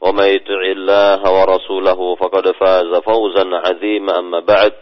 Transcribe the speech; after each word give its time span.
ومن 0.00 0.24
يطع 0.24 0.60
الله 0.76 1.20
ورسوله 1.32 2.14
فقد 2.14 2.50
فاز 2.50 2.94
فوزا 2.94 3.44
عظيما 3.52 4.18
أما 4.18 4.40
بعد 4.40 4.72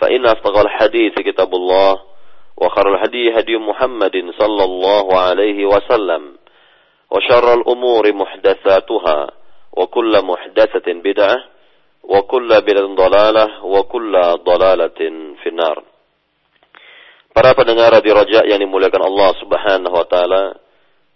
فإن 0.00 0.26
أصدق 0.26 0.58
الحديث 0.58 1.14
كتاب 1.14 1.54
الله 1.54 2.00
وخر 2.56 2.94
الهدي 2.94 3.38
هدي 3.38 3.56
محمد 3.56 4.16
صلى 4.38 4.64
الله 4.64 5.18
عليه 5.18 5.66
وسلم 5.66 6.36
وشر 7.10 7.54
الأمور 7.54 8.12
محدثاتها 8.12 9.30
وكل 9.72 10.22
محدثة 10.22 10.86
بدعة 10.92 11.36
وكل 12.02 12.48
بدعة 12.60 12.86
ضلالة 12.94 13.64
وكل 13.64 14.12
ضلالة 14.44 15.00
في 15.42 15.48
النار 15.48 15.78
Para 17.30 17.54
pendengar 17.54 17.94
di 18.02 18.10
Raja 18.10 18.42
yang 18.42 18.58
dimuliakan 18.58 19.06
Allah 19.06 19.30
Subhanahu 19.38 19.94
wa 19.94 20.02
taala, 20.02 20.50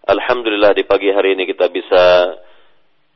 alhamdulillah 0.07 0.71
di 0.71 0.87
pagi 0.87 1.11
hari 1.11 1.35
ini 1.35 1.43
kita 1.43 1.67
bisa 1.75 2.39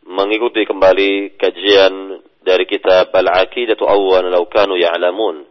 mengikuti 0.08 0.68
kembali 0.68 1.40
kajian 1.40 2.20
dari 2.44 2.68
kitab 2.68 3.12
Al-Aqidatu 3.16 3.88
Awwan 3.88 4.28
Law 4.28 4.44
Kanu 4.52 4.76
Ya'lamun. 4.76 5.48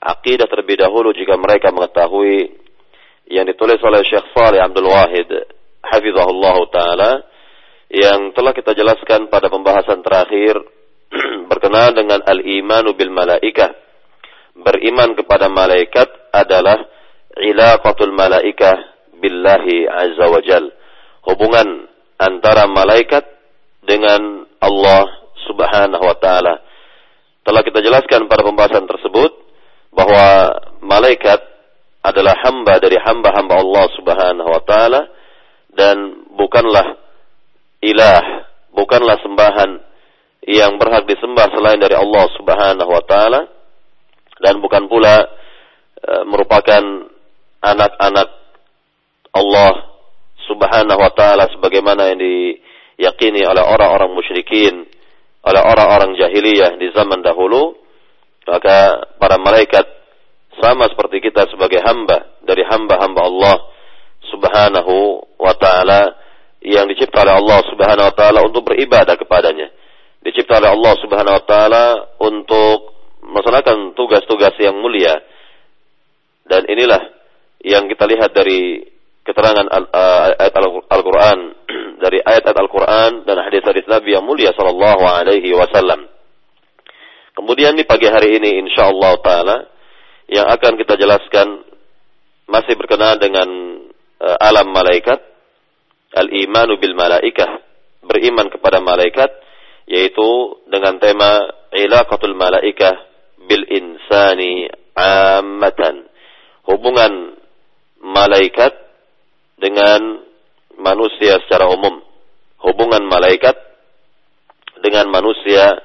Aqidah 0.00 0.48
terlebih 0.48 0.80
dahulu 0.80 1.12
jika 1.12 1.36
mereka 1.36 1.68
mengetahui 1.68 2.56
yang 3.28 3.44
ditulis 3.44 3.76
oleh 3.84 4.00
Syekh 4.00 4.32
Saleh 4.32 4.64
Abdul 4.64 4.88
Wahid 4.88 5.28
hafizahullah 5.84 6.56
taala 6.72 7.12
yang 7.92 8.32
telah 8.32 8.56
kita 8.56 8.72
jelaskan 8.72 9.28
pada 9.28 9.52
pembahasan 9.52 10.00
terakhir 10.00 10.56
berkenaan 11.52 12.00
dengan 12.00 12.24
al-imanu 12.24 12.96
bil 12.96 13.12
malaikah 13.12 13.76
beriman 14.56 15.12
kepada 15.12 15.52
malaikat 15.52 16.08
adalah 16.32 16.80
ilaqatul 17.36 18.16
malaikah 18.16 18.80
billahi 19.20 19.84
azza 19.84 20.26
wa 20.26 20.40
jal. 20.40 20.64
Hubungan 21.28 21.84
antara 22.16 22.64
malaikat 22.64 23.39
dengan 23.90 24.46
Allah 24.62 25.02
subhanahu 25.50 26.04
wa 26.06 26.14
ta'ala. 26.14 26.54
Telah 27.42 27.62
kita 27.66 27.82
jelaskan 27.82 28.30
pada 28.30 28.46
pembahasan 28.46 28.86
tersebut 28.86 29.34
bahwa 29.90 30.54
malaikat 30.86 31.42
adalah 32.06 32.38
hamba 32.46 32.78
dari 32.78 32.94
hamba-hamba 33.02 33.58
Allah 33.58 33.86
subhanahu 33.98 34.46
wa 34.46 34.62
ta'ala 34.62 35.02
dan 35.74 35.96
bukanlah 36.38 36.94
ilah, 37.82 38.46
bukanlah 38.70 39.18
sembahan 39.26 39.70
yang 40.46 40.78
berhak 40.78 41.10
disembah 41.10 41.50
selain 41.50 41.82
dari 41.82 41.98
Allah 41.98 42.24
subhanahu 42.38 42.90
wa 42.94 43.02
ta'ala 43.02 43.40
dan 44.40 44.56
bukan 44.62 44.88
pula 44.88 45.20
e, 46.00 46.12
merupakan 46.24 46.80
anak-anak 47.60 48.28
Allah 49.36 49.72
Subhanahu 50.48 50.98
wa 50.98 51.12
taala 51.14 51.46
sebagaimana 51.52 52.10
yang 52.10 52.18
diyakini 53.00 53.48
oleh 53.48 53.64
orang-orang 53.64 54.12
musyrikin, 54.12 54.84
oleh 55.40 55.62
orang-orang 55.64 56.20
jahiliyah 56.20 56.76
di 56.76 56.92
zaman 56.92 57.24
dahulu, 57.24 57.72
maka 58.44 59.08
para 59.16 59.40
malaikat 59.40 59.88
sama 60.60 60.84
seperti 60.92 61.24
kita 61.24 61.48
sebagai 61.48 61.80
hamba 61.80 62.36
dari 62.44 62.60
hamba-hamba 62.60 63.20
Allah 63.24 63.56
Subhanahu 64.28 65.24
wa 65.40 65.56
taala 65.56 66.12
yang 66.60 66.84
dicipta 66.92 67.24
oleh 67.24 67.40
Allah 67.40 67.60
Subhanahu 67.72 68.08
wa 68.12 68.14
taala 68.14 68.44
untuk 68.44 68.68
beribadah 68.68 69.16
kepadanya. 69.16 69.72
Dicipta 70.20 70.60
oleh 70.60 70.76
Allah 70.76 70.94
Subhanahu 71.00 71.36
wa 71.40 71.44
taala 71.48 71.84
untuk 72.20 72.78
melaksanakan 73.24 73.96
tugas-tugas 73.96 74.52
yang 74.60 74.76
mulia. 74.76 75.16
Dan 76.44 76.68
inilah 76.68 77.00
yang 77.64 77.88
kita 77.88 78.04
lihat 78.04 78.36
dari 78.36 78.84
keterangan 79.24 79.66
ayat 80.38 80.54
Al-Quran, 80.88 81.38
dari 82.02 82.18
ayat-ayat 82.24 82.58
Al-Quran 82.58 83.10
dan 83.28 83.36
hadis-hadis 83.44 83.84
Nabi 83.86 84.16
yang 84.16 84.24
mulia 84.24 84.50
Sallallahu 84.56 85.04
Alaihi 85.04 85.52
Wasallam. 85.52 86.08
Kemudian 87.36 87.76
di 87.76 87.84
pagi 87.86 88.08
hari 88.08 88.40
ini, 88.40 88.60
insya 88.64 88.90
Allah 88.90 89.14
Taala, 89.22 89.56
yang 90.30 90.46
akan 90.50 90.76
kita 90.80 90.98
jelaskan 90.98 91.62
masih 92.50 92.74
berkenaan 92.74 93.18
dengan 93.22 93.48
uh, 94.18 94.36
alam 94.42 94.68
malaikat, 94.74 95.18
al-imanu 96.16 96.76
bil 96.82 96.98
malaikah, 96.98 97.62
beriman 98.02 98.50
kepada 98.50 98.82
malaikat, 98.82 99.30
yaitu 99.86 100.58
dengan 100.66 100.98
tema 100.98 101.46
ilaqatul 101.70 102.34
malaikah 102.34 102.94
bil 103.46 103.64
insani 103.70 104.66
ammatan. 104.94 106.10
Hubungan 106.66 107.38
malaikat 108.02 108.74
dengan 109.60 110.24
manusia 110.80 111.36
secara 111.44 111.68
umum. 111.68 112.00
Hubungan 112.60 113.04
malaikat 113.04 113.56
dengan 114.80 115.12
manusia 115.12 115.76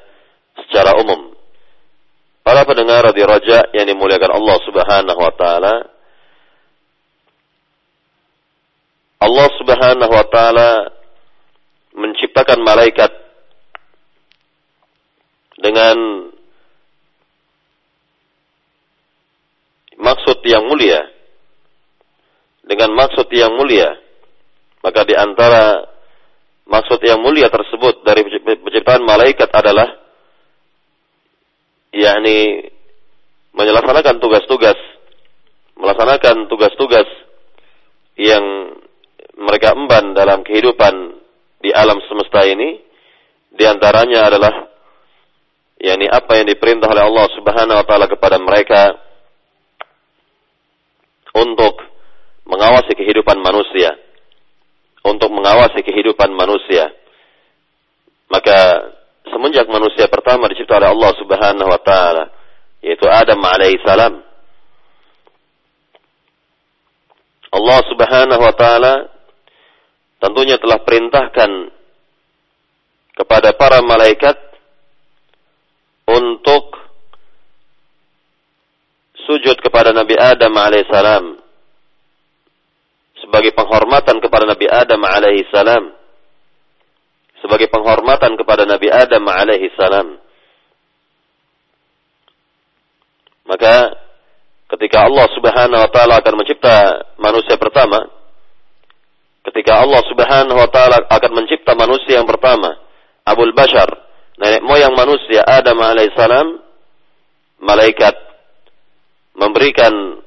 secara 0.66 0.96
umum. 1.00 1.36
Para 2.42 2.64
pendengar 2.64 3.04
di 3.12 3.24
Raja 3.26 3.68
yang 3.76 3.86
dimuliakan 3.90 4.32
Allah 4.32 4.58
Subhanahu 4.64 5.20
wa 5.20 5.34
taala, 5.36 5.76
Allah 9.20 9.48
Subhanahu 9.60 10.14
wa 10.14 10.26
taala 10.30 10.72
menciptakan 11.96 12.60
malaikat 12.62 13.12
dengan 15.58 15.96
maksud 19.96 20.44
yang 20.46 20.68
mulia. 20.68 21.15
Dengan 22.66 22.98
maksud 22.98 23.30
yang 23.30 23.54
mulia. 23.54 23.94
Maka 24.82 25.06
di 25.06 25.14
antara 25.14 25.86
maksud 26.66 26.98
yang 27.06 27.22
mulia 27.22 27.50
tersebut 27.50 28.02
dari 28.02 28.26
penciptaan 28.42 29.06
malaikat 29.06 29.50
adalah 29.54 29.86
yakni 31.94 32.70
menyelaksanakan 33.56 34.20
tugas-tugas 34.20 34.76
melaksanakan 35.80 36.52
tugas-tugas 36.52 37.08
yang 38.20 38.44
mereka 39.36 39.76
emban 39.76 40.16
dalam 40.16 40.44
kehidupan 40.44 41.20
di 41.60 41.72
alam 41.72 42.00
semesta 42.08 42.44
ini 42.48 42.80
di 43.56 43.64
antaranya 43.64 44.28
adalah 44.28 44.54
yakni 45.80 46.08
apa 46.08 46.32
yang 46.40 46.48
diperintah 46.52 46.88
oleh 46.92 47.04
Allah 47.04 47.28
Subhanahu 47.36 47.80
wa 47.80 47.86
taala 47.88 48.08
kepada 48.08 48.40
mereka 48.40 48.96
untuk 51.36 51.95
mengawasi 52.46 52.94
kehidupan 52.94 53.42
manusia, 53.42 53.94
untuk 55.06 55.30
mengawasi 55.30 55.86
kehidupan 55.86 56.34
manusia. 56.34 56.90
Maka 58.26 58.90
semenjak 59.30 59.70
manusia 59.70 60.10
pertama 60.10 60.50
dicipta 60.50 60.82
oleh 60.82 60.90
Allah 60.90 61.12
Subhanahu 61.18 61.70
wa 61.70 61.82
taala, 61.82 62.24
yaitu 62.82 63.06
Adam 63.06 63.38
alaihi 63.42 63.82
salam. 63.86 64.22
Allah 67.54 67.80
Subhanahu 67.86 68.42
wa 68.42 68.56
taala 68.58 68.94
tentunya 70.20 70.58
telah 70.58 70.82
perintahkan 70.82 71.52
kepada 73.16 73.56
para 73.56 73.80
malaikat 73.80 74.36
untuk 76.10 76.76
sujud 79.26 79.58
kepada 79.62 79.96
Nabi 79.96 80.14
Adam 80.20 80.54
alaihissalam 80.54 81.45
sebagai 83.26 83.52
penghormatan 83.58 84.22
kepada 84.22 84.46
Nabi 84.46 84.70
Adam 84.70 85.02
alaihissalam 85.02 85.84
sebagai 87.42 87.68
penghormatan 87.74 88.38
kepada 88.38 88.70
Nabi 88.70 88.94
Adam 88.94 89.26
alaihissalam 89.26 90.22
Maka 93.46 93.94
ketika 94.74 95.06
Allah 95.06 95.30
Subhanahu 95.38 95.82
wa 95.86 95.90
taala 95.94 96.18
akan 96.18 96.34
mencipta 96.42 97.06
manusia 97.22 97.56
pertama, 97.62 98.10
ketika 99.46 99.86
Allah 99.86 100.02
Subhanahu 100.10 100.58
wa 100.58 100.70
taala 100.74 101.06
akan 101.06 101.32
mencipta 101.38 101.78
manusia 101.78 102.18
yang 102.18 102.26
pertama, 102.26 102.74
Abul 103.22 103.54
Bashar, 103.54 103.88
nenek 104.42 104.66
moyang 104.66 104.98
manusia 104.98 105.46
Adam 105.46 105.78
alaihissalam, 105.78 106.58
malaikat 107.62 108.18
memberikan 109.38 110.25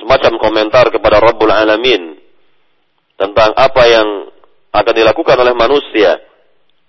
semacam 0.00 0.40
komentar 0.40 0.88
kepada 0.88 1.20
Rabbul 1.20 1.52
Alamin 1.52 2.16
tentang 3.20 3.52
apa 3.52 3.82
yang 3.84 4.08
akan 4.72 4.94
dilakukan 4.96 5.36
oleh 5.36 5.52
manusia 5.52 6.16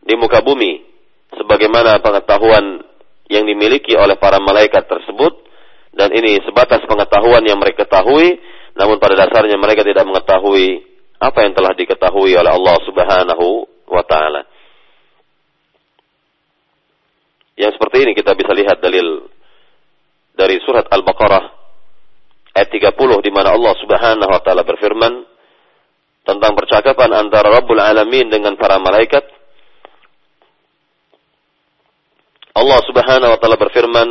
di 0.01 0.15
muka 0.15 0.39
bumi 0.39 0.79
sebagaimana 1.35 1.99
pengetahuan 1.99 2.81
yang 3.27 3.43
dimiliki 3.43 3.93
oleh 3.99 4.15
para 4.15 4.39
malaikat 4.39 4.87
tersebut 4.87 5.43
dan 5.91 6.07
ini 6.15 6.39
sebatas 6.47 6.79
pengetahuan 6.87 7.43
yang 7.43 7.59
mereka 7.59 7.83
ketahui 7.83 8.39
namun 8.79 8.97
pada 9.03 9.27
dasarnya 9.27 9.59
mereka 9.59 9.83
tidak 9.83 10.07
mengetahui 10.07 10.87
apa 11.19 11.39
yang 11.43 11.53
telah 11.53 11.75
diketahui 11.75 12.33
oleh 12.33 12.49
Allah 12.49 12.77
Subhanahu 12.87 13.47
wa 13.91 14.03
taala. 14.07 14.41
Yang 17.59 17.77
seperti 17.77 17.97
ini 18.07 18.11
kita 18.17 18.33
bisa 18.33 18.55
lihat 18.55 18.81
dalil 18.81 19.29
dari 20.33 20.57
surat 20.65 20.87
Al-Baqarah 20.89 21.60
ayat 22.55 22.69
30 22.71 23.25
di 23.25 23.31
mana 23.31 23.55
Allah 23.55 23.73
Subhanahu 23.79 24.31
wa 24.31 24.41
taala 24.43 24.67
berfirman 24.67 25.23
tentang 26.27 26.53
percakapan 26.53 27.11
antara 27.15 27.49
Rabbul 27.49 27.81
Alamin 27.81 28.29
dengan 28.29 28.53
para 28.59 28.77
malaikat. 28.77 29.23
Allah 32.51 32.79
Subhanahu 32.83 33.31
wa 33.31 33.39
taala 33.39 33.55
berfirman, 33.55 34.09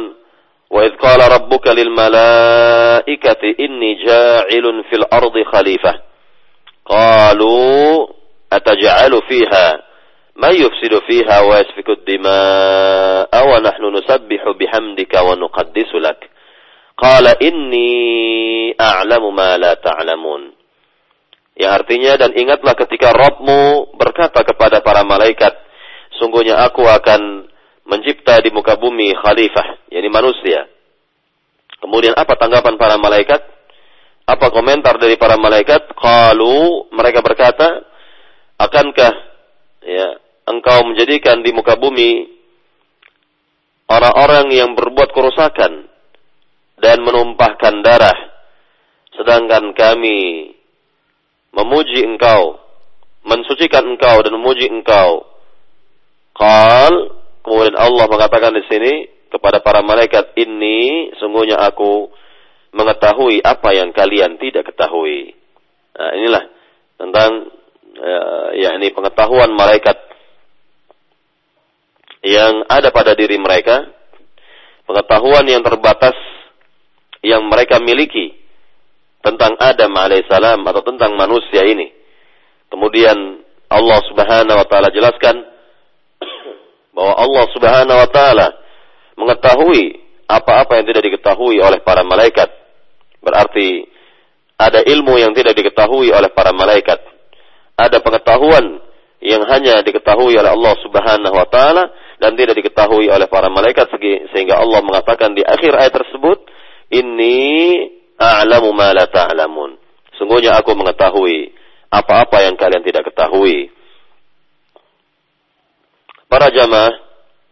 "Wa 0.73 0.81
idz 0.89 0.97
qala 0.97 1.29
rabbuka 1.29 1.77
lil 1.77 1.93
malaikati 1.93 3.61
inni 3.61 4.01
ja'ilun 4.01 4.89
fil 4.89 5.05
ardi 5.05 5.45
khalifah." 5.45 5.97
Qalu 6.89 8.09
ataj'alu 8.49 9.19
fiha 9.29 9.67
man 10.41 10.57
yufsidu 10.57 11.05
fiha 11.05 11.45
wa 11.45 11.61
yasfiku 11.61 11.95
ad-dima'a 12.01 13.39
wa. 13.45 13.61
Qala 17.01 17.33
inni 17.41 17.89
a'lamu 18.77 19.33
ma 19.33 19.57
la 19.57 19.73
ta'lamun. 19.81 20.53
Yang 21.57 21.73
artinya 21.73 22.13
dan 22.21 22.37
ingatlah 22.37 22.77
ketika 22.77 23.09
Rabbmu 23.17 23.97
berkata 23.97 24.45
kepada 24.45 24.85
para 24.85 25.01
malaikat, 25.01 25.57
sungguhnya 26.21 26.61
aku 26.61 26.85
akan 26.85 27.49
mencipta 27.89 28.37
di 28.45 28.53
muka 28.53 28.77
bumi 28.77 29.17
khalifah, 29.17 29.89
yakni 29.89 30.13
manusia. 30.13 30.69
Kemudian 31.81 32.13
apa 32.13 32.37
tanggapan 32.37 32.77
para 32.77 33.01
malaikat? 33.01 33.41
Apa 34.29 34.53
komentar 34.53 35.01
dari 35.01 35.17
para 35.17 35.41
malaikat? 35.41 35.97
Kalau 35.97 36.87
mereka 36.93 37.25
berkata, 37.25 37.81
akankah 38.61 39.13
ya 39.83 40.21
engkau 40.47 40.85
menjadikan 40.85 41.41
di 41.41 41.51
muka 41.57 41.81
bumi 41.81 42.29
orang-orang 43.89 44.53
yang 44.55 44.71
berbuat 44.77 45.11
kerusakan 45.11 45.90
dan 46.81 47.05
menumpahkan 47.05 47.85
darah. 47.85 48.19
Sedangkan 49.15 49.77
kami 49.77 50.53
memuji 51.53 52.03
engkau 52.09 52.61
mensucikan 53.25 53.85
engkau 53.85 54.25
dan 54.25 54.33
memuji 54.37 54.69
engkau. 54.69 55.29
Qal 56.33 56.95
kemudian 57.45 57.77
Allah 57.77 58.07
mengatakan 58.09 58.57
di 58.57 58.65
sini 58.69 58.93
kepada 59.29 59.61
para 59.61 59.85
malaikat 59.85 60.33
ini 60.41 61.11
sungguhnya 61.21 61.61
aku 61.61 62.11
mengetahui 62.73 63.45
apa 63.45 63.77
yang 63.77 63.93
kalian 63.93 64.41
tidak 64.41 64.73
ketahui. 64.73 65.37
Nah 65.95 66.11
inilah 66.17 66.45
tentang 66.97 67.31
uh, 67.99 68.49
yakni 68.57 68.95
pengetahuan 68.95 69.53
malaikat 69.53 69.99
yang 72.21 72.69
ada 72.69 72.93
pada 72.93 73.17
diri 73.17 73.41
mereka, 73.41 73.89
pengetahuan 74.85 75.45
yang 75.49 75.65
terbatas 75.65 76.13
yang 77.21 77.47
mereka 77.49 77.81
miliki 77.81 78.37
tentang 79.21 79.57
Adam 79.61 79.93
alaihissalam 79.93 80.65
atau 80.65 80.83
tentang 80.85 81.13
manusia 81.17 81.65
ini. 81.69 81.93
Kemudian 82.73 83.17
Allah 83.69 84.01
Subhanahu 84.09 84.57
wa 84.57 84.67
taala 84.67 84.89
jelaskan 84.91 85.37
bahwa 86.97 87.15
Allah 87.21 87.45
Subhanahu 87.53 87.99
wa 88.01 88.09
taala 88.09 88.49
mengetahui 89.21 90.01
apa-apa 90.31 90.81
yang 90.81 90.87
tidak 90.89 91.03
diketahui 91.13 91.61
oleh 91.61 91.83
para 91.85 92.01
malaikat. 92.01 92.49
Berarti 93.21 93.85
ada 94.57 94.81
ilmu 94.81 95.21
yang 95.21 95.37
tidak 95.37 95.53
diketahui 95.57 96.09
oleh 96.13 96.33
para 96.33 96.57
malaikat. 96.57 97.01
Ada 97.77 98.01
pengetahuan 98.01 98.81
yang 99.21 99.45
hanya 99.53 99.85
diketahui 99.85 100.33
oleh 100.33 100.49
Allah 100.49 100.75
Subhanahu 100.81 101.37
wa 101.37 101.49
taala 101.49 101.93
dan 102.17 102.37
tidak 102.37 102.57
diketahui 102.57 103.09
oleh 103.13 103.29
para 103.29 103.53
malaikat 103.53 103.89
sehingga 104.33 104.57
Allah 104.57 104.81
mengatakan 104.81 105.37
di 105.37 105.45
akhir 105.45 105.77
ayat 105.77 105.93
tersebut 105.93 106.41
ini 106.91 107.37
a'lamu 108.19 108.75
ma 108.75 108.91
la 108.91 109.07
ta'lamun. 109.07 109.79
Sungguhnya 110.19 110.59
aku 110.59 110.75
mengetahui 110.77 111.55
apa-apa 111.91 112.45
yang 112.45 112.55
kalian 112.59 112.85
tidak 112.85 113.09
ketahui. 113.09 113.73
Para 116.31 116.51
jamaah 116.55 117.11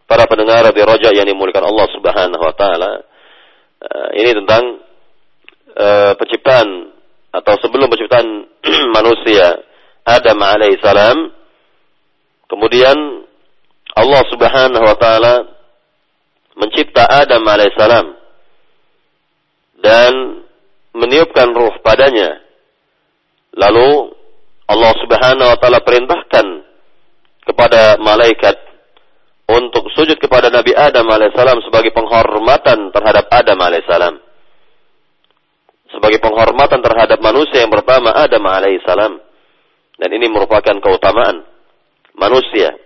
para 0.09 0.25
pendengar 0.25 0.65
di 0.73 0.81
roja 0.81 1.13
yang 1.13 1.29
dimuliakan 1.29 1.69
Allah 1.69 1.87
Subhanahu 1.93 2.41
wa 2.41 2.55
taala 2.57 3.05
eh, 3.77 4.09
ini 4.25 4.33
tentang 4.41 4.63
uh, 5.77 6.11
penciptaan 6.17 6.89
atau 7.29 7.53
sebelum 7.61 7.85
penciptaan 7.93 8.49
manusia 8.97 9.61
Adam 10.01 10.41
alaihissalam 10.41 11.29
kemudian 12.49 12.97
Allah 13.93 14.23
Subhanahu 14.33 14.81
wa 14.81 14.97
taala 14.97 15.45
mencipta 16.57 17.05
Adam 17.05 17.45
alaihissalam 17.45 18.18
dan 19.79 20.43
meniupkan 20.95 21.51
ruh 21.55 21.79
padanya. 21.83 22.39
Lalu 23.55 24.13
Allah 24.69 24.93
Subhanahu 25.01 25.49
wa 25.49 25.57
taala 25.57 25.81
perintahkan 25.81 26.45
kepada 27.49 27.97
malaikat 27.97 28.55
untuk 29.49 29.89
sujud 29.97 30.21
kepada 30.21 30.53
Nabi 30.53 30.77
Adam 30.77 31.09
alaihissalam 31.09 31.65
sebagai 31.65 31.89
penghormatan 31.89 32.93
terhadap 32.93 33.25
Adam 33.33 33.57
alaihissalam. 33.57 34.15
Sebagai 35.89 36.21
penghormatan 36.21 36.85
terhadap 36.85 37.17
manusia 37.17 37.65
yang 37.65 37.73
pertama 37.73 38.13
Adam 38.13 38.45
alaihissalam. 38.45 39.17
Dan 39.99 40.09
ini 40.15 40.29
merupakan 40.31 40.77
keutamaan 40.79 41.43
manusia 42.13 42.77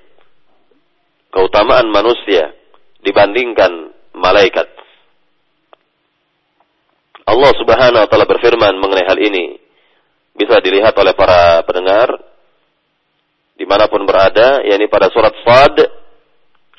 keutamaan 1.34 1.90
manusia 1.90 2.54
dibandingkan 3.02 3.90
malaikat. 4.14 4.70
Allah 7.29 7.53
Subhanahu 7.61 8.03
wa 8.05 8.09
taala 8.09 8.25
berfirman 8.25 8.75
mengenai 8.81 9.05
hal 9.05 9.19
ini. 9.21 9.61
Bisa 10.39 10.63
dilihat 10.63 10.95
oleh 10.97 11.13
para 11.13 11.61
pendengar 11.67 12.09
dimanapun 13.59 14.07
berada, 14.07 14.63
yakni 14.65 14.87
pada 14.87 15.11
surat 15.11 15.35
Sad 15.43 15.77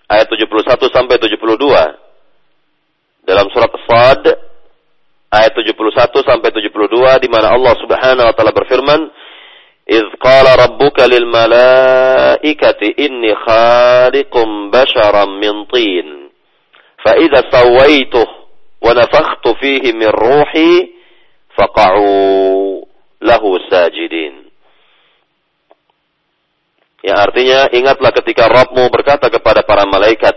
ayat 0.09 0.25
71 0.31 0.79
sampai 0.89 1.15
72. 1.21 1.37
Dalam 3.27 3.45
surat 3.51 3.69
Sad 3.85 4.23
ayat 5.29 5.51
71 5.53 6.23
sampai 6.25 6.49
72 6.49 7.23
di 7.23 7.29
mana 7.29 7.53
Allah 7.53 7.75
Subhanahu 7.77 8.25
wa 8.25 8.33
taala 8.33 8.55
berfirman, 8.55 9.01
إذ 9.89 10.05
قال 10.21 10.45
ربك 10.45 10.97
للملائكة 11.01 12.81
إني 12.99 13.35
خالق 13.35 14.33
بشرا 14.69 15.25
من 15.25 15.65
طين 15.65 16.29
فإذا 17.05 17.41
سويته 17.49 18.27
wa 18.84 18.92
nafakhtu 18.92 19.56
fihi 19.56 19.96
min 19.96 20.12
ruhi 20.12 20.92
faqa'u 21.56 22.12
lahu. 23.24 23.56
Yang 27.04 27.18
artinya 27.20 27.68
ingatlah 27.72 28.12
ketika 28.16 28.48
Rabbmu 28.48 28.88
berkata 28.88 29.28
kepada 29.28 29.64
para 29.64 29.84
malaikat, 29.84 30.32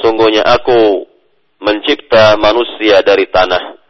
sungguhnya 0.00 0.44
aku 0.44 1.04
mencipta 1.60 2.40
manusia 2.40 3.04
dari 3.04 3.28
tanah. 3.28 3.80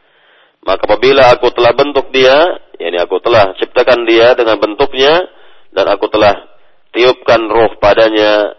Maka 0.66 0.90
apabila 0.90 1.30
aku 1.34 1.54
telah 1.54 1.70
bentuk 1.70 2.10
dia, 2.10 2.34
yakni 2.82 2.98
aku 2.98 3.22
telah 3.22 3.54
ciptakan 3.62 4.06
dia 4.10 4.34
dengan 4.34 4.58
bentuknya 4.58 5.22
dan 5.70 5.86
aku 5.86 6.10
telah 6.10 6.34
tiupkan 6.90 7.46
roh 7.46 7.78
padanya, 7.78 8.58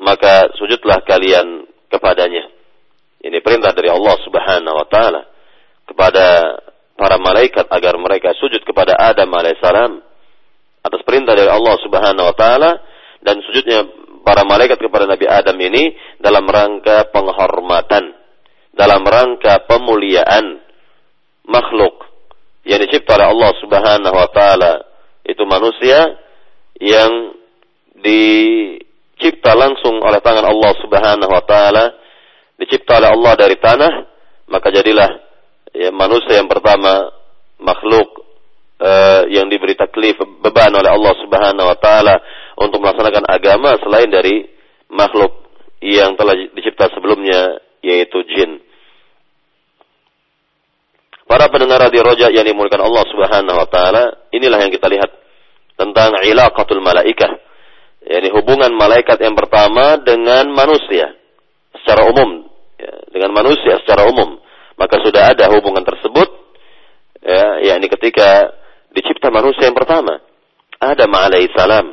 maka 0.00 0.52
sujudlah 0.56 1.04
kalian 1.04 1.68
kepadanya 1.92 2.55
ini 3.26 3.42
perintah 3.42 3.74
dari 3.74 3.90
Allah 3.90 4.16
Subhanahu 4.22 4.76
wa 4.76 4.86
taala 4.86 5.22
kepada 5.86 6.26
para 6.96 7.16
malaikat 7.18 7.66
agar 7.68 7.98
mereka 7.98 8.32
sujud 8.38 8.62
kepada 8.62 8.96
Adam 8.96 9.28
alaihissalam 9.28 9.92
atas 10.86 11.00
perintah 11.02 11.34
dari 11.34 11.50
Allah 11.50 11.76
Subhanahu 11.82 12.26
wa 12.30 12.36
taala 12.38 12.70
dan 13.20 13.42
sujudnya 13.42 13.84
para 14.22 14.46
malaikat 14.46 14.78
kepada 14.78 15.10
Nabi 15.10 15.26
Adam 15.26 15.58
ini 15.58 15.94
dalam 16.22 16.46
rangka 16.46 17.10
penghormatan 17.10 18.14
dalam 18.76 19.02
rangka 19.02 19.64
pemuliaan 19.64 20.60
makhluk 21.48 22.06
yang 22.66 22.82
dicipta 22.82 23.16
oleh 23.16 23.26
Allah 23.32 23.50
Subhanahu 23.62 24.14
wa 24.14 24.28
taala. 24.34 24.72
Itu 25.26 25.42
manusia 25.46 26.18
yang 26.78 27.34
dicipta 27.98 29.56
langsung 29.56 30.02
oleh 30.02 30.20
tangan 30.20 30.44
Allah 30.44 30.72
Subhanahu 30.82 31.32
wa 31.32 31.44
taala 31.46 31.84
dicipta 32.56 32.98
oleh 33.00 33.10
Allah 33.12 33.32
dari 33.36 33.56
tanah 33.60 33.92
maka 34.48 34.68
jadilah 34.72 35.10
ya, 35.74 35.90
manusia 35.92 36.40
yang 36.40 36.48
pertama 36.48 37.12
makhluk 37.60 38.26
uh, 38.80 39.22
yang 39.28 39.48
diberi 39.48 39.76
taklif 39.76 40.16
beban 40.40 40.72
oleh 40.72 40.90
Allah 40.90 41.14
Subhanahu 41.20 41.66
wa 41.66 41.78
taala 41.78 42.14
untuk 42.56 42.80
melaksanakan 42.80 43.24
agama 43.28 43.76
selain 43.80 44.08
dari 44.08 44.48
makhluk 44.92 45.46
yang 45.80 46.16
telah 46.16 46.34
dicipta 46.56 46.88
sebelumnya 46.92 47.60
yaitu 47.84 48.22
jin. 48.32 48.64
Para 51.26 51.50
pendengar 51.50 51.90
radio 51.90 52.06
Roja 52.06 52.30
yang 52.30 52.46
dimulakan 52.46 52.86
Allah 52.86 53.04
Subhanahu 53.10 53.56
wa 53.58 53.68
taala, 53.68 54.30
inilah 54.30 54.62
yang 54.62 54.70
kita 54.70 54.86
lihat 54.86 55.10
tentang 55.74 56.14
ilaqatul 56.22 56.80
malaikah. 56.80 57.42
yakni 58.06 58.30
hubungan 58.30 58.70
malaikat 58.78 59.18
yang 59.18 59.34
pertama 59.34 59.98
dengan 59.98 60.46
manusia 60.54 61.10
secara 61.82 62.06
umum, 62.06 62.45
ya, 62.76 62.92
dengan 63.12 63.32
manusia 63.32 63.80
secara 63.82 64.08
umum. 64.08 64.40
Maka 64.76 65.00
sudah 65.00 65.32
ada 65.32 65.48
hubungan 65.56 65.82
tersebut 65.84 66.28
ya, 67.24 67.72
yakni 67.72 67.88
ketika 67.88 68.52
dicipta 68.92 69.32
manusia 69.32 69.68
yang 69.68 69.76
pertama, 69.76 70.20
Adam 70.80 71.10
alaihissalam. 71.12 71.86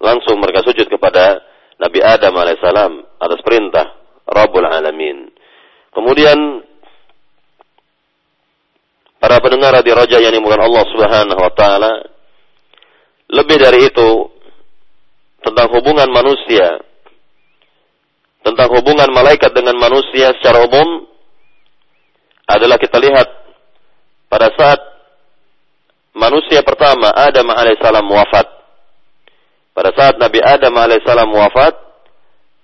Langsung 0.00 0.40
mereka 0.40 0.64
sujud 0.64 0.88
kepada 0.88 1.44
Nabi 1.76 2.00
Adam 2.00 2.32
alaihissalam 2.32 2.92
atas 3.20 3.40
perintah 3.44 3.96
Rabbul 4.24 4.64
Alamin. 4.64 5.28
Kemudian 5.92 6.64
Para 9.20 9.36
pendengar 9.36 9.76
di 9.84 9.92
Raja 9.92 10.16
yang 10.16 10.32
dimulakan 10.32 10.64
Allah 10.64 10.84
Subhanahu 10.96 11.40
wa 11.44 11.52
taala 11.52 11.92
lebih 13.36 13.60
dari 13.60 13.84
itu 13.84 14.32
tentang 15.44 15.68
hubungan 15.76 16.08
manusia 16.08 16.80
tentang 18.40 18.68
hubungan 18.72 19.10
malaikat 19.12 19.52
dengan 19.52 19.76
manusia 19.76 20.32
secara 20.40 20.64
umum 20.64 21.04
adalah 22.48 22.80
kita 22.80 22.96
lihat 22.98 23.28
pada 24.30 24.48
saat 24.56 24.80
manusia 26.16 26.62
pertama 26.66 27.12
Adam 27.14 27.50
alaihissalam 27.50 28.06
wafat. 28.06 28.46
Pada 29.70 29.90
saat 29.94 30.18
Nabi 30.18 30.42
Adam 30.42 30.74
alaihissalam 30.74 31.30
wafat, 31.30 31.74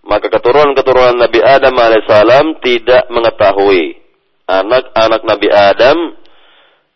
maka 0.06 0.26
keturunan-keturunan 0.30 1.16
Nabi 1.18 1.38
Adam 1.42 1.74
alaihissalam 1.74 2.58
tidak 2.62 3.06
mengetahui 3.10 3.98
anak-anak 4.46 5.22
Nabi 5.26 5.48
Adam 5.50 5.98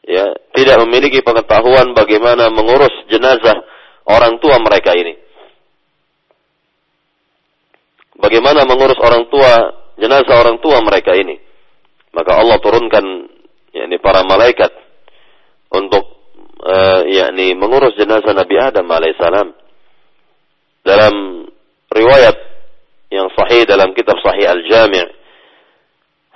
ya 0.07 0.27
tidak 0.55 0.77
memiliki 0.87 1.23
pengetahuan 1.23 1.95
bagaimana 1.95 2.51
mengurus 2.51 2.95
jenazah 3.11 3.59
orang 4.07 4.39
tua 4.43 4.59
mereka 4.63 4.95
ini. 4.95 5.15
Bagaimana 8.21 8.69
mengurus 8.69 9.00
orang 9.00 9.27
tua 9.33 9.53
jenazah 9.97 10.37
orang 10.37 10.61
tua 10.61 10.79
mereka 10.85 11.17
ini? 11.17 11.41
Maka 12.12 12.37
Allah 12.37 12.61
turunkan 12.61 13.05
yakni 13.73 13.97
para 14.03 14.21
malaikat 14.27 14.71
untuk 15.73 16.05
uh, 16.61 17.00
yakni 17.09 17.57
mengurus 17.57 17.97
jenazah 17.97 18.37
Nabi 18.37 18.57
Adam 18.61 18.87
alaihissalam. 18.87 19.49
Dalam 20.81 21.45
riwayat 21.93 22.37
yang 23.12 23.29
sahih 23.37 23.69
dalam 23.69 23.93
kitab 23.93 24.17
Sahih 24.25 24.49
Al-Jami' 24.49 25.05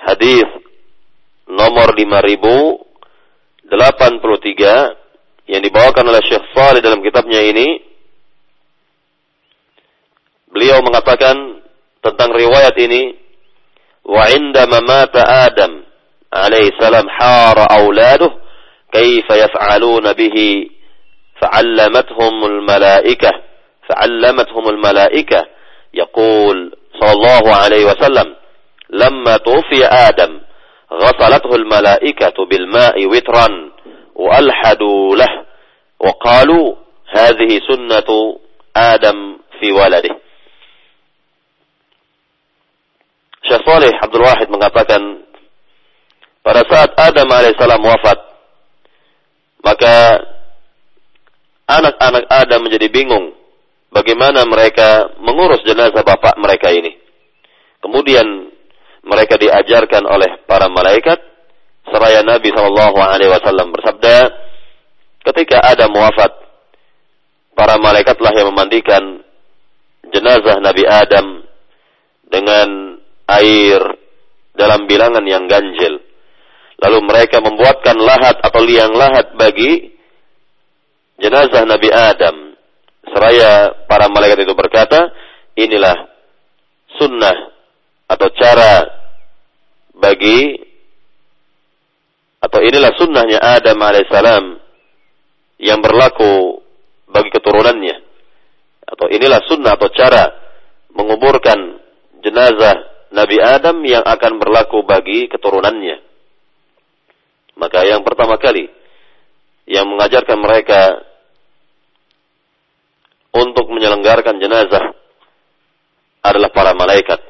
hadis 0.04 0.48
nomor 1.48 1.96
5000 1.96 2.84
83 3.64 5.48
yang 5.48 5.62
dibawakan 5.64 6.04
oleh 6.08 6.22
Syekh 6.24 6.44
Saleh 6.52 6.80
dalam 6.84 7.00
kitabnya 7.00 7.40
ini 7.40 7.80
beliau 10.52 10.84
mengatakan 10.84 11.53
tentang 12.04 12.36
riwayat 12.36 12.76
ini 12.76 13.16
wa 14.04 14.28
indama 14.28 14.84
mata 14.84 15.24
Adam 15.48 15.80
alaihi 16.28 16.76
salam 16.76 17.08
hara 17.08 17.64
auladuh 17.80 18.28
kaifa 18.92 19.40
yaf'aluna 19.48 20.12
bihi 20.12 20.68
fa'allamathum 21.40 22.34
al-malaikah 22.44 23.32
fa'allamathum 23.88 24.64
al-malaikah 24.76 25.48
yaqul 25.96 26.76
sallallahu 27.00 27.48
alaihi 27.48 27.88
wasallam 27.88 28.36
lamma 28.92 29.40
tufiya 29.40 29.88
Adam 30.12 30.44
غسلته 30.94 31.50
الملائكة 31.54 32.38
بالماء 32.46 33.06
وترا 33.06 33.48
وألحدوا 34.14 35.16
له 35.16 35.32
وقالوا 36.00 36.74
هذه 37.08 37.50
سنة 37.68 38.10
آدم 38.76 39.38
في 39.60 39.72
ولده 39.72 40.14
Syekh 43.44 43.62
Saleh 43.64 43.92
Abdul 44.00 44.24
Wahid 44.24 44.48
mengatakan 44.48 45.00
pada 46.44 46.64
saat 46.68 46.90
Adam 46.96 47.28
alaihissalam 47.28 47.80
wafat 47.80 48.18
maka 49.64 50.20
anak-anak 51.64 52.24
Adam 52.28 52.60
menjadi 52.68 52.88
bingung 52.92 53.32
bagaimana 53.88 54.44
mereka 54.44 55.16
mengurus 55.20 55.64
jenazah 55.64 56.04
bapak 56.04 56.36
mereka 56.36 56.68
ini. 56.68 56.92
Kemudian 57.80 58.24
mereka 59.04 59.36
diajarkan 59.40 60.04
oleh 60.08 60.40
para 60.48 60.68
malaikat 60.68 61.20
seraya 61.88 62.24
Nabi 62.24 62.48
Wasallam 62.52 63.72
bersabda 63.72 64.16
ketika 65.32 65.60
Adam 65.64 65.92
wafat 65.92 66.32
para 67.52 67.76
malaikatlah 67.80 68.32
yang 68.36 68.48
memandikan 68.52 69.20
jenazah 70.12 70.60
Nabi 70.60 70.84
Adam 70.84 71.44
dengan 72.28 72.98
air 73.28 73.80
dalam 74.54 74.86
bilangan 74.86 75.24
yang 75.26 75.48
ganjil. 75.50 76.00
Lalu 76.80 76.98
mereka 77.06 77.40
membuatkan 77.40 77.96
lahat 77.96 78.42
atau 78.42 78.60
liang 78.60 78.92
lahat 78.92 79.34
bagi 79.38 79.94
jenazah 81.18 81.64
Nabi 81.64 81.88
Adam. 81.90 82.36
Seraya 83.04 83.84
para 83.86 84.08
malaikat 84.10 84.42
itu 84.42 84.54
berkata 84.56 85.12
inilah 85.54 86.08
sunnah 86.98 87.52
atau 88.10 88.28
cara 88.32 88.84
bagi 89.94 90.58
atau 92.42 92.60
inilah 92.60 92.92
sunnahnya 93.00 93.40
Adam 93.40 93.78
alaihissalam 93.80 94.44
yang 95.62 95.80
berlaku 95.80 96.60
bagi 97.08 97.30
keturunannya. 97.32 97.96
Atau 98.84 99.08
inilah 99.08 99.40
sunnah 99.48 99.80
atau 99.80 99.88
cara 99.88 100.28
menguburkan 100.92 101.80
jenazah 102.20 102.93
Nabi 103.14 103.38
Adam 103.38 103.78
yang 103.86 104.02
akan 104.02 104.42
berlaku 104.42 104.82
bagi 104.82 105.30
keturunannya 105.30 106.02
maka 107.54 107.86
yang 107.86 108.02
pertama 108.02 108.34
kali 108.36 108.66
yang 109.70 109.86
mengajarkan 109.86 110.38
mereka 110.42 110.82
untuk 113.34 113.70
menyelenggarakan 113.70 114.42
jenazah 114.42 114.92
adalah 116.20 116.50
para 116.50 116.74
malaikat 116.74 117.20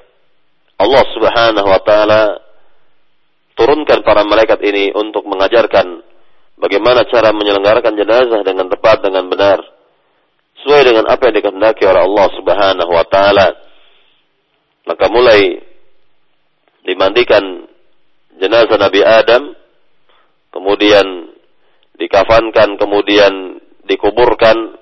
Allah 0.81 1.05
Subhanahu 1.13 1.69
wa 1.69 1.81
taala 1.85 2.23
turunkan 3.55 4.03
para 4.03 4.27
malaikat 4.27 4.59
ini 4.67 4.91
untuk 4.97 5.23
mengajarkan 5.29 6.03
bagaimana 6.59 7.07
cara 7.07 7.31
menyelenggarakan 7.31 7.95
jenazah 7.95 8.41
dengan 8.43 8.67
tepat 8.73 9.05
dengan 9.05 9.31
benar 9.31 9.59
sesuai 10.65 10.83
dengan 10.87 11.05
apa 11.13 11.29
yang 11.29 11.35
dikehendaki 11.37 11.83
oleh 11.85 12.03
Allah 12.09 12.27
Subhanahu 12.41 12.91
wa 12.91 13.07
taala. 13.07 13.49
Maka 14.85 15.05
mulai 15.13 15.61
dimandikan 16.85 17.67
jenazah 18.39 18.79
Nabi 18.79 19.01
Adam, 19.01 19.57
kemudian 20.53 21.33
dikafankan, 21.97 22.77
kemudian 22.77 23.59
dikuburkan, 23.89 24.77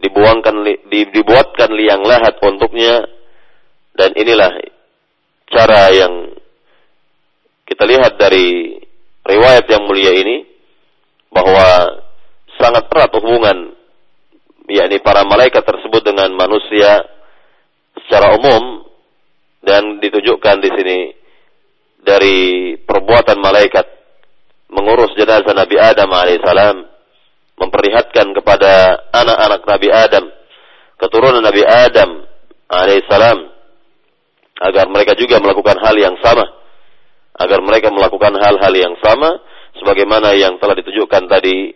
dibuangkan 0.00 0.56
dibuatkan 0.88 1.70
liang 1.72 2.02
lahat 2.04 2.36
untuknya 2.40 3.04
dan 3.94 4.10
inilah 4.16 4.52
cara 5.48 5.92
yang 5.94 6.34
kita 7.64 7.84
lihat 7.88 8.20
dari 8.20 8.76
riwayat 9.24 9.64
yang 9.70 9.88
mulia 9.88 10.12
ini 10.12 10.44
bahwa 11.32 12.00
sangat 12.60 12.84
erat 12.92 13.10
hubungan 13.16 13.72
yakni 14.68 15.00
para 15.00 15.24
malaikat 15.24 15.64
tersebut 15.64 16.04
dengan 16.04 16.32
manusia 16.36 17.04
secara 18.04 18.36
umum 18.36 18.84
dan 19.64 19.98
ditujukan 20.00 20.60
di 20.60 20.70
sini 20.72 20.98
dari 22.04 22.76
perbuatan 22.76 23.40
malaikat 23.40 23.86
mengurus 24.68 25.16
jenazah 25.16 25.56
Nabi 25.56 25.76
Adam 25.80 26.10
alaihissalam 26.12 26.76
memperlihatkan 27.56 28.36
kepada 28.36 29.02
anak-anak 29.10 29.62
Nabi 29.64 29.88
Adam 29.88 30.24
keturunan 31.00 31.40
Nabi 31.40 31.64
Adam 31.64 32.28
alaihissalam 32.68 33.38
agar 34.60 34.86
mereka 34.92 35.16
juga 35.16 35.40
melakukan 35.40 35.80
hal 35.80 35.96
yang 35.98 36.14
sama 36.20 36.44
agar 37.34 37.58
mereka 37.64 37.90
melakukan 37.90 38.38
hal-hal 38.38 38.74
yang 38.74 38.94
sama 39.02 39.42
sebagaimana 39.78 40.38
yang 40.38 40.54
telah 40.62 40.78
ditunjukkan 40.78 41.26
tadi 41.26 41.74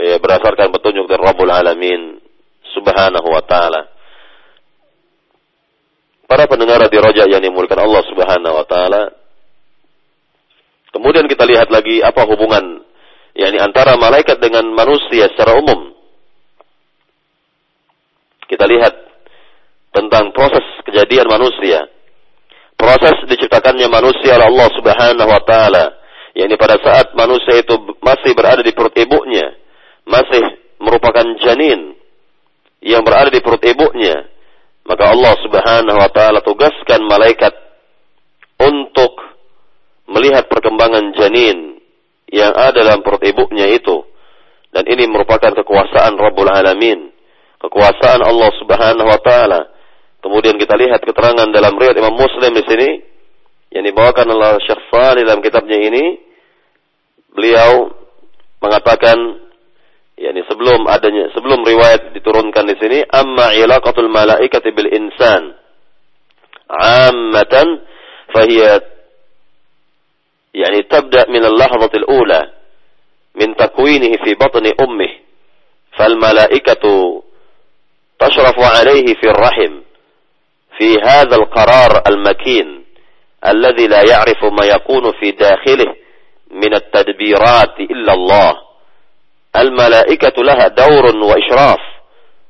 ya, 0.00 0.16
berdasarkan 0.16 0.72
petunjuk 0.72 1.04
dari 1.04 1.20
Rabbul 1.20 1.52
Alamin 1.52 2.16
Subhanahu 2.72 3.28
wa 3.28 3.42
taala. 3.44 3.88
Para 6.28 6.44
pendengar 6.44 6.84
di 6.88 6.98
Roja 7.00 7.24
yang 7.24 7.40
dimulakan 7.40 7.88
Allah 7.88 8.02
Subhanahu 8.04 8.54
wa 8.56 8.66
taala. 8.68 9.02
Kemudian 10.92 11.28
kita 11.28 11.44
lihat 11.44 11.68
lagi 11.68 12.00
apa 12.00 12.24
hubungan 12.24 12.80
yakni 13.36 13.58
antara 13.60 13.94
malaikat 13.94 14.40
dengan 14.40 14.66
manusia 14.72 15.28
secara 15.30 15.60
umum. 15.60 15.92
Kita 18.48 18.64
lihat 18.64 18.94
tentang 19.92 20.32
proses 20.32 20.64
kejadian 20.88 21.28
manusia. 21.28 21.84
Proses 22.78 23.14
diciptakannya 23.28 23.90
manusia 23.90 24.38
oleh 24.38 24.46
Allah 24.48 24.68
Subhanahu 24.72 25.30
wa 25.30 25.42
taala. 25.44 25.86
yakni 26.38 26.54
pada 26.54 26.78
saat 26.78 27.18
manusia 27.18 27.58
itu 27.58 27.74
masih 27.98 28.30
berada 28.38 28.62
di 28.62 28.70
perut 28.70 28.94
ibunya, 28.94 29.58
masih 30.06 30.38
merupakan 30.78 31.26
janin 31.42 31.98
yang 32.78 33.02
berada 33.02 33.26
di 33.26 33.42
perut 33.42 33.58
ibunya, 33.66 34.22
maka 34.86 35.10
Allah 35.10 35.34
Subhanahu 35.42 35.98
wa 35.98 36.10
taala 36.14 36.38
tugaskan 36.46 37.02
malaikat 37.10 37.50
untuk 38.62 39.27
melihat 40.08 40.48
perkembangan 40.48 41.12
janin 41.14 41.78
yang 42.28 42.52
ada 42.52 42.84
dalam 42.84 43.00
perut 43.04 43.22
ibunya 43.24 43.68
itu. 43.72 44.04
Dan 44.68 44.84
ini 44.84 45.08
merupakan 45.08 45.52
kekuasaan 45.52 46.16
Rabbul 46.16 46.48
Alamin. 46.52 47.08
Kekuasaan 47.58 48.20
Allah 48.20 48.50
Subhanahu 48.60 49.08
wa 49.08 49.20
taala. 49.20 49.60
Kemudian 50.20 50.60
kita 50.60 50.76
lihat 50.76 51.00
keterangan 51.04 51.48
dalam 51.48 51.78
riwayat 51.78 51.96
Imam 51.96 52.16
Muslim 52.16 52.52
di 52.52 52.64
sini 52.66 52.88
yang 53.72 53.84
dibawakan 53.86 54.28
oleh 54.28 54.60
Syekh 54.64 54.82
Salih 54.92 55.24
dalam 55.24 55.40
kitabnya 55.40 55.78
ini. 55.78 56.20
Beliau 57.32 57.92
mengatakan 58.58 59.16
yakni 60.18 60.42
sebelum 60.50 60.90
adanya 60.90 61.30
sebelum 61.30 61.62
riwayat 61.62 62.10
diturunkan 62.10 62.66
di 62.66 62.76
sini 62.82 62.98
amma 63.06 63.54
ilaqatul 63.54 64.10
malaikati 64.10 64.74
bil 64.74 64.90
insan 64.90 65.54
ammatan 66.66 67.86
fahiya 68.34 68.97
يعني 70.58 70.82
تبدأ 70.82 71.24
من 71.28 71.44
اللحظة 71.44 71.90
الأولى 71.94 72.50
من 73.34 73.56
تكوينه 73.56 74.16
في 74.24 74.34
بطن 74.34 74.66
أمه 74.80 75.08
فالملائكة 75.98 76.82
تشرف 78.18 78.58
عليه 78.58 79.14
في 79.14 79.30
الرحم 79.30 79.80
في 80.78 80.96
هذا 81.04 81.36
القرار 81.36 82.02
المكين 82.08 82.84
الذي 83.46 83.86
لا 83.86 84.02
يعرف 84.10 84.44
ما 84.44 84.66
يكون 84.66 85.12
في 85.20 85.30
داخله 85.30 85.94
من 86.50 86.74
التدبيرات 86.74 87.80
إلا 87.80 88.12
الله. 88.12 88.54
الملائكة 89.56 90.42
لها 90.42 90.68
دور 90.68 91.16
وإشراف 91.16 91.80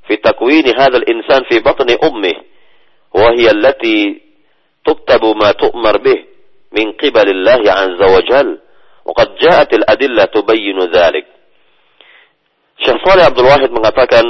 في 0.09 0.17
تكوين 0.17 0.81
هذا 0.81 0.97
الإنسان 0.97 1.43
في 1.51 1.59
بطن 1.59 1.87
أمه 2.05 2.35
وهي 3.15 3.51
التي 3.51 4.23
تكتب 4.87 5.25
ما 5.25 5.53
تؤمر 5.53 5.97
به. 5.97 6.28
Min 6.75 6.97
qibalillahi 6.97 7.67
azza 7.69 8.07
wa 8.07 8.23
jal. 8.27 8.49
Waqad 9.09 9.29
ja'atil 9.41 9.85
adillah 9.89 10.29
tubayyinu 10.29 10.89
dhalik. 10.93 11.25
Syekh 12.79 13.01
Saleh 13.03 13.27
Abdul 13.27 13.49
Wahid 13.49 13.73
mengatakan 13.75 14.25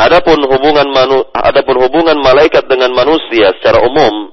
adapun 0.00 0.40
hubungan 0.46 0.88
manu, 0.88 1.26
adapun 1.34 1.76
hubungan 1.82 2.16
malaikat 2.22 2.64
dengan 2.70 2.92
manusia 2.96 3.52
secara 3.60 3.84
umum 3.84 4.32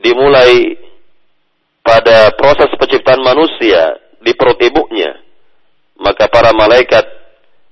dimulai 0.00 0.76
pada 1.80 2.34
proses 2.36 2.68
penciptaan 2.76 3.22
manusia 3.22 3.96
di 4.20 4.34
perut 4.34 4.58
ibunya 4.58 5.16
maka 5.96 6.28
para 6.28 6.52
malaikat 6.52 7.06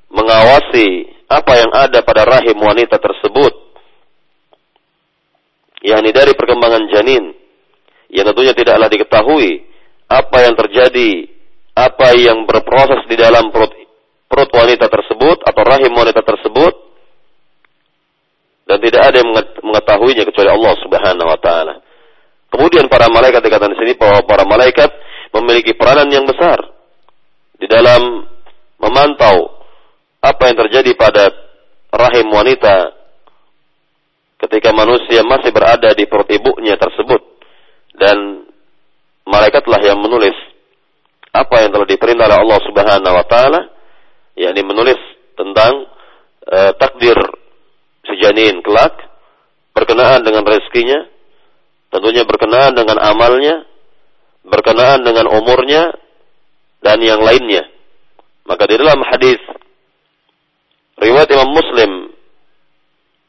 mengawasi 0.08 1.12
apa 1.28 1.52
yang 1.58 1.72
ada 1.74 2.00
pada 2.00 2.22
rahim 2.24 2.56
wanita 2.56 2.96
tersebut 2.96 3.52
yakni 5.84 6.14
dari 6.14 6.32
perkembangan 6.32 6.88
janin 6.94 7.34
yang 8.14 8.30
tentunya 8.30 8.54
tidaklah 8.54 8.86
diketahui 8.86 9.66
apa 10.06 10.36
yang 10.46 10.54
terjadi, 10.54 11.10
apa 11.74 12.14
yang 12.14 12.46
berproses 12.46 13.02
di 13.10 13.18
dalam 13.18 13.50
perut, 13.50 13.74
perut 14.30 14.50
wanita 14.54 14.86
tersebut 14.86 15.42
atau 15.42 15.62
rahim 15.66 15.90
wanita 15.90 16.22
tersebut 16.22 16.74
dan 18.70 18.78
tidak 18.78 19.02
ada 19.02 19.16
yang 19.18 19.30
mengetahuinya 19.66 20.24
kecuali 20.30 20.48
Allah 20.54 20.74
Subhanahu 20.78 21.28
wa 21.28 21.40
taala. 21.42 21.74
Kemudian 22.54 22.86
para 22.86 23.10
malaikat 23.10 23.42
dikatakan 23.42 23.74
di 23.74 23.78
sini 23.82 23.92
bahwa 23.98 24.22
para 24.22 24.46
malaikat 24.46 24.94
memiliki 25.34 25.74
peranan 25.74 26.06
yang 26.06 26.22
besar 26.22 26.62
di 27.58 27.66
dalam 27.66 28.30
memantau 28.78 29.58
apa 30.22 30.54
yang 30.54 30.56
terjadi 30.62 30.94
pada 30.94 31.34
rahim 31.90 32.30
wanita 32.30 32.94
ketika 34.46 34.70
manusia 34.70 35.26
masih 35.26 35.50
berada 35.50 35.90
di 35.98 36.06
perut 36.06 36.30
ibunya 36.30 36.78
tersebut 36.78 37.33
dan 37.98 38.46
malaikatlah 39.24 39.80
yang 39.82 39.98
menulis 40.02 40.34
apa 41.34 41.66
yang 41.66 41.70
telah 41.74 41.88
diperintah 41.88 42.30
oleh 42.30 42.38
Allah 42.46 42.60
Subhanahu 42.62 43.14
wa 43.14 43.26
taala 43.26 43.60
yakni 44.38 44.62
menulis 44.62 44.98
tentang 45.34 45.86
e, 46.46 46.58
takdir 46.78 47.18
si 48.06 48.14
janin 48.22 48.62
kelak 48.62 48.94
berkenaan 49.74 50.22
dengan 50.22 50.46
rezekinya 50.46 51.10
tentunya 51.90 52.22
berkenaan 52.26 52.74
dengan 52.74 52.98
amalnya 53.02 53.66
berkenaan 54.44 55.02
dengan 55.02 55.26
umurnya 55.32 55.96
dan 56.84 57.00
yang 57.00 57.24
lainnya. 57.24 57.64
Maka 58.44 58.68
di 58.68 58.76
dalam 58.76 59.00
hadis 59.08 59.40
riwayat 61.00 61.32
Imam 61.32 61.50
Muslim 61.56 62.12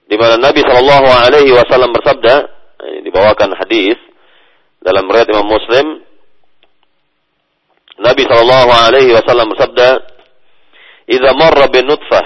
di 0.05 0.15
mana 0.19 0.35
Nabi 0.37 0.61
Shallallahu 0.61 1.07
alaihi 1.07 1.55
wasallam 1.55 1.95
bersabda 1.95 2.35
ini 2.85 3.09
dibawakan 3.09 3.55
hadis 3.57 3.97
dalam 4.85 5.09
riwayat 5.09 5.29
Imam 5.33 5.49
Muslim 5.49 5.87
Nabi 7.95 8.23
sallallahu 8.29 8.69
alaihi 8.69 9.17
wasallam 9.17 9.49
bersabda 9.49 9.89
"Idza 11.09 11.31
marra 11.33 11.65
bin 11.73 11.89
nutfah 11.89 12.25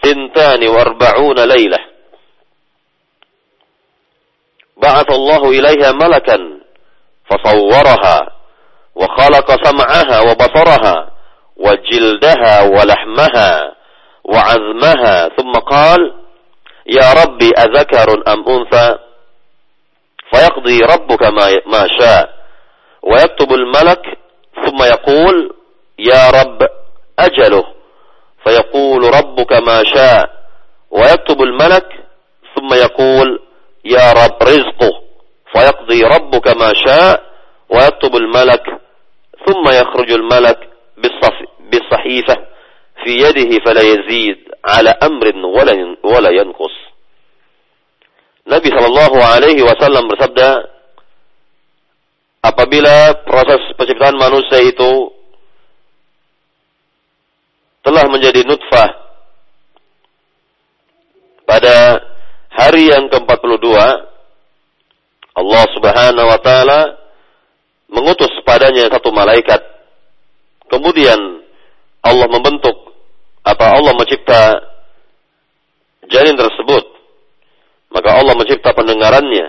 thintani 0.00 0.72
wa 0.72 0.80
arba'una 0.88 1.44
lailah 1.44 1.82
ba'atha 4.80 5.12
Allah 5.12 5.40
ilaiha 5.52 5.90
malakan 5.92 6.64
fasawwaraha 7.28 8.16
wa 8.96 9.06
khalaqa 9.20 9.60
sam'aha 9.60 10.16
wa 10.24 10.32
basaraha 10.32 10.96
wa 11.60 11.72
thumma 15.36 15.60
qala 15.66 16.06
ya 16.88 17.06
rabbi 17.16 17.50
adhakarun 17.52 18.22
am 18.24 18.40
untha 18.46 19.05
فيقضي 20.36 20.78
ربك 20.80 21.22
ما 21.22 21.46
ما 21.66 21.86
شاء. 22.00 22.36
ويكتب 23.02 23.52
الملك 23.52 24.18
ثم 24.64 24.82
يقول 24.82 25.54
يا 25.98 26.30
رب 26.30 26.68
أجله. 27.18 27.64
فيقول 28.44 29.04
ربك 29.04 29.52
ما 29.52 29.84
شاء. 29.94 30.30
ويكتب 30.90 31.42
الملك 31.42 31.88
ثم 32.56 32.74
يقول 32.74 33.40
يا 33.84 34.12
رب 34.12 34.42
رزقه. 34.42 34.92
فيقضي 35.52 36.02
ربك 36.02 36.56
ما 36.56 36.72
شاء 36.86 37.22
ويكتب 37.70 38.16
الملك 38.16 38.64
ثم 39.46 39.68
يخرج 39.68 40.10
الملك 40.12 40.58
بالصحيفة 41.70 42.34
في 43.04 43.10
يده 43.10 43.64
فلا 43.64 43.80
يزيد 43.80 44.36
على 44.64 44.90
أمر 44.90 45.32
ولا 46.04 46.30
ينقص. 46.30 46.85
Nabi 48.46 48.70
Shallallahu 48.70 49.18
Alaihi 49.18 49.62
Wasallam 49.66 50.06
bersabda, 50.06 50.50
apabila 52.46 53.26
proses 53.26 53.58
penciptaan 53.74 54.14
manusia 54.14 54.62
itu 54.62 55.10
telah 57.82 58.06
menjadi 58.06 58.46
nutfah 58.46 58.90
pada 61.46 62.02
hari 62.54 62.90
yang 62.90 63.10
ke-42 63.10 63.66
Allah 65.36 65.64
Subhanahu 65.74 66.26
wa 66.30 66.40
taala 66.42 66.80
mengutus 67.90 68.30
padanya 68.42 68.90
satu 68.90 69.10
malaikat. 69.10 69.58
Kemudian 70.66 71.18
Allah 72.02 72.26
membentuk 72.30 72.74
apa 73.46 73.74
Allah 73.74 73.94
mencipta 73.94 74.58
janin 76.10 76.34
tersebut 76.34 76.95
maka 77.90 78.10
Allah 78.12 78.34
mencipta 78.34 78.70
pendengarannya. 78.74 79.46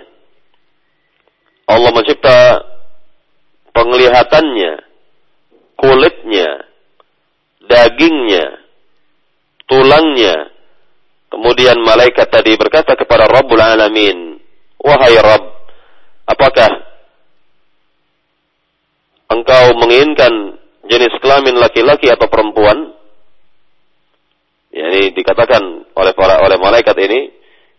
Allah 1.67 1.91
mencipta 1.91 2.63
penglihatannya, 3.75 4.71
kulitnya, 5.75 6.49
dagingnya, 7.67 8.45
tulangnya. 9.67 10.35
Kemudian 11.27 11.83
malaikat 11.83 12.31
tadi 12.31 12.55
berkata 12.55 12.95
kepada 12.95 13.27
Rabbul 13.27 13.59
Alamin, 13.59 14.39
Wahai 14.79 15.19
Rabb, 15.19 15.43
apakah 16.23 16.71
engkau 19.27 19.75
menginginkan 19.75 20.55
jenis 20.87 21.11
kelamin 21.19 21.59
laki-laki 21.59 22.07
atau 22.07 22.31
perempuan? 22.31 22.95
Ya, 24.71 24.87
ini 24.93 25.11
dikatakan 25.11 25.89
oleh 25.91 26.13
para 26.15 26.39
oleh 26.39 26.55
malaikat 26.55 26.95
ini 27.01 27.36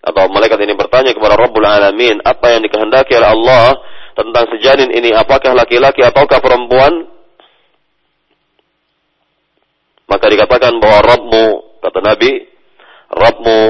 atau 0.09 0.25
malaikat 0.33 0.57
ini 0.65 0.73
bertanya 0.73 1.13
kepada 1.13 1.37
Rabbul 1.37 1.69
Alamin, 1.69 2.25
apa 2.25 2.57
yang 2.57 2.65
dikehendaki 2.65 3.13
oleh 3.13 3.29
Allah 3.29 3.67
tentang 4.17 4.49
sejanin 4.57 4.89
ini 4.89 5.13
apakah 5.13 5.53
laki-laki 5.53 6.01
ataukah 6.01 6.41
perempuan? 6.41 7.05
Maka 10.09 10.25
dikatakan 10.33 10.81
bahwa 10.81 10.99
Rabbmu, 11.05 11.47
kata 11.85 12.01
Nabi, 12.01 12.33
Rabbmu 13.13 13.61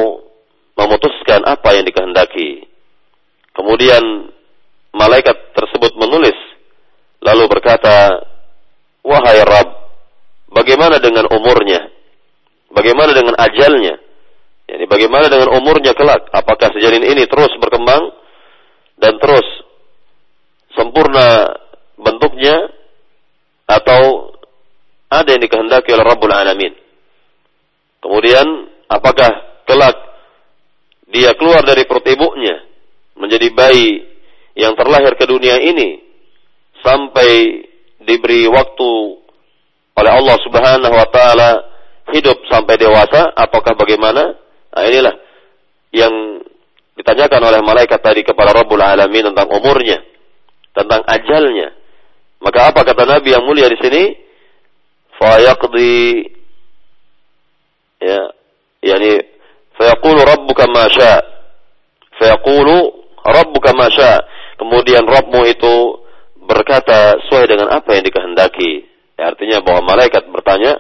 memutuskan 0.79 1.42
apa 1.42 1.74
yang 1.74 1.83
dikehendaki. 1.90 2.70
Kemudian 3.51 4.31
malaikat 4.94 5.35
tersebut 5.59 5.98
menulis, 5.98 6.38
lalu 7.18 7.51
berkata, 7.51 8.22
Wahai 9.03 9.42
Rabb, 9.42 9.68
bagaimana 10.55 11.03
dengan 11.03 11.27
umurnya? 11.35 11.90
Bagaimana 12.70 13.11
dengan 13.11 13.35
ajalnya? 13.35 14.08
Yani 14.68 14.85
bagaimana 14.85 15.33
dengan 15.33 15.57
umurnya 15.57 15.96
kelak? 15.96 16.28
Apakah 16.28 16.68
sejalin 16.76 17.00
ini 17.00 17.24
terus 17.24 17.48
berkembang 17.57 18.12
dan 19.00 19.16
terus 19.16 19.46
sempurna 20.76 21.57
bentuknya 21.96 22.68
atau 23.64 24.33
ada 25.09 25.28
yang 25.33 25.40
dikehendaki 25.40 25.88
oleh 25.96 26.04
Rabbul 26.04 26.37
Alamin? 26.37 26.76
Kemudian 28.04 28.44
apakah 28.92 29.64
kelak 29.64 29.96
dia 31.09 31.33
keluar 31.40 31.64
dari 31.64 31.88
perut 31.88 32.04
ibunya 32.04 32.61
menjadi 33.16 33.48
bayi 33.57 34.04
yang 34.52 34.76
terlahir 34.76 35.16
ke 35.16 35.24
dunia 35.24 35.57
ini 35.64 36.04
sampai 36.85 37.64
diberi 38.04 38.44
waktu 38.46 38.90
oleh 39.98 40.12
Allah 40.12 40.37
Subhanahu 40.44 40.94
wa 40.94 41.09
taala 41.11 41.50
hidup 42.14 42.37
sampai 42.46 42.76
dewasa 42.76 43.33
ataukah 43.33 43.74
bagaimana? 43.74 44.37
Nah, 44.79 44.87
inilah 44.87 45.14
yang 45.91 46.14
ditanyakan 46.95 47.51
oleh 47.51 47.61
malaikat 47.67 47.99
tadi 47.99 48.23
kepada 48.23 48.55
Rabbul 48.55 48.79
Alamin 48.79 49.35
tentang 49.35 49.51
umurnya, 49.51 49.99
tentang 50.71 51.03
ajalnya. 51.03 51.75
Maka 52.38 52.71
apa 52.71 52.87
kata 52.87 53.03
Nabi 53.03 53.35
yang 53.35 53.43
mulia 53.43 53.67
di 53.67 53.75
sini? 53.83 54.14
Fayaqdi 55.19 55.99
ya, 57.99 58.31
yani 58.87 59.19
fayaqulu 59.75 60.23
rabbuka 60.23 60.71
ma 60.71 60.87
syaa. 60.87 61.27
Fayaqulu 62.23 62.77
rabbuka 63.27 63.75
ma 63.75 63.91
syaa. 63.91 64.23
Kemudian 64.62 65.03
Rabbmu 65.03 65.43
itu 65.51 65.75
berkata 66.47 67.19
sesuai 67.27 67.51
dengan 67.51 67.75
apa 67.75 67.99
yang 67.99 68.07
dikehendaki. 68.07 68.87
Ya, 69.19 69.35
artinya 69.35 69.59
bahwa 69.59 69.99
malaikat 69.99 70.31
bertanya, 70.31 70.79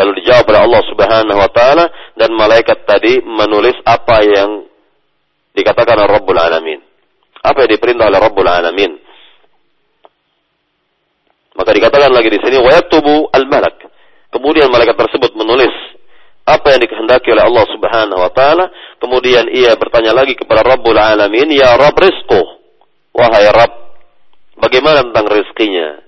Lalu 0.00 0.24
dijawab 0.24 0.48
oleh 0.48 0.60
Allah 0.64 0.82
Subhanahu 0.88 1.38
wa 1.44 1.50
taala 1.52 1.84
dan 2.16 2.32
malaikat 2.32 2.88
tadi 2.88 3.20
menulis 3.20 3.76
apa 3.84 4.24
yang 4.24 4.64
dikatakan 5.52 6.00
oleh 6.00 6.08
Rabbul 6.08 6.40
Alamin. 6.40 6.80
Apa 7.44 7.68
yang 7.68 7.70
diperintah 7.76 8.08
oleh 8.08 8.16
Rabbul 8.16 8.48
Alamin. 8.48 8.96
Maka 11.52 11.70
dikatakan 11.76 12.08
lagi 12.16 12.32
di 12.32 12.40
sini 12.40 12.56
wa 12.56 12.72
al-malak. 13.36 13.76
Kemudian 14.32 14.72
malaikat 14.72 14.96
tersebut 14.96 15.36
menulis 15.36 15.74
apa 16.48 16.72
yang 16.72 16.80
dikehendaki 16.80 17.28
oleh 17.36 17.44
Allah 17.44 17.64
Subhanahu 17.68 18.20
wa 18.24 18.32
taala. 18.32 18.72
Kemudian 18.96 19.52
ia 19.52 19.76
bertanya 19.76 20.16
lagi 20.16 20.32
kepada 20.32 20.64
Rabbul 20.64 20.96
Alamin, 20.96 21.52
"Ya 21.52 21.76
Rabb 21.76 22.00
rizqu." 22.00 22.40
Wahai 23.12 23.52
Rabb, 23.52 23.74
bagaimana 24.64 25.04
tentang 25.04 25.28
rezekinya? 25.28 26.00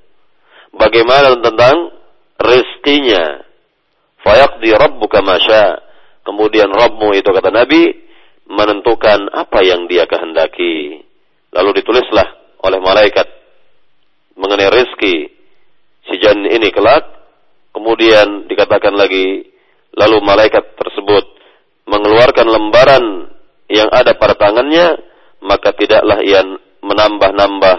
Bagaimana 0.73 1.37
tentang 1.45 1.93
rezekinya? 2.41 3.52
Fayaqdi 4.23 4.71
rabbuka 4.75 5.21
masya. 5.21 5.83
Kemudian 6.23 6.71
Rabbmu 6.71 7.19
itu 7.19 7.27
kata 7.35 7.51
Nabi 7.51 7.91
menentukan 8.47 9.27
apa 9.35 9.59
yang 9.67 9.91
dia 9.91 10.07
kehendaki. 10.07 11.03
Lalu 11.51 11.83
ditulislah 11.83 12.39
oleh 12.63 12.79
malaikat 12.79 13.27
mengenai 14.39 14.71
rezeki 14.71 15.17
si 16.07 16.15
janin 16.23 16.47
ini 16.49 16.71
kelak. 16.71 17.03
Kemudian 17.75 18.47
dikatakan 18.47 18.95
lagi 18.95 19.51
lalu 19.99 20.23
malaikat 20.23 20.79
tersebut 20.79 21.25
mengeluarkan 21.91 22.47
lembaran 22.47 23.05
yang 23.67 23.89
ada 23.91 24.15
pada 24.15 24.37
tangannya 24.39 25.01
maka 25.43 25.75
tidaklah 25.75 26.23
ia 26.23 26.45
menambah-nambah 26.85 27.77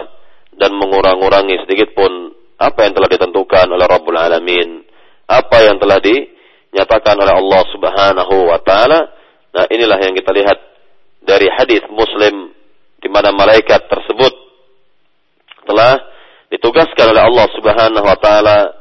dan 0.60 0.70
mengurang-urangi 0.76 1.64
sedikit 1.64 1.94
pun 1.96 2.34
apa 2.58 2.86
yang 2.86 2.92
telah 2.94 3.08
ditentukan 3.10 3.66
oleh 3.70 3.86
Rabbul 3.86 4.18
Alamin 4.18 4.82
apa 5.30 5.56
yang 5.64 5.80
telah 5.80 5.98
dinyatakan 6.74 7.14
oleh 7.22 7.38
Allah 7.38 7.62
Subhanahu 7.70 8.34
wa 8.50 8.58
taala. 8.58 9.06
Nah, 9.54 9.70
inilah 9.70 9.94
yang 10.02 10.18
kita 10.18 10.34
lihat 10.34 10.58
dari 11.22 11.46
hadis 11.46 11.86
Muslim 11.86 12.50
di 12.98 13.06
mana 13.06 13.30
malaikat 13.30 13.86
tersebut 13.86 14.34
telah 15.70 16.02
ditugaskan 16.50 17.14
oleh 17.14 17.22
Allah 17.22 17.46
Subhanahu 17.54 18.02
wa 18.02 18.18
taala 18.18 18.74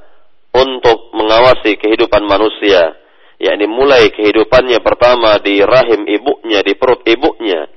untuk 0.57 1.13
mengawasi 1.13 1.77
kehidupan 1.77 2.25
manusia, 2.25 2.97
yakni 3.37 3.69
mulai 3.69 4.09
kehidupannya 4.09 4.81
pertama 4.81 5.37
di 5.37 5.61
rahim 5.61 6.09
ibunya, 6.09 6.65
di 6.65 6.73
perut 6.73 7.05
ibunya, 7.05 7.69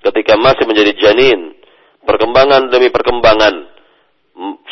ketika 0.00 0.40
masih 0.40 0.64
menjadi 0.64 0.96
janin, 0.96 1.52
perkembangan 2.08 2.72
demi 2.72 2.88
perkembangan, 2.88 3.68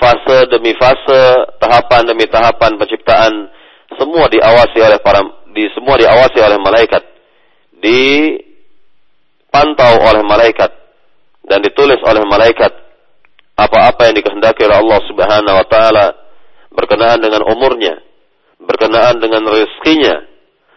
fase 0.01 0.49
demi 0.49 0.73
fase, 0.81 1.53
tahapan 1.61 2.17
demi 2.17 2.25
tahapan 2.33 2.81
penciptaan, 2.81 3.53
semua 3.95 4.27
diawasi 4.27 4.83
oleh 4.83 4.99
para 4.99 5.23
di 5.55 5.71
semua 5.73 5.95
diawasi 5.97 6.43
oleh 6.43 6.59
malaikat, 6.59 7.07
dipantau 7.79 8.43
oleh 10.03 10.27
malaikat 10.27 10.75
dan 11.47 11.63
ditulis 11.63 12.03
oleh 12.03 12.27
malaikat 12.27 12.75
apa-apa 13.57 14.11
yang 14.11 14.19
dikehendaki 14.21 14.67
oleh 14.69 14.83
Allah 14.83 15.01
Subhanahu 15.09 15.57
wa 15.63 15.67
taala 15.71 16.13
berkenaan 16.75 17.23
dengan 17.23 17.47
umurnya, 17.47 18.03
berkenaan 18.61 19.17
dengan 19.23 19.47
rezekinya, 19.49 20.27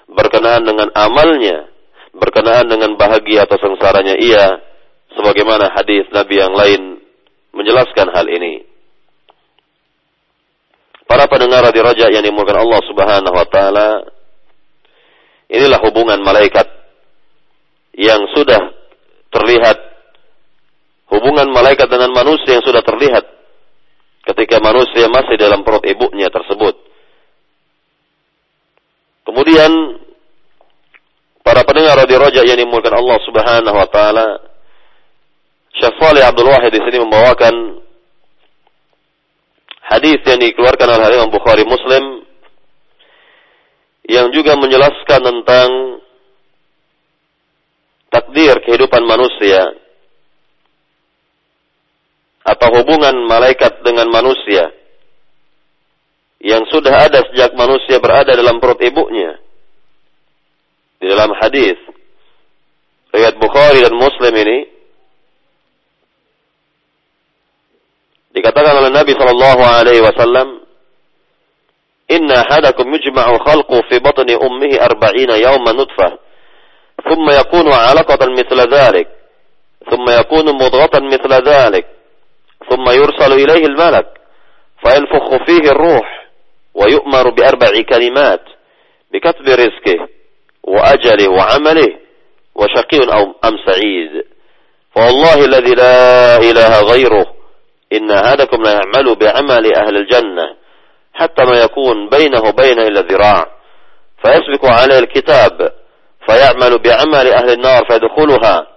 berkenaan 0.07 0.63
dengan 0.63 0.87
amalnya, 0.95 1.67
berkenaan 2.15 2.71
dengan 2.71 2.95
bahagia 2.95 3.43
atau 3.43 3.59
sengsaranya 3.59 4.15
ia 4.15 4.63
sebagaimana 5.17 5.73
hadis 5.75 6.07
Nabi 6.13 6.39
yang 6.39 6.53
lain 6.55 7.03
menjelaskan 7.51 8.13
hal 8.13 8.29
ini. 8.29 8.68
Para 11.09 11.25
pendengar 11.25 11.65
di 11.73 11.81
raja 11.81 12.05
yang 12.13 12.21
dimulakan 12.21 12.69
Allah 12.69 12.81
Subhanahu 12.85 13.33
wa 13.33 13.47
taala, 13.49 14.05
inilah 15.49 15.81
hubungan 15.81 16.21
malaikat 16.21 16.69
yang 17.97 18.29
sudah 18.37 18.77
terlihat 19.33 19.77
hubungan 21.09 21.49
malaikat 21.49 21.89
dengan 21.89 22.13
manusia 22.13 22.61
yang 22.61 22.65
sudah 22.65 22.85
terlihat 22.85 23.25
ketika 24.29 24.61
manusia 24.61 25.09
masih 25.09 25.33
dalam 25.41 25.65
perut 25.65 25.81
ibunya 25.89 26.29
tersebut. 26.29 26.77
Kemudian 29.25 29.97
para 31.41 31.65
pendengar 31.65 32.05
di 32.05 32.15
raja 32.21 32.45
yang 32.45 32.61
dimulakan 32.61 33.01
Allah 33.01 33.17
Subhanahu 33.25 33.77
wa 33.81 33.89
taala, 33.89 34.27
Saleh 35.73 36.21
Abdul 36.21 36.53
Wahid 36.53 36.69
di 36.69 36.81
sini 36.85 37.01
membawakan 37.01 37.78
hadis 39.89 40.21
yang 40.21 40.37
dikeluarkan 40.37 40.85
oleh 40.85 41.17
Imam 41.17 41.33
Bukhari 41.33 41.65
Muslim 41.65 42.21
yang 44.09 44.29
juga 44.33 44.57
menjelaskan 44.57 45.21
tentang 45.21 45.69
takdir 48.09 48.57
kehidupan 48.65 49.05
manusia 49.05 49.69
atau 52.45 52.69
hubungan 52.81 53.13
malaikat 53.29 53.85
dengan 53.85 54.09
manusia 54.09 54.73
yang 56.41 56.65
sudah 56.71 57.05
ada 57.05 57.21
sejak 57.29 57.53
manusia 57.53 58.01
berada 58.01 58.33
dalam 58.33 58.57
perut 58.57 58.79
ibunya. 58.81 59.37
Di 60.99 61.05
dalam 61.07 61.31
hadis 61.37 61.77
riwayat 63.13 63.35
Bukhari 63.37 63.85
dan 63.85 63.95
Muslim 63.95 64.33
ini 64.35 64.57
Dikatakan 68.29 68.77
oleh 68.85 68.91
Nabi 68.93 69.13
sallallahu 69.17 69.61
alaihi 69.65 70.05
wasallam, 70.05 70.61
"Inna 72.09 72.45
hadakum 72.45 72.89
yujma'u 72.89 73.41
khalqu 73.41 73.77
fi 73.89 73.97
batni 74.01 74.37
ummihi 74.37 74.77
arba'ina 74.77 75.37
yawman 75.41 75.77
nutfah, 75.77 76.13
thumma 77.05 77.41
yakunu 77.41 77.73
'alaqatan 77.73 78.37
mithla 78.37 78.69
dhalik, 78.69 79.07
thumma 79.89 80.21
yakunu 80.21 80.53
mudghatan 80.53 81.09
mithla 81.09 81.41
dhalik, 81.41 81.85
thumma 82.69 82.93
yursalu 82.93 83.41
ilayhi 83.41 83.65
al-malak, 83.65 84.19
فينفخ 84.79 85.45
فيه 85.45 85.71
الروح 85.71 86.27
ويؤمر 86.73 87.29
بأربع 87.29 87.81
كلمات 87.89 88.41
بكتب 89.13 89.47
رزقه 89.47 90.07
وأجله 90.63 91.29
وعمله 91.31 91.97
وشقي 92.55 92.97
أم 93.45 93.57
سعيد 93.67 94.25
فوالله 94.95 95.45
الذي 95.45 95.73
لا 95.73 96.37
إله 96.37 96.81
غيره 96.81 97.25
إن 97.93 98.11
أحدكم 98.11 98.61
لا 98.61 98.71
يعمل 98.71 99.15
بعمل 99.15 99.75
أهل 99.75 99.97
الجنة 99.97 100.47
حتى 101.13 101.43
ما 101.45 101.55
يكون 101.61 102.09
بينه 102.09 102.41
وبين 102.41 102.79
إلا 102.79 103.01
ذراع. 103.01 103.45
فيسبق 104.21 104.65
عليه 104.65 104.99
الكتاب 104.99 105.71
فيعمل 106.25 106.77
بعمل 106.77 107.27
أهل 107.33 107.49
النار 107.49 107.85
فيدخلها. 107.89 108.67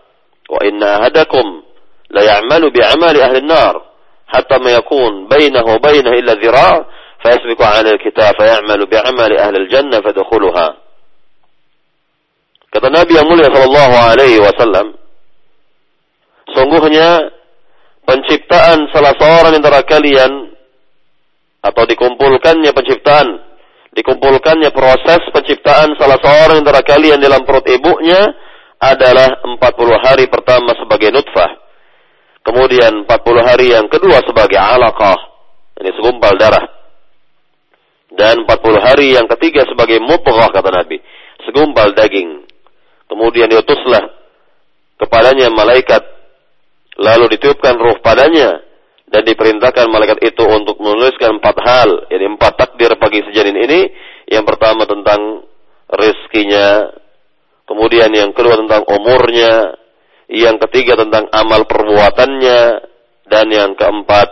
وإن 0.51 0.83
أحدكم 0.83 1.63
ليعمل 2.11 2.71
بعمل 2.71 3.21
أهل 3.21 3.37
النار 3.37 3.83
حتى 4.29 4.59
ما 4.59 4.71
يكون 4.73 5.29
بينه 5.29 5.65
وبينه 5.75 6.11
إلا 6.11 6.33
ذراع 6.33 6.87
فيسبق 7.23 7.63
على 7.63 7.91
الكتاب 7.91 8.35
فيعمل 8.39 8.87
بعمل 8.87 9.39
أهل 9.39 9.57
الجنة 9.57 10.01
فيدخلها. 10.01 10.77
Kata 12.73 12.89
Nabi 12.89 13.13
yang 13.13 13.29
mulia 13.29 13.53
Shallallahu 13.53 13.95
Alaihi 14.01 14.41
Wasallam, 14.41 14.97
sungguhnya 16.57 17.29
penciptaan 18.03 18.91
salah 18.91 19.15
seorang 19.17 19.59
antara 19.59 19.83
kalian 19.87 20.53
atau 21.63 21.85
dikumpulkannya 21.87 22.71
penciptaan, 22.75 23.29
dikumpulkannya 23.95 24.71
proses 24.75 25.23
penciptaan 25.31 25.95
salah 25.97 26.19
seorang 26.19 26.63
antara 26.67 26.83
kalian 26.83 27.23
dalam 27.23 27.47
perut 27.47 27.67
ibunya 27.71 28.35
adalah 28.83 29.39
40 29.47 29.63
hari 30.03 30.27
pertama 30.27 30.75
sebagai 30.75 31.15
nutfah. 31.15 31.63
Kemudian 32.43 33.07
40 33.07 33.47
hari 33.47 33.71
yang 33.71 33.87
kedua 33.87 34.19
sebagai 34.27 34.59
alaqah. 34.59 35.15
Ini 35.79 35.95
segumpal 35.95 36.35
darah. 36.35 36.67
Dan 38.11 38.43
40 38.45 38.83
hari 38.83 39.15
yang 39.15 39.31
ketiga 39.31 39.63
sebagai 39.71 40.03
mutghah 40.03 40.51
kata 40.51 40.69
Nabi. 40.75 40.99
Segumpal 41.47 41.95
daging. 41.95 42.43
Kemudian 43.07 43.47
diutuslah 43.47 44.03
kepadanya 44.99 45.55
malaikat. 45.55 46.03
Lalu 46.99 47.39
ditiupkan 47.39 47.79
ruh 47.79 48.01
padanya. 48.03 48.61
Dan 49.13 49.29
diperintahkan 49.29 49.93
malaikat 49.93 50.25
itu 50.25 50.45
untuk 50.49 50.81
menuliskan 50.81 51.37
empat 51.37 51.57
hal. 51.61 51.89
Ini 52.09 52.33
empat 52.37 52.53
takdir 52.57 52.97
bagi 52.97 53.21
sejanin 53.29 53.57
ini. 53.61 53.81
Yang 54.29 54.45
pertama 54.57 54.89
tentang 54.89 55.45
rezekinya. 55.89 56.89
Kemudian 57.69 58.09
yang 58.13 58.33
kedua 58.33 58.57
tentang 58.57 58.85
umurnya 58.89 59.83
yang 60.33 60.57
ketiga 60.65 60.97
tentang 60.97 61.29
amal 61.29 61.69
perbuatannya, 61.69 62.61
dan 63.29 63.47
yang 63.53 63.77
keempat 63.77 64.29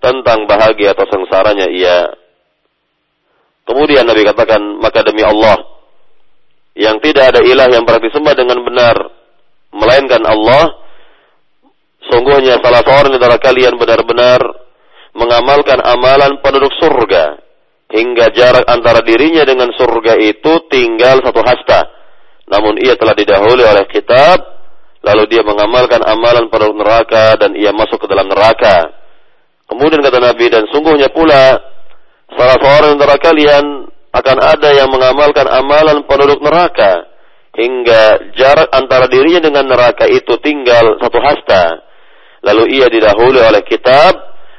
tentang 0.00 0.48
bahagia 0.48 0.96
atau 0.96 1.04
sengsaranya 1.04 1.68
ia. 1.68 2.08
Kemudian 3.68 4.08
Nabi 4.08 4.24
katakan, 4.24 4.60
maka 4.80 5.04
demi 5.04 5.20
Allah, 5.20 5.56
yang 6.76 6.96
tidak 7.00 7.36
ada 7.36 7.40
ilah 7.44 7.68
yang 7.68 7.84
berarti 7.84 8.08
sembah 8.12 8.34
dengan 8.36 8.60
benar, 8.64 8.96
melainkan 9.72 10.24
Allah, 10.24 10.76
sungguhnya 12.10 12.60
salah 12.60 12.82
seorang 12.84 13.14
di 13.14 13.18
antara 13.20 13.38
kalian 13.40 13.74
benar-benar 13.78 14.40
mengamalkan 15.14 15.78
amalan 15.80 16.42
penduduk 16.42 16.74
surga, 16.80 17.38
hingga 17.94 18.34
jarak 18.34 18.66
antara 18.66 19.04
dirinya 19.06 19.46
dengan 19.46 19.70
surga 19.70 20.18
itu 20.18 20.52
tinggal 20.66 21.22
satu 21.22 21.40
hasta. 21.46 21.86
Namun 22.50 22.76
ia 22.82 22.98
telah 22.98 23.16
didahului 23.16 23.64
oleh 23.64 23.86
kitab 23.88 24.54
lalu 25.04 25.28
dia 25.28 25.44
mengamalkan 25.44 26.00
amalan 26.00 26.48
pada 26.48 26.72
neraka 26.72 27.36
dan 27.36 27.52
ia 27.54 27.70
masuk 27.76 28.00
ke 28.00 28.06
dalam 28.08 28.24
neraka. 28.24 28.88
Kemudian 29.68 30.00
kata 30.00 30.18
Nabi 30.20 30.48
dan 30.48 30.64
sungguhnya 30.72 31.12
pula 31.12 31.60
salah 32.32 32.56
seorang 32.56 32.96
antara 32.96 33.16
kalian 33.20 33.88
akan 34.12 34.38
ada 34.40 34.70
yang 34.72 34.88
mengamalkan 34.88 35.44
amalan 35.44 36.04
penduduk 36.08 36.40
neraka 36.40 37.04
hingga 37.54 38.32
jarak 38.34 38.68
antara 38.72 39.06
dirinya 39.06 39.44
dengan 39.44 39.68
neraka 39.68 40.08
itu 40.08 40.40
tinggal 40.40 40.96
satu 40.98 41.18
hasta. 41.20 41.84
Lalu 42.44 42.76
ia 42.76 42.86
didahului 42.92 43.40
oleh 43.40 43.62
kitab, 43.64 44.12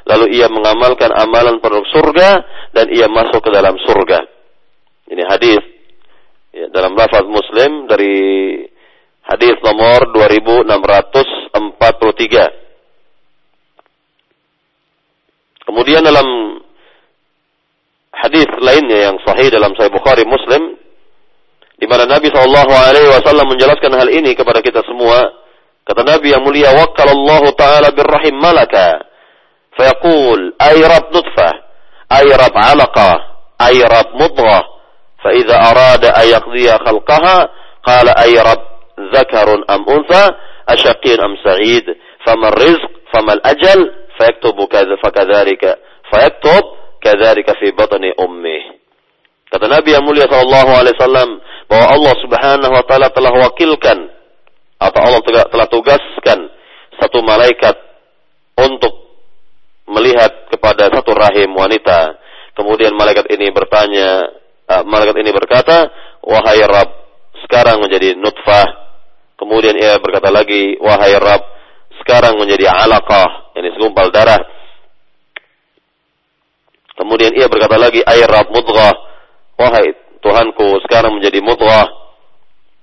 lalu 0.09 0.33
ia 0.33 0.49
mengamalkan 0.49 1.13
amalan 1.13 1.61
penduduk 1.61 1.85
surga 1.93 2.29
dan 2.73 2.89
ia 2.89 3.05
masuk 3.05 3.45
ke 3.45 3.49
dalam 3.53 3.77
surga. 3.77 4.25
Ini 5.05 5.23
hadis 5.29 5.61
ya, 6.49 6.65
dalam 6.73 6.97
lafaz 6.97 7.25
Muslim 7.29 7.85
dari 7.85 8.17
Hadis 9.25 9.57
nomor 9.65 10.13
2643. 10.13 11.57
Kemudian 15.65 16.05
dalam 16.05 16.61
hadis 18.13 18.45
lainnya 18.61 19.09
yang 19.09 19.17
sahih 19.25 19.49
dalam 19.49 19.73
Sahih 19.73 19.89
Bukhari 19.89 20.29
Muslim 20.29 20.77
di 21.81 21.89
mana 21.89 22.05
Nabi 22.05 22.29
wasallam 22.29 23.49
menjelaskan 23.49 23.97
hal 23.97 24.13
ini 24.13 24.37
kepada 24.37 24.61
kita 24.61 24.85
semua. 24.85 25.25
Kata 25.85 26.01
Nabi 26.01 26.33
yang 26.33 26.41
mulia, 26.41 26.73
Wakal 26.73 27.13
Allah 27.13 27.43
Ta'ala 27.53 27.87
birrahim 27.93 28.41
malaka. 28.41 29.05
Fayaqul, 29.77 30.57
Ayrab 30.57 31.13
nutfah, 31.13 31.53
Ayrab 32.09 32.53
alaqah, 32.57 33.15
Ayrab 33.61 34.17
mudghah. 34.17 34.75
فإذا 35.25 35.55
أراد 35.55 36.05
أن 36.05 36.27
يقضي 36.27 36.67
خلقها 36.85 37.49
قال 37.83 38.09
أي 38.09 38.37
رب 38.37 38.65
ذكر 39.15 39.47
أم 39.69 39.85
أنثى 39.89 40.25
أشقي 40.69 41.15
أم 41.25 41.35
rizq, 41.45 41.97
فما 42.25 42.47
الرزق 42.47 42.91
فما 43.13 43.33
الأجل 43.33 43.91
فيكتب 44.17 44.67
كذا 44.71 44.95
فكذلك 45.03 45.79
فيكتب 46.13 46.63
كذلك 47.01 47.57
في 47.59 47.71
بطن 47.71 48.03
أمه 48.19 48.85
kata 49.45 49.71
Nabi 49.71 49.93
yang 49.93 50.03
mulia 50.03 50.25
sallallahu 50.27 50.71
alaihi 50.73 50.97
wasallam 50.99 51.29
bahwa 51.69 51.85
Allah 51.95 52.13
Subhanahu 52.17 52.73
wa 52.75 52.83
taala 52.83 53.07
telah 53.13 53.33
wakilkan 53.45 54.09
atau 54.81 54.99
Allah 54.99 55.21
telah 55.23 55.67
tugaskan 55.67 56.39
satu 56.99 57.19
malaikat 57.23 57.75
untuk 58.59 58.93
melihat 59.89 60.49
kepada 60.51 60.91
satu 60.91 61.11
rahim 61.15 61.53
wanita. 61.55 62.17
Kemudian 62.55 62.95
malaikat 62.95 63.27
ini 63.31 63.51
bertanya, 63.51 64.31
uh, 64.71 64.83
malaikat 64.87 65.15
ini 65.19 65.31
berkata, 65.35 65.91
"Wahai 66.23 66.63
Rabb, 66.63 66.89
sekarang 67.43 67.83
menjadi 67.83 68.15
nutfah, 68.15 68.85
Kemudian 69.35 69.75
ia 69.75 69.99
berkata 69.99 70.31
lagi, 70.31 70.79
wahai 70.79 71.11
Rabb, 71.19 71.43
sekarang 71.99 72.39
menjadi 72.39 72.71
alaqah, 72.71 73.51
ini 73.59 73.75
segumpal 73.75 74.07
darah. 74.07 74.39
Kemudian 76.95 77.35
ia 77.35 77.51
berkata 77.51 77.75
lagi, 77.75 77.99
ay 77.99 78.23
Rabb 78.23 78.55
mudghah, 78.55 78.95
wahai 79.59 79.91
Tuhanku, 80.23 80.79
sekarang 80.87 81.19
menjadi 81.19 81.43
mudghah. 81.43 82.04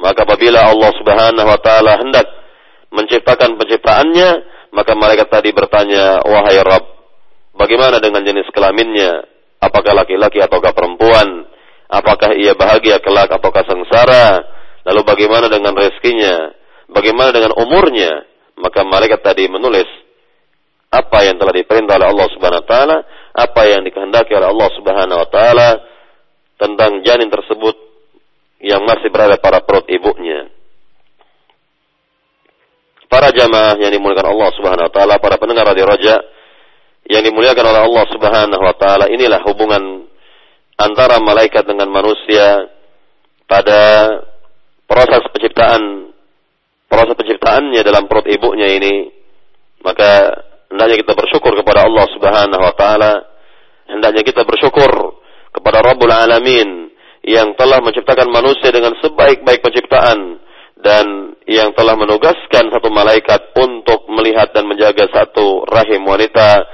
Maka 0.03 0.27
apabila 0.27 0.67
Allah 0.67 0.91
Subhanahu 0.99 1.47
wa 1.47 1.61
taala 1.63 2.03
hendak 2.03 2.27
menciptakan 2.91 3.55
penciptaannya, 3.55 4.31
maka 4.75 4.99
malaikat 4.99 5.31
tadi 5.31 5.55
bertanya, 5.55 6.27
wahai 6.27 6.59
Rabb, 6.59 6.85
bagaimana 7.55 8.03
dengan 8.03 8.27
jenis 8.27 8.51
kelaminnya? 8.51 9.23
Apakah 9.63 9.95
laki-laki 9.95 10.43
ataukah 10.43 10.75
perempuan? 10.75 11.47
Apakah 11.87 12.35
ia 12.35 12.59
bahagia 12.59 12.99
kelak 12.99 13.31
ataukah 13.31 13.63
sengsara? 13.63 14.43
Lalu 14.91 15.01
bagaimana 15.07 15.47
dengan 15.47 15.71
rezekinya? 15.79 16.51
Bagaimana 16.91 17.31
dengan 17.31 17.55
umurnya? 17.55 18.27
Maka 18.59 18.83
malaikat 18.83 19.23
tadi 19.23 19.47
menulis 19.47 19.87
apa 20.91 21.25
yang 21.25 21.39
telah 21.39 21.55
diperintah 21.55 21.95
oleh 21.95 22.09
Allah 22.11 22.29
Subhanahu 22.35 22.63
wa 22.65 22.69
taala, 22.69 22.97
apa 23.33 23.63
yang 23.71 23.87
dikehendaki 23.87 24.35
oleh 24.35 24.51
Allah 24.51 24.69
Subhanahu 24.75 25.21
wa 25.23 25.29
taala 25.31 25.69
tentang 26.59 27.07
janin 27.07 27.31
tersebut 27.31 27.92
yang 28.63 28.87
masih 28.87 29.11
berada 29.11 29.37
pada 29.43 29.61
perut 29.61 29.85
ibunya. 29.91 30.47
Para 33.11 33.29
jamaah 33.29 33.77
yang 33.77 33.93
dimuliakan 33.93 34.33
Allah 34.33 34.51
Subhanahu 34.57 34.87
wa 34.89 34.93
taala, 34.95 35.15
para 35.21 35.37
pendengar 35.37 35.69
radio 35.69 35.85
Raja 35.85 36.17
yang 37.11 37.21
dimuliakan 37.27 37.65
oleh 37.69 37.83
Allah 37.85 38.05
Subhanahu 38.09 38.63
wa 38.63 38.75
taala, 38.79 39.11
inilah 39.11 39.43
hubungan 39.45 40.09
antara 40.81 41.21
malaikat 41.21 41.67
dengan 41.69 41.91
manusia 41.93 42.73
pada 43.45 44.09
proses 44.89 45.23
penciptaan 45.33 46.13
proses 46.89 47.17
penciptaannya 47.17 47.81
dalam 47.81 48.05
perut 48.09 48.29
ibunya 48.29 48.69
ini 48.69 49.09
maka 49.81 50.41
hendaknya 50.69 51.01
kita 51.01 51.13
bersyukur 51.17 51.53
kepada 51.57 51.89
Allah 51.89 52.05
Subhanahu 52.13 52.63
wa 52.63 52.75
taala 52.77 53.13
hendaknya 53.89 54.25
kita 54.25 54.45
bersyukur 54.45 55.21
kepada 55.53 55.85
Rabbul 55.85 56.13
Alamin 56.13 56.92
yang 57.23 57.55
telah 57.55 57.79
menciptakan 57.79 58.29
manusia 58.31 58.75
dengan 58.75 58.95
sebaik-baik 58.99 59.63
penciptaan 59.63 60.43
dan 60.83 61.39
yang 61.47 61.71
telah 61.79 61.95
menugaskan 61.95 62.71
satu 62.71 62.91
malaikat 62.91 63.55
untuk 63.55 64.11
melihat 64.11 64.51
dan 64.51 64.67
menjaga 64.67 65.07
satu 65.11 65.63
rahim 65.71 66.03
wanita 66.03 66.67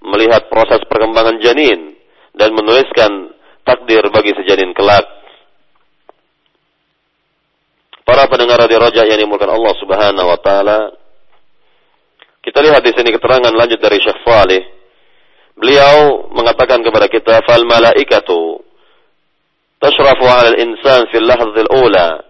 melihat 0.00 0.48
proses 0.48 0.80
perkembangan 0.88 1.36
janin 1.44 1.92
dan 2.32 2.56
menuliskan 2.56 3.36
takdir 3.68 4.00
bagi 4.08 4.32
sejanin 4.32 4.72
kelak 4.72 5.04
Para 8.10 8.26
pendengar 8.26 8.58
radio 8.58 8.82
Raja 8.82 9.06
yang 9.06 9.22
dimulakan 9.22 9.54
Allah 9.54 9.74
Subhanahu 9.78 10.28
wa 10.34 10.38
taala. 10.42 10.90
Kita 12.42 12.58
lihat 12.58 12.82
di 12.82 12.90
sini 12.90 13.14
keterangan 13.14 13.54
lanjut 13.54 13.78
dari 13.78 14.02
Syekh 14.02 14.26
Saleh. 14.26 14.66
Beliau 15.54 16.26
mengatakan 16.34 16.82
kepada 16.82 17.06
kita 17.06 17.38
fal 17.46 17.62
malaikatu 17.62 18.66
تشرف 19.80 20.22
على 20.22 20.48
الإنسان 20.48 21.06
في 21.06 21.18
اللحظة 21.18 21.60
الأولى 21.60 22.20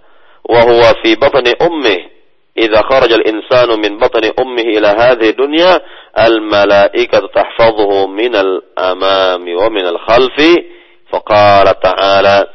وهو 0.49 0.83
في 1.03 1.15
بطن 1.15 1.45
أمه. 1.63 1.99
إذا 2.59 2.83
خرج 2.83 3.13
الإنسان 3.13 3.81
من 3.81 3.99
بطن 3.99 4.31
أمه 4.41 4.63
إلى 4.63 4.87
هذه 4.87 5.31
الدنيا 5.31 5.81
الملائكة 6.19 7.29
تحفظه 7.35 8.07
من 8.07 8.37
الأمام 8.37 9.57
ومن 9.57 9.87
الخلف. 9.87 10.61
فقال 11.13 11.81
تعالى 11.81 12.47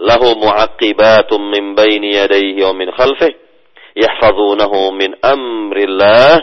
له 0.00 0.34
معقبات 0.44 1.32
من 1.32 1.74
بين 1.74 2.04
يديه 2.04 2.66
ومن 2.66 2.92
خلفه 2.92 3.34
يحفظونه 3.96 4.90
من 4.90 5.14
أمر 5.24 5.76
الله. 5.76 6.34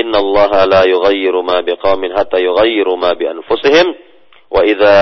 إن 0.00 0.14
الله 0.14 0.64
لا 0.64 0.84
يغير 0.84 1.42
ما 1.42 1.60
بقوم 1.60 2.16
حتى 2.18 2.36
يغيروا 2.36 2.96
ما 2.96 3.12
بأنفسهم. 3.12 3.94
wa 4.48 4.64
idza 4.64 4.96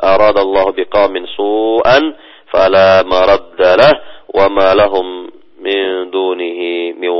arada 0.00 0.44
Allah 0.44 0.66
biqaumin 0.76 1.24
su'an 1.32 2.12
fala 2.52 3.00
maradda 3.08 3.70
lah 3.80 3.92
wa 4.32 4.48
ma 4.52 4.76
lahum 4.76 5.28
min 5.60 6.08
dunihi 6.12 6.96
min. 6.96 7.12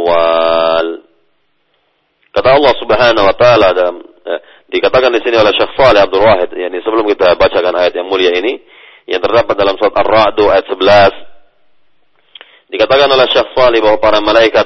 Kata 2.33 2.49
Allah 2.57 2.73
Subhanahu 2.81 3.29
wa 3.29 3.37
taala 3.37 3.77
dalam 3.77 4.01
eh, 4.01 4.41
dikatakan 4.73 5.13
di 5.13 5.21
sini 5.21 5.37
oleh 5.37 5.53
Syekh 5.53 5.77
Saleh 5.77 6.01
Abdul 6.01 6.25
Wahid, 6.25 6.49
yakni 6.57 6.81
sebelum 6.81 7.05
kita 7.13 7.37
bacakan 7.37 7.77
ayat 7.77 7.93
yang 7.93 8.09
mulia 8.09 8.33
ini 8.33 8.57
yang 9.05 9.21
terdapat 9.21 9.53
dalam 9.53 9.77
surat 9.77 9.93
Ar-Ra'd 10.01 10.41
ayat 10.41 10.65
11 10.65 12.73
dikatakan 12.73 13.13
oleh 13.13 13.29
Syekh 13.29 13.53
Saleh 13.53 13.85
bahwa 13.85 14.01
para 14.01 14.25
malaikat 14.25 14.65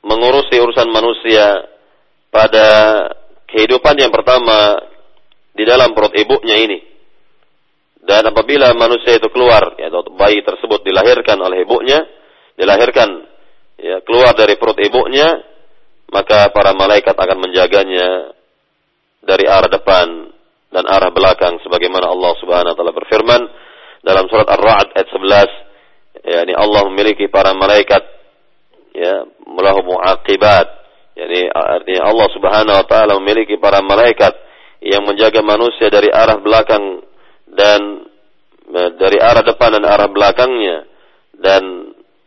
mengurusi 0.00 0.56
urusan 0.56 0.88
manusia 0.88 1.68
pada 2.32 2.68
kehidupan 3.50 4.00
yang 4.00 4.08
pertama 4.08 4.80
di 5.56 5.64
dalam 5.64 5.96
perut 5.96 6.12
ibunya 6.12 6.56
ini. 6.60 6.78
Dan 8.06 8.22
apabila 8.30 8.70
manusia 8.78 9.18
itu 9.18 9.26
keluar, 9.34 9.74
ya, 9.80 9.90
atau 9.90 10.14
bayi 10.14 10.44
tersebut 10.44 10.86
dilahirkan 10.86 11.40
oleh 11.42 11.66
ibunya, 11.66 12.06
dilahirkan 12.54 13.08
ya, 13.80 13.98
keluar 14.06 14.30
dari 14.38 14.54
perut 14.54 14.78
ibunya, 14.78 15.42
maka 16.12 16.54
para 16.54 16.70
malaikat 16.70 17.18
akan 17.18 17.38
menjaganya 17.42 18.30
dari 19.26 19.44
arah 19.50 19.66
depan 19.66 20.06
dan 20.70 20.84
arah 20.86 21.10
belakang 21.10 21.58
sebagaimana 21.66 22.06
Allah 22.06 22.32
Subhanahu 22.38 22.72
wa 22.74 22.76
taala 22.78 22.94
berfirman 22.94 23.42
dalam 24.06 24.30
surat 24.30 24.46
Ar-Ra'd 24.54 24.94
ayat 24.94 25.08
11 25.10 26.30
yakni 26.30 26.52
Allah 26.54 26.86
memiliki 26.86 27.26
para 27.26 27.50
malaikat 27.58 28.02
ya 28.94 29.26
melahu 29.50 29.82
muaqibat 29.82 30.66
yani 31.18 31.50
artinya 31.50 32.02
Allah 32.06 32.28
Subhanahu 32.30 32.76
wa 32.82 32.86
taala 32.86 33.12
memiliki 33.18 33.58
para 33.58 33.82
malaikat 33.82 34.45
yang 34.86 35.02
menjaga 35.02 35.42
manusia 35.42 35.90
dari 35.90 36.08
arah 36.08 36.38
belakang 36.38 37.02
dan 37.50 37.80
e, 38.66 38.80
dari 38.98 39.18
arah 39.18 39.42
depan 39.42 39.78
dan 39.78 39.84
arah 39.84 40.08
belakangnya 40.10 40.86
dan 41.36 41.62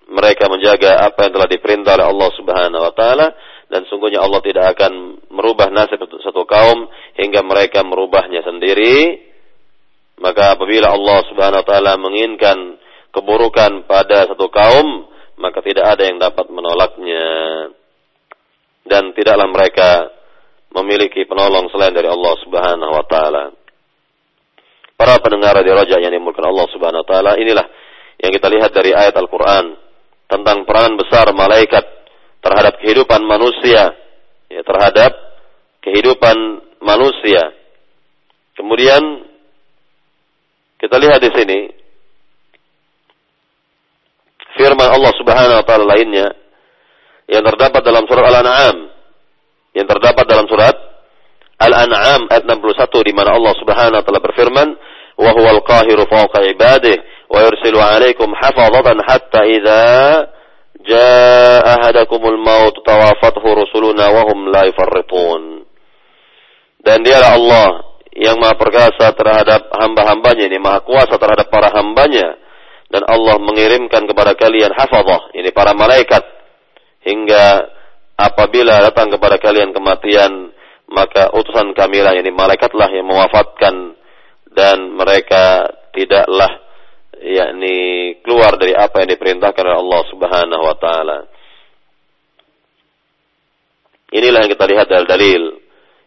mereka 0.10 0.50
menjaga 0.50 1.06
apa 1.06 1.30
yang 1.30 1.34
telah 1.38 1.50
diperintah 1.50 1.94
oleh 2.02 2.08
Allah 2.10 2.30
Subhanahu 2.36 2.84
wa 2.84 2.94
taala 2.94 3.28
dan 3.70 3.86
sungguhnya 3.86 4.26
Allah 4.26 4.42
tidak 4.42 4.74
akan 4.76 5.22
merubah 5.30 5.70
nasib 5.70 6.02
satu 6.02 6.44
kaum 6.50 6.90
hingga 7.14 7.46
mereka 7.46 7.86
merubahnya 7.86 8.42
sendiri. 8.42 9.30
Maka 10.20 10.58
apabila 10.58 10.92
Allah 10.92 11.20
Subhanahu 11.30 11.62
wa 11.64 11.68
taala 11.70 11.94
menginginkan 11.96 12.82
keburukan 13.14 13.86
pada 13.86 14.26
satu 14.26 14.50
kaum 14.50 15.08
maka 15.40 15.64
tidak 15.64 15.86
ada 15.96 16.04
yang 16.04 16.20
dapat 16.20 16.52
menolaknya. 16.52 17.28
Dan 18.90 19.14
tidaklah 19.14 19.48
mereka 19.48 20.10
memiliki 20.70 21.26
penolong 21.26 21.70
selain 21.74 21.94
dari 21.94 22.06
Allah 22.06 22.34
Subhanahu 22.46 22.92
wa 22.94 23.06
taala. 23.10 23.44
Para 25.00 25.16
pendengar 25.24 25.56
di 25.64 25.72
Raja 25.72 25.98
yang 25.98 26.12
dimulakan 26.12 26.52
Allah 26.52 26.68
Subhanahu 26.70 27.02
wa 27.04 27.08
taala, 27.08 27.32
inilah 27.40 27.66
yang 28.20 28.32
kita 28.36 28.48
lihat 28.52 28.72
dari 28.76 28.92
ayat 28.92 29.16
Al-Qur'an 29.16 29.66
tentang 30.30 30.68
peranan 30.68 31.00
besar 31.00 31.32
malaikat 31.32 31.86
terhadap 32.44 32.78
kehidupan 32.84 33.22
manusia, 33.24 33.96
ya, 34.52 34.62
terhadap 34.62 35.12
kehidupan 35.82 36.38
manusia. 36.84 37.56
Kemudian 38.54 39.02
kita 40.80 40.96
lihat 41.00 41.20
di 41.24 41.32
sini 41.32 41.60
firman 44.60 44.90
Allah 44.92 45.14
Subhanahu 45.16 45.60
wa 45.64 45.66
taala 45.66 45.86
lainnya 45.88 46.28
yang 47.32 47.44
terdapat 47.48 47.82
dalam 47.88 48.04
surat 48.04 48.28
Al-An'am 48.28 48.99
yang 49.74 49.86
terdapat 49.86 50.26
dalam 50.26 50.50
surat 50.50 50.76
Al-An'am 51.60 52.32
ayat 52.32 52.48
61 52.48 53.08
di 53.08 53.14
mana 53.14 53.36
Allah 53.36 53.54
Subhanahu 53.60 54.00
wa 54.00 54.04
taala 54.06 54.22
berfirman 54.24 54.70
wa 55.20 55.30
huwal 55.36 55.60
qahiru 55.68 56.08
fawqa 56.08 56.48
ibadihi 56.56 57.28
wa 57.28 57.40
yursilu 57.44 57.78
'alaikum 57.84 58.32
hafazatan 58.32 59.04
hatta 59.04 59.44
idza 59.44 59.84
jaa 60.88 61.60
ahadakumul 61.60 62.40
maut 62.40 62.80
tawafathu 62.88 63.44
rusuluna 63.44 64.08
wa 64.08 64.24
hum 64.32 64.48
la 64.48 64.72
yufarritun. 64.72 65.68
Dan 66.80 67.04
dialah 67.04 67.36
Allah 67.36 67.70
yang 68.16 68.40
maha 68.40 68.56
perkasa 68.56 69.12
terhadap 69.12 69.68
hamba-hambanya 69.76 70.48
ini 70.48 70.58
maha 70.64 70.80
kuasa 70.88 71.20
terhadap 71.20 71.52
para 71.52 71.76
hambanya. 71.76 72.40
Dan 72.90 73.06
Allah 73.06 73.38
mengirimkan 73.38 74.10
kepada 74.10 74.34
kalian 74.34 74.74
hafazah, 74.74 75.30
ini 75.38 75.54
para 75.54 75.78
malaikat 75.78 76.26
hingga 77.06 77.70
apabila 78.20 78.84
datang 78.84 79.08
kepada 79.16 79.40
kalian 79.40 79.72
kematian 79.72 80.52
maka 80.92 81.32
utusan 81.32 81.72
kamilah 81.72 82.18
ini 82.20 82.34
malaikatlah 82.36 82.92
yang 82.92 83.08
mewafatkan 83.08 83.96
dan 84.52 84.92
mereka 84.92 85.72
tidaklah 85.96 86.50
yakni 87.24 88.18
keluar 88.26 88.60
dari 88.60 88.76
apa 88.76 89.04
yang 89.06 89.10
diperintahkan 89.16 89.64
oleh 89.64 89.80
Allah 89.80 90.02
Subhanahu 90.12 90.64
wa 90.66 90.76
taala. 90.82 91.20
Inilah 94.10 94.40
yang 94.44 94.52
kita 94.52 94.66
lihat 94.66 94.88
dari 94.90 95.06
dalil. 95.06 95.44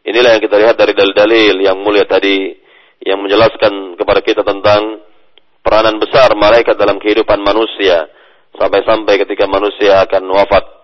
Inilah 0.03 0.31
yang 0.35 0.43
kita 0.43 0.57
lihat 0.59 0.75
dari 0.75 0.93
dalil-dalil 0.99 1.55
yang 1.63 1.79
mulia 1.79 2.03
tadi 2.03 2.51
yang 3.07 3.23
menjelaskan 3.23 3.95
kepada 3.95 4.19
kita 4.19 4.43
tentang 4.43 4.99
peranan 5.63 6.03
besar 6.03 6.35
malaikat 6.35 6.75
dalam 6.75 6.99
kehidupan 6.99 7.39
manusia 7.39 8.11
sampai-sampai 8.59 9.23
ketika 9.23 9.47
manusia 9.47 10.03
akan 10.03 10.27
wafat 10.27 10.82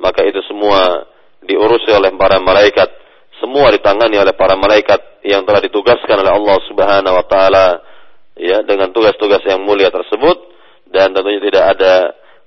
maka 0.00 0.24
itu 0.24 0.40
semua 0.48 1.06
diurusi 1.44 1.92
oleh 1.92 2.12
para 2.16 2.40
malaikat 2.40 2.88
semua 3.40 3.72
ditangani 3.72 4.20
oleh 4.20 4.36
para 4.36 4.56
malaikat 4.56 5.24
yang 5.24 5.44
telah 5.48 5.64
ditugaskan 5.64 6.20
oleh 6.20 6.32
Allah 6.32 6.58
Subhanahu 6.68 7.14
wa 7.16 7.26
taala 7.28 7.66
ya 8.36 8.60
dengan 8.64 8.92
tugas-tugas 8.92 9.40
yang 9.48 9.64
mulia 9.64 9.88
tersebut 9.88 10.36
dan 10.92 11.12
tentunya 11.16 11.40
tidak 11.40 11.64
ada 11.76 11.94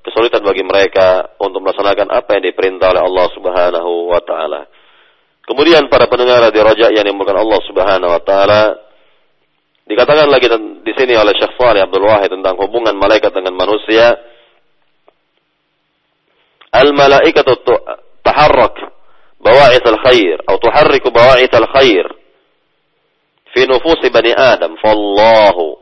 kesulitan 0.06 0.44
bagi 0.46 0.62
mereka 0.62 1.34
untuk 1.42 1.64
melaksanakan 1.64 2.14
apa 2.14 2.30
yang 2.38 2.44
diperintah 2.54 2.94
oleh 2.94 3.02
Allah 3.02 3.28
Subhanahu 3.34 3.92
wa 4.12 4.22
taala. 4.22 4.62
Kemudian 5.44 5.90
para 5.90 6.06
pendengar 6.08 6.46
di 6.54 6.60
Raja 6.62 6.88
yang 6.94 7.08
dimulakan 7.08 7.42
Allah 7.42 7.60
Subhanahu 7.66 8.12
wa 8.12 8.22
taala 8.22 8.62
Dikatakan 9.84 10.32
lagi 10.32 10.48
di 10.80 10.94
sini 10.96 11.12
oleh 11.20 11.36
Syekh 11.36 11.60
Salih 11.60 11.84
Abdul 11.84 12.08
Wahid 12.08 12.32
tentang 12.32 12.56
hubungan 12.56 12.96
malaikat 12.96 13.36
dengan 13.36 13.52
manusia. 13.52 14.16
الملائكة 16.76 17.58
تحرك 18.26 18.76
بواعث 19.46 19.88
الخير 19.88 20.42
أو 20.50 20.56
تحرك 20.58 21.08
بواعث 21.08 21.56
الخير 21.56 22.16
في 23.54 23.66
نفوس 23.66 24.02
بني 24.14 24.34
آدم 24.34 24.76
فالله 24.76 25.78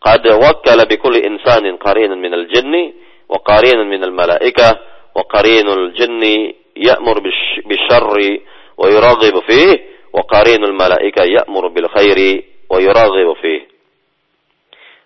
قد 0.00 0.26
وكل 0.26 0.84
بكل 0.90 1.16
إنسان 1.16 1.76
قرين 1.76 2.10
من 2.10 2.34
الجن 2.34 2.92
وقرين 3.28 3.78
من 3.78 4.04
الملائكة 4.04 4.78
وقرين 5.14 5.68
الجن 5.68 6.52
يأمر 6.76 7.18
بالشر 7.66 8.38
ويراغب 8.76 9.42
فيه 9.46 9.84
وقرين 10.12 10.64
الملائكة 10.64 11.22
يأمر 11.24 11.68
بالخير 11.68 12.44
ويراغب 12.70 13.36
فيه. 13.42 13.60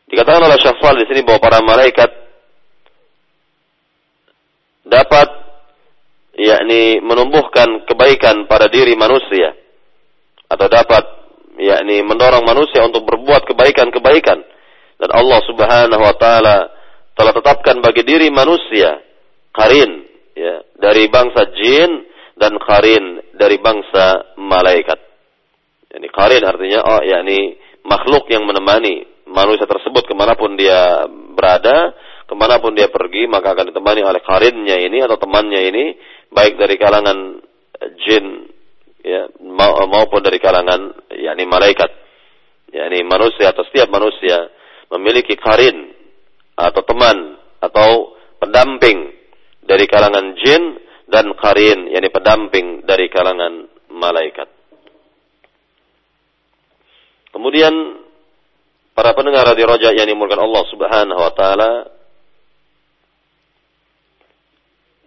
Dikatakan 0.05 0.47
oleh 0.47 0.61
Syafal 0.61 1.01
di 1.01 1.09
sini 1.09 1.25
bahwa 1.25 1.41
para 1.41 1.59
malaikat 1.65 2.24
dapat 4.85 5.28
yakni 6.37 7.01
menumbuhkan 7.01 7.89
kebaikan 7.89 8.45
pada 8.45 8.68
diri 8.68 8.95
manusia 8.99 9.55
atau 10.51 10.66
dapat 10.68 11.05
yakni 11.59 12.03
mendorong 12.03 12.45
manusia 12.45 12.85
untuk 12.85 13.07
berbuat 13.07 13.49
kebaikan-kebaikan 13.49 14.39
dan 14.99 15.11
Allah 15.11 15.41
Subhanahu 15.47 16.03
wa 16.03 16.14
taala 16.18 16.59
telah 17.14 17.32
tetapkan 17.35 17.78
bagi 17.78 18.03
diri 18.03 18.28
manusia 18.30 18.99
karin 19.55 20.03
ya 20.35 20.66
dari 20.78 21.07
bangsa 21.07 21.55
jin 21.55 21.91
dan 22.35 22.59
karin 22.59 23.22
dari 23.39 23.62
bangsa 23.62 24.35
malaikat. 24.39 24.99
Yani 25.95 26.09
karin 26.11 26.43
artinya 26.43 26.82
oh 26.82 27.03
yakni 27.07 27.55
makhluk 27.87 28.26
yang 28.26 28.43
menemani 28.43 29.07
manusia 29.30 29.66
tersebut 29.66 30.03
ke 30.11 30.14
mana 30.18 30.35
pun 30.35 30.59
dia 30.59 31.07
berada, 31.39 31.95
ke 32.35 32.37
mana 32.43 32.59
pun 32.59 32.74
dia 32.74 32.91
pergi 32.91 33.30
maka 33.30 33.55
akan 33.55 33.70
ditemani 33.70 34.03
oleh 34.03 34.18
karinnya 34.18 34.82
ini 34.82 34.99
atau 35.07 35.14
temannya 35.14 35.70
ini 35.70 35.85
baik 36.35 36.59
dari 36.59 36.74
kalangan 36.74 37.39
jin 38.03 38.51
ya 39.07 39.30
maupun 39.87 40.18
dari 40.18 40.43
kalangan 40.43 40.91
yakni 41.14 41.47
malaikat. 41.47 42.03
yakni 42.74 43.07
manusia 43.07 43.55
atau 43.55 43.62
setiap 43.70 43.87
manusia 43.87 44.51
memiliki 44.91 45.39
karin 45.39 45.95
atau 46.59 46.82
teman 46.82 47.39
atau 47.62 48.18
pendamping 48.43 49.14
dari 49.62 49.87
kalangan 49.87 50.35
jin 50.35 50.82
dan 51.07 51.30
qarin 51.39 51.87
yakni 51.95 52.11
pendamping 52.11 52.82
dari 52.82 53.07
kalangan 53.07 53.70
malaikat. 53.95 54.51
Kemudian 57.30 57.74
para 58.91 59.14
pendengar 59.14 59.55
di 59.55 59.62
Roja 59.62 59.95
yang 59.95 60.11
dimulakan 60.11 60.51
Allah 60.51 60.64
Subhanahu 60.74 61.20
wa 61.22 61.32
taala 61.39 61.94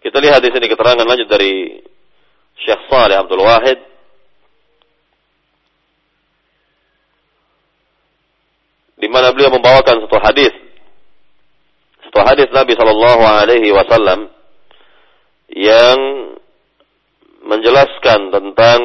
kita 0.08 0.24
lihat 0.24 0.39
di 0.39 0.55
sini 0.55 0.72
keterangan 0.72 1.03
lanjut 1.03 1.28
dari 1.28 1.84
Syekh 2.64 2.82
Saleh 2.88 3.20
Abdul 3.20 3.43
Wahid. 3.43 3.76
Di 8.95 9.08
mana 9.12 9.36
beliau 9.36 9.51
membawakan 9.51 10.08
satu 10.08 10.16
hadis. 10.24 10.55
Satu 12.08 12.24
hadis 12.24 12.47
Nabi 12.55 12.80
Shallallahu 12.80 13.24
alaihi 13.28 13.68
wasallam 13.76 14.32
yang 15.51 15.99
menjelaskan 17.43 18.32
tentang 18.32 18.80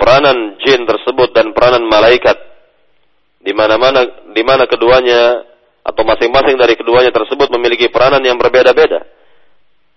peranan 0.00 0.56
jin 0.64 0.88
tersebut 0.88 1.28
dan 1.36 1.52
peranan 1.52 1.84
malaikat. 1.92 2.40
Di 3.44 3.52
mana-mana 3.52 4.32
di 4.32 4.40
mana 4.40 4.64
keduanya 4.64 5.44
atau 5.84 6.02
masing-masing 6.02 6.56
dari 6.56 6.74
keduanya 6.80 7.12
tersebut 7.12 7.52
memiliki 7.52 7.92
peranan 7.92 8.24
yang 8.24 8.40
berbeda-beda. 8.40 9.04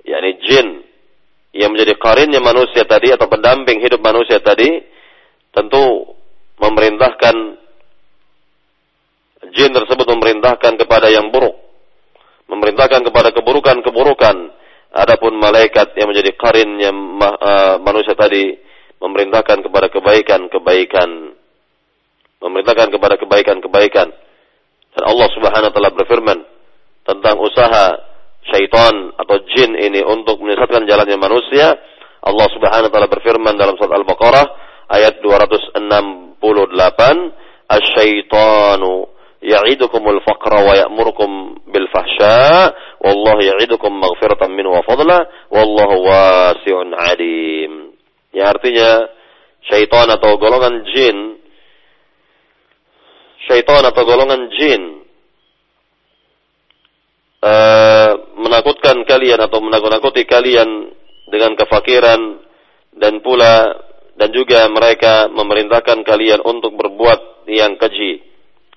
yakni 0.07 0.39
jin 0.39 0.67
yang 1.51 1.71
menjadi 1.71 1.99
karinnya 1.99 2.39
manusia 2.39 2.83
tadi 2.88 3.11
atau 3.11 3.27
pendamping 3.27 3.83
hidup 3.83 3.99
manusia 3.99 4.39
tadi 4.39 4.67
tentu 5.51 6.15
memerintahkan 6.59 7.35
jin 9.55 9.71
tersebut 9.71 10.05
memerintahkan 10.05 10.75
kepada 10.75 11.07
yang 11.07 11.31
buruk, 11.31 11.55
memerintahkan 12.51 13.01
kepada 13.07 13.29
keburukan-keburukan. 13.31 14.59
Adapun 14.88 15.35
malaikat 15.38 15.93
yang 15.99 16.09
menjadi 16.09 16.31
karinnya 16.39 16.89
uh, 16.89 17.75
manusia 17.83 18.15
tadi 18.15 18.55
memerintahkan 19.03 19.61
kepada 19.61 19.91
kebaikan-kebaikan. 19.93 21.38
Memerintahkan 22.38 22.89
kepada 22.95 23.15
kebaikan-kebaikan. 23.19 24.07
Dan 24.97 25.13
Allah 25.13 25.29
Subhanahu 25.29 25.69
wa 25.69 25.73
taala 25.77 25.93
berfirman 25.93 26.41
tentang 27.05 27.37
usaha 27.37 28.01
syaitan 28.49 29.13
atau 29.13 29.37
jin 29.53 29.77
ini 29.77 30.01
untuk 30.01 30.41
menyesatkan 30.41 30.89
jalannya 30.89 31.21
manusia. 31.21 31.77
Allah 32.25 32.47
Subhanahu 32.49 32.89
wa 32.89 32.93
taala 32.97 33.05
berfirman 33.05 33.53
dalam 33.61 33.77
surat 33.77 33.93
Al-Baqarah 33.93 34.45
ayat 34.89 35.21
268, 35.21 36.41
"Asy-syaitanu 37.69 39.05
ya'idukumul 39.37 40.17
faqra 40.25 40.65
wa 40.65 40.73
ya'murukum 40.73 41.61
bil 41.69 41.85
fahsya 41.93 42.73
wallahu 42.97 43.45
ya'idukum 43.45 44.01
maghfiratan 44.01 44.49
minhu 44.49 44.73
wa 44.73 44.81
fadla 44.81 45.29
wallahu 45.53 46.09
wasi'un 46.09 46.89
'alim." 46.89 47.93
Ya 48.33 48.49
artinya 48.49 49.13
syaitan 49.69 50.09
atau 50.09 50.41
golongan 50.41 50.89
jin 50.89 51.36
syaitan 53.47 53.83
atau 53.87 54.03
golongan 54.03 54.51
jin 54.53 54.81
uh, 57.41 58.11
menakutkan 58.37 59.01
kalian 59.07 59.39
atau 59.41 59.63
menakut-nakuti 59.63 60.27
kalian 60.27 60.91
dengan 61.31 61.55
kefakiran 61.55 62.43
dan 62.99 63.23
pula 63.23 63.83
dan 64.17 64.29
juga 64.33 64.67
mereka 64.67 65.31
memerintahkan 65.31 66.03
kalian 66.03 66.43
untuk 66.43 66.75
berbuat 66.75 67.47
yang 67.47 67.79
keji 67.79 68.27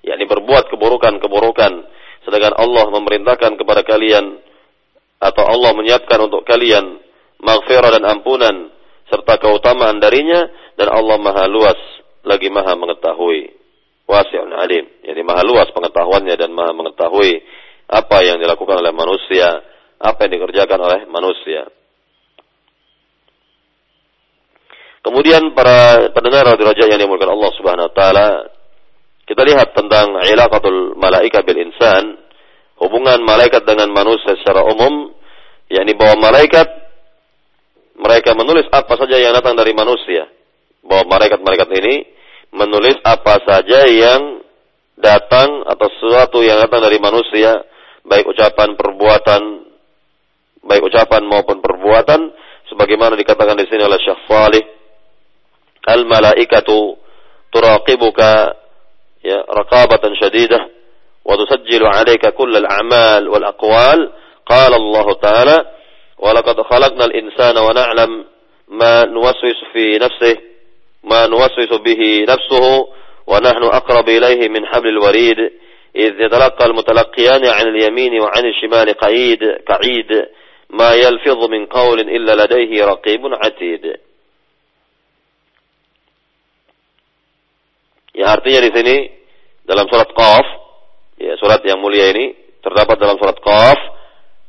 yakni 0.04 0.24
berbuat 0.24 0.72
keburukan-keburukan. 0.72 1.72
Sedangkan 2.24 2.54
Allah 2.56 2.84
memerintahkan 2.92 3.56
kepada 3.56 3.80
kalian 3.84 4.40
atau 5.20 5.44
Allah 5.44 5.72
menyiapkan 5.76 6.20
untuk 6.20 6.44
kalian 6.44 7.00
maghfirah 7.40 8.00
dan 8.00 8.04
ampunan 8.08 8.72
serta 9.08 9.40
keutamaan 9.40 10.00
darinya 10.00 10.48
dan 10.76 10.88
Allah 10.92 11.16
maha 11.20 11.44
luas 11.48 11.80
lagi 12.24 12.48
maha 12.52 12.76
mengetahui 12.76 13.59
wasi'un 14.10 14.50
alim 14.58 14.84
jadi 15.06 15.22
maha 15.22 15.46
luas 15.46 15.70
pengetahuannya 15.70 16.34
dan 16.34 16.50
maha 16.50 16.74
mengetahui 16.74 17.38
apa 17.86 18.16
yang 18.26 18.42
dilakukan 18.42 18.82
oleh 18.82 18.90
manusia 18.90 19.62
apa 20.02 20.26
yang 20.26 20.32
dikerjakan 20.42 20.78
oleh 20.82 21.00
manusia 21.06 21.70
kemudian 25.06 25.54
para 25.54 26.10
pendengar 26.10 26.50
radio 26.50 26.74
raja 26.74 26.84
yang 26.90 26.98
dimulakan 26.98 27.30
Allah 27.38 27.50
subhanahu 27.54 27.86
wa 27.86 27.94
ta'ala 27.94 28.28
kita 29.30 29.46
lihat 29.46 29.78
tentang 29.78 30.18
ilaqatul 30.26 30.98
malaika 30.98 31.46
bil 31.46 31.62
insan 31.62 32.18
hubungan 32.82 33.22
malaikat 33.22 33.62
dengan 33.62 33.86
manusia 33.94 34.34
secara 34.42 34.66
umum 34.66 35.14
yakni 35.70 35.94
bahwa 35.94 36.34
malaikat 36.34 36.66
mereka 38.00 38.32
menulis 38.32 38.66
apa 38.72 38.96
saja 38.96 39.20
yang 39.20 39.36
datang 39.36 39.54
dari 39.54 39.76
manusia. 39.76 40.24
Bahwa 40.80 41.14
malaikat-malaikat 41.20 41.68
ini 41.76 41.94
menulis 42.50 42.98
apa 43.06 43.38
saja 43.46 43.86
yang 43.86 44.42
datang 44.98 45.64
atau 45.64 45.86
sesuatu 45.96 46.38
yang 46.44 46.60
datang 46.60 46.84
dari 46.84 46.98
manusia, 47.00 47.62
baik 48.04 48.26
ucapan, 48.28 48.76
perbuatan, 48.76 49.42
baik 50.66 50.82
ucapan 50.84 51.22
maupun 51.24 51.62
perbuatan, 51.62 52.20
sebagaimana 52.68 53.16
dikatakan 53.16 53.56
di 53.56 53.66
sini 53.70 53.82
oleh 53.86 53.98
Syekh 54.02 54.20
Salih, 54.28 54.64
al 55.88 56.04
malaikatu 56.04 57.00
turaqibuka 57.48 58.32
ya 59.24 59.40
raqabatan 59.48 60.12
syadidah 60.20 60.62
wa 61.24 61.34
tusajjilu 61.40 61.88
'alaika 61.88 62.36
kullal 62.36 62.66
a'mal 62.68 63.24
wal 63.30 63.46
aqwal. 63.46 64.00
Qala 64.50 64.74
Allah 64.74 65.06
taala 65.22 65.56
wa 66.18 66.34
laqad 66.34 66.58
khalaqnal 66.66 67.14
insana 67.14 67.62
wa 67.62 67.70
na'lam 67.70 68.26
ma 68.74 69.06
nuwaswisu 69.06 69.64
fi 69.70 69.94
nafsihi 69.94 70.49
ما 71.04 71.26
نوسوس 71.26 71.72
به 71.80 72.24
نفسه 72.28 72.88
ونحن 73.26 73.62
أقرب 73.62 74.08
إليه 74.08 74.48
من 74.48 74.66
حبل 74.66 74.88
الوريد 74.88 75.38
إذ 75.96 76.20
يتلقى 76.20 76.66
المتلقيان 76.66 77.46
عن 77.46 77.66
اليمين 77.68 78.20
وعن 78.20 78.44
الشمال 78.46 78.94
قعيد 78.94 79.44
كعيد 79.68 80.26
ما 80.70 80.92
يلفظ 80.94 81.50
من 81.50 81.66
قول 81.66 82.00
إلا 82.00 82.44
لديه 82.44 82.84
رقيب 82.84 83.20
عتيد. 83.26 83.84
Ya 88.10 88.34
artinya 88.34 88.60
di 88.66 88.70
sini 88.74 88.96
dalam 89.62 89.86
surat 89.86 90.10
Qaf, 90.10 90.46
ya 91.14 91.38
surat 91.38 91.62
yang 91.62 91.78
mulia 91.78 92.10
ini 92.10 92.34
terdapat 92.58 92.98
dalam 92.98 93.14
surat 93.22 93.38
Qaf 93.38 93.78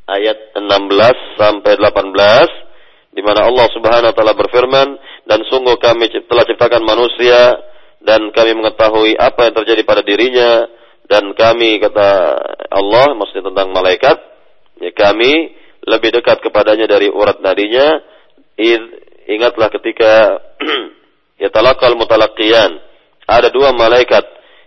ayat 0.09 0.57
16 0.57 1.37
sampai 1.37 1.77
18 1.77 2.70
di 3.11 3.21
mana 3.23 3.47
Allah 3.47 3.67
Subhanahu 3.75 4.11
wa 4.11 4.15
taala 4.15 4.33
berfirman 4.35 4.87
dan 5.27 5.39
sungguh 5.47 5.75
kami 5.79 6.07
telah 6.27 6.43
ciptakan 6.47 6.83
manusia 6.83 7.59
dan 8.01 8.31
kami 8.31 8.57
mengetahui 8.57 9.19
apa 9.19 9.51
yang 9.51 9.55
terjadi 9.61 9.81
pada 9.83 10.01
dirinya 10.01 10.65
dan 11.05 11.35
kami 11.35 11.77
kata 11.83 12.09
Allah 12.71 13.13
maksudnya 13.19 13.51
tentang 13.51 13.75
malaikat 13.75 14.17
ya 14.79 14.91
kami 14.95 15.61
lebih 15.85 16.21
dekat 16.21 16.41
kepadanya 16.45 16.85
dari 16.85 17.09
urat 17.09 17.41
nadinya. 17.41 18.01
Ingatlah 19.31 19.69
ketika 19.73 20.37
ya 21.41 21.49
talakal 21.49 21.97
mutalaqiyan 21.97 22.71
ada 23.25 23.49
dua 23.49 23.73
malaikat 23.73 24.21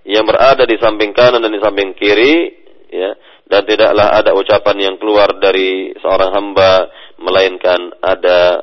yang 0.09 0.27
berada 0.27 0.67
di 0.67 0.77
samping 0.81 1.15
kanan 1.15 1.43
dan 1.43 1.53
di 1.53 1.61
samping 1.63 1.95
kiri 1.95 2.55
ya 2.91 3.13
dan 3.45 3.63
tidaklah 3.69 4.09
ada 4.15 4.33
ucapan 4.33 4.77
yang 4.91 4.95
keluar 4.97 5.37
dari 5.37 5.93
seorang 6.01 6.33
hamba 6.33 6.89
melainkan 7.21 7.95
ada 8.03 8.63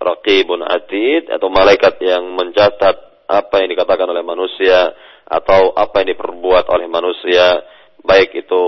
raqibun 0.00 0.64
atid 0.64 1.28
atau 1.28 1.52
malaikat 1.52 2.00
yang 2.00 2.24
mencatat 2.32 2.96
apa 3.28 3.54
yang 3.62 3.68
dikatakan 3.70 4.08
oleh 4.08 4.24
manusia 4.24 4.90
atau 5.28 5.76
apa 5.76 6.02
yang 6.02 6.16
diperbuat 6.16 6.66
oleh 6.72 6.90
manusia 6.90 7.62
baik 8.02 8.34
itu 8.34 8.62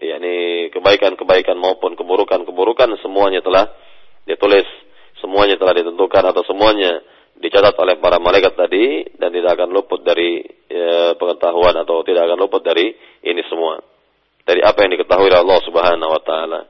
yakni 0.00 0.68
kebaikan-kebaikan 0.74 1.58
maupun 1.58 1.94
keburukan-keburukan 1.94 2.98
semuanya 3.04 3.44
telah 3.44 3.70
ditulis 4.26 4.66
semuanya 5.22 5.58
telah 5.58 5.74
ditentukan 5.78 6.24
atau 6.34 6.42
semuanya 6.46 7.02
dicatat 7.38 7.74
oleh 7.78 8.02
para 8.02 8.18
malaikat 8.18 8.58
tadi 8.58 9.14
dan 9.14 9.30
tidak 9.30 9.54
akan 9.54 9.70
luput 9.70 10.02
dari 10.02 10.42
ya, 10.66 11.14
pengetahuan 11.14 11.74
atau 11.78 12.02
tidak 12.02 12.26
akan 12.26 12.38
luput 12.38 12.62
dari 12.66 12.90
ini 13.22 13.42
semua 13.46 13.78
dari 14.42 14.64
apa 14.64 14.80
yang 14.82 14.96
diketahui 14.98 15.28
oleh 15.28 15.40
Allah 15.44 15.60
Subhanahu 15.62 16.10
wa 16.10 16.22
taala. 16.24 16.60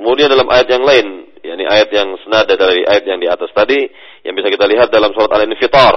Kemudian 0.00 0.32
dalam 0.32 0.48
ayat 0.48 0.64
yang 0.72 0.80
lain, 0.80 1.28
yakni 1.44 1.68
ayat 1.68 1.92
yang 1.92 2.16
senada 2.24 2.56
dari 2.56 2.88
ayat 2.88 3.04
yang 3.04 3.20
di 3.20 3.28
atas 3.28 3.52
tadi 3.52 3.84
yang 4.24 4.32
bisa 4.32 4.48
kita 4.48 4.64
lihat 4.64 4.88
dalam 4.88 5.12
surat 5.12 5.28
Al-Infitar 5.36 5.92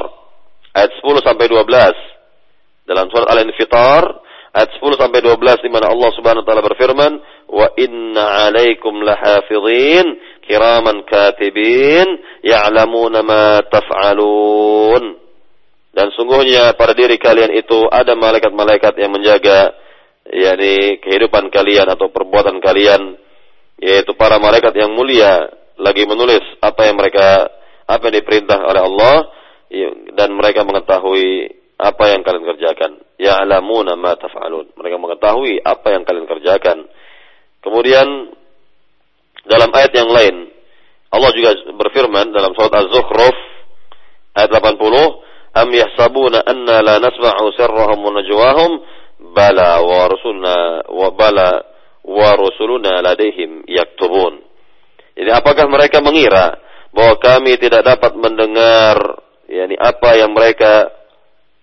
ayat 0.76 0.92
10 1.00 1.24
sampai 1.24 1.48
12. 1.48 2.84
Dalam 2.84 3.08
surat 3.08 3.32
Al-Infitar 3.32 4.04
ayat 4.52 4.76
10 4.76 5.00
sampai 5.00 5.24
12 5.24 5.40
di 5.64 5.72
mana 5.72 5.88
Allah 5.88 6.12
Subhanahu 6.20 6.44
wa 6.44 6.48
taala 6.52 6.68
berfirman, 6.68 7.12
"Wa 7.48 7.72
inna 7.80 8.52
'alaikum 8.52 8.92
lahafizin 9.08 10.20
kiraman 10.44 11.08
katibin 11.08 12.20
ya'lamuna 12.44 13.24
ma 13.24 13.64
taf'alun." 13.72 15.16
Dan 15.96 16.12
sungguhnya 16.12 16.76
pada 16.76 16.92
diri 16.92 17.16
kalian 17.16 17.56
itu 17.56 17.88
ada 17.88 18.20
malaikat-malaikat 18.20 19.00
yang 19.00 19.16
menjaga 19.16 19.72
yakni 20.28 21.00
kehidupan 21.00 21.48
kalian 21.56 21.88
atau 21.88 22.12
perbuatan 22.12 22.60
kalian 22.60 23.23
yaitu 23.82 24.14
para 24.14 24.38
malaikat 24.38 24.74
yang 24.76 24.94
mulia 24.94 25.50
lagi 25.80 26.06
menulis 26.06 26.44
apa 26.62 26.86
yang 26.86 26.96
mereka 26.98 27.50
apa 27.90 28.02
yang 28.08 28.16
diperintah 28.22 28.60
oleh 28.64 28.82
Allah 28.82 29.16
ya, 29.68 29.90
dan 30.16 30.32
mereka 30.38 30.64
mengetahui 30.64 31.52
apa 31.80 32.04
yang 32.14 32.22
kalian 32.22 32.46
kerjakan. 32.48 32.92
Ya'lamuna 33.20 33.98
ma 34.00 34.16
taf'alun. 34.16 34.72
Mereka 34.78 34.96
mengetahui 35.02 35.60
apa 35.60 35.88
yang 35.92 36.04
kalian 36.08 36.28
kerjakan. 36.30 36.88
Kemudian 37.60 38.08
dalam 39.44 39.70
ayat 39.76 39.92
yang 39.92 40.08
lain 40.08 40.36
Allah 41.14 41.30
juga 41.36 41.54
berfirman 41.78 42.34
dalam 42.34 42.58
surat 42.58 42.74
Az-Zukhruf 42.74 43.38
ayat 44.34 44.50
80, 44.50 45.22
"Am 45.54 45.70
yahsabuna 45.70 46.42
anna 46.42 46.82
la 46.82 46.96
nasma'u 46.98 47.54
sirrahum 47.54 48.00
wa 48.02 48.12
najwahum?" 48.18 48.72
Bala 49.24 49.80
wa 49.80 50.10
rusulna 50.12 50.84
wa 50.90 51.10
bala 51.16 51.73
wa 52.04 52.30
rusuluna 52.36 53.00
ladaihim 53.00 53.64
yaktubun. 53.68 54.44
Jadi 55.16 55.30
apakah 55.32 55.66
mereka 55.72 56.04
mengira 56.04 56.60
bahwa 56.94 57.16
kami 57.18 57.56
tidak 57.58 57.86
dapat 57.86 58.14
mendengar 58.20 59.24
yakni 59.48 59.80
apa 59.80 60.10
yang 60.20 60.32
mereka 60.36 60.92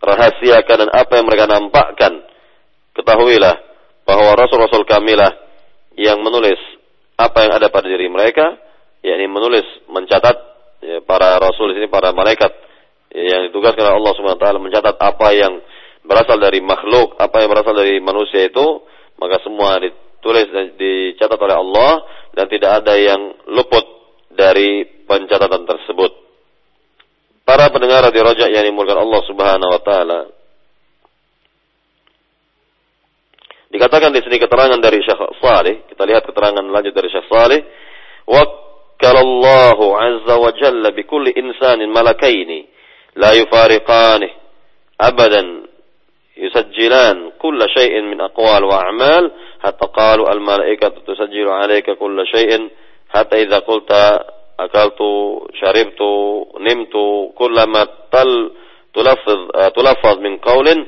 rahasiakan 0.01 0.87
dan 0.87 0.91
apa 0.91 1.13
yang 1.21 1.27
mereka 1.29 1.45
nampakkan? 1.47 2.25
Ketahuilah 2.97 3.57
bahwa 4.09 4.35
rasul-rasul 4.35 4.83
kamilah 4.89 5.31
yang 5.95 6.19
menulis 6.25 6.59
apa 7.21 7.47
yang 7.47 7.53
ada 7.55 7.69
pada 7.69 7.87
diri 7.87 8.09
mereka, 8.09 8.57
yakni 9.05 9.29
menulis, 9.29 9.67
mencatat 9.93 10.37
ya, 10.81 10.99
para 11.05 11.37
rasul 11.37 11.71
di 11.71 11.79
sini 11.79 11.89
para 11.93 12.11
malaikat 12.17 12.51
ya, 13.13 13.37
yang 13.37 13.41
ditugaskan 13.53 13.85
oleh 13.85 13.97
Allah 14.01 14.15
Subhanahu 14.17 14.39
wa 14.41 14.43
taala 14.43 14.59
mencatat 14.59 14.97
apa 14.97 15.29
yang 15.37 15.53
berasal 16.01 16.41
dari 16.41 16.65
makhluk, 16.65 17.21
apa 17.21 17.45
yang 17.45 17.49
berasal 17.53 17.75
dari 17.77 18.01
manusia 18.01 18.49
itu, 18.49 18.67
maka 19.21 19.37
semua 19.45 19.77
ditulis 20.26 20.50
dan 20.50 20.74
dicatat 20.74 21.38
oleh 21.38 21.54
Allah 21.54 21.92
dan 22.34 22.50
tidak 22.50 22.82
ada 22.82 22.98
yang 22.98 23.22
luput 23.54 23.86
dari 24.34 24.82
pencatatan 25.06 25.70
tersebut. 25.70 26.12
Para 27.46 27.70
pendengar 27.70 28.10
di 28.10 28.18
rojak 28.18 28.50
yang 28.50 28.66
dimulakan 28.66 29.06
Allah 29.06 29.22
Subhanahu 29.30 29.70
wa 29.70 29.82
taala. 29.86 30.20
Dikatakan 33.70 34.10
di 34.18 34.26
sini 34.26 34.42
keterangan 34.42 34.82
dari 34.82 34.98
Syekh 35.06 35.22
Saleh, 35.38 35.86
kita 35.94 36.10
lihat 36.10 36.26
keterangan 36.26 36.66
lanjut 36.66 36.90
dari 36.90 37.10
Syekh 37.14 37.30
Saleh, 37.30 37.62
"Wakkalallahu 38.26 39.86
azza 39.94 40.36
wa 40.42 40.52
jalla 40.58 40.90
bi 40.90 41.06
kulli 41.06 41.38
insanin 41.38 41.94
malakaini 41.94 42.66
la 43.14 43.38
yufariqanih 43.38 44.34
abadan 44.98 45.70
يسجلان 46.38 47.32
كل 47.40 47.60
شيء 47.78 48.02
من 48.02 48.22
أقوال 48.22 48.64
وأعمال 48.64 49.32
حتى 49.63 49.87
قالوا 49.87 50.33
الملائكة 50.33 50.89
تسجل 50.89 51.49
عليك 51.49 51.91
كل 51.91 52.27
شيء. 52.27 52.71
حتى 53.11 53.43
إذا 53.43 53.59
قلت 53.59 53.93
أكلت 54.61 54.99
شربت 55.61 56.01
نمت 56.61 56.93
كل 57.35 57.57
ما 57.69 57.87
تل 58.13 58.51
تلفظ, 58.95 59.49
تلفظ 59.77 60.19
من 60.19 60.37
قول 60.39 60.87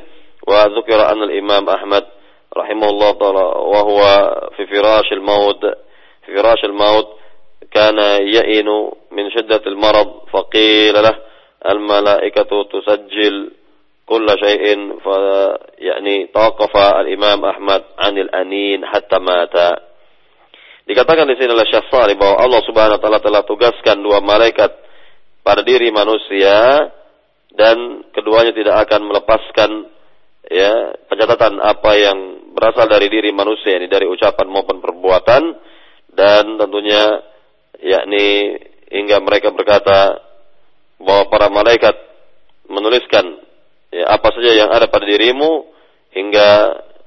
وذكر 0.48 1.12
أن 1.12 1.22
الإمام 1.22 1.68
أحمد 1.68 2.04
رحمه 2.56 2.88
الله 2.88 3.10
وهو 3.72 4.00
في 4.56 4.66
فراش 4.66 5.12
الموت 5.12 5.64
في 6.26 6.36
فراش 6.36 6.64
الموت 6.64 7.08
كان 7.70 7.98
يئن 8.34 8.68
من 9.10 9.30
شدة 9.30 9.62
المرض 9.66 10.12
فقيل 10.32 10.94
له 10.94 11.18
الملائكة 11.68 12.64
تسجل 12.72 13.50
كل 14.11 14.27
شيء 14.39 14.65
ف 15.03 15.07
يعني 15.77 16.15
توقف 16.31 16.73
الإمام 16.77 17.45
أحمد 17.45 17.83
عن 17.99 18.13
الأنين 18.17 18.85
حتى 18.85 19.17
مات 19.19 19.55
Dikatakan 20.87 21.27
di 21.27 21.35
sini 21.35 21.51
oleh 21.51 21.67
Syekh 21.67 21.91
Salih 21.91 22.15
bahwa 22.15 22.39
Allah 22.39 22.63
Subhanahu 22.63 22.95
wa 22.95 23.01
taala 23.03 23.19
telah 23.19 23.43
tugaskan 23.43 23.99
dua 23.99 24.23
malaikat 24.23 24.71
pada 25.43 25.59
diri 25.59 25.91
manusia 25.91 26.87
dan 27.51 28.07
keduanya 28.15 28.55
tidak 28.55 28.87
akan 28.87 29.11
melepaskan 29.11 29.71
ya 30.47 30.95
pencatatan 31.11 31.59
apa 31.59 31.91
yang 31.91 32.17
berasal 32.55 32.87
dari 32.87 33.11
diri 33.11 33.35
manusia 33.35 33.75
ini 33.75 33.91
dari 33.91 34.07
ucapan 34.07 34.47
maupun 34.47 34.79
perbuatan 34.79 35.43
dan 36.15 36.55
tentunya 36.55 37.19
yakni 37.83 38.55
hingga 38.87 39.19
mereka 39.19 39.51
berkata 39.51 40.23
bahwa 41.03 41.27
para 41.27 41.51
malaikat 41.51 41.95
menuliskan 42.71 43.43
ya, 43.92 44.04
apa 44.08 44.28
saja 44.32 44.50
yang 44.56 44.70
ada 44.72 44.88
pada 44.88 45.04
dirimu 45.04 45.68
hingga 46.16 46.48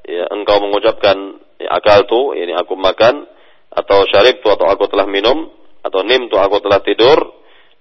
ya, 0.05 0.29
engkau 0.31 0.61
mengucapkan 0.61 1.41
ya, 1.57 1.69
akal 1.73 2.05
tu, 2.05 2.37
ini 2.37 2.53
aku 2.53 2.77
makan 2.77 3.25
atau 3.73 4.05
syarib 4.07 4.39
tu 4.39 4.47
atau 4.53 4.69
aku 4.69 4.87
telah 4.87 5.09
minum 5.09 5.51
atau 5.83 6.05
nim 6.05 6.31
tu 6.31 6.37
aku 6.39 6.63
telah 6.63 6.79
tidur 6.79 7.17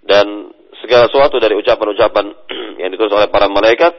dan 0.02 0.50
segala 0.82 1.08
sesuatu 1.08 1.38
dari 1.38 1.54
ucapan-ucapan 1.56 2.26
yang 2.80 2.90
ditulis 2.90 3.14
oleh 3.14 3.28
para 3.30 3.46
malaikat. 3.46 3.94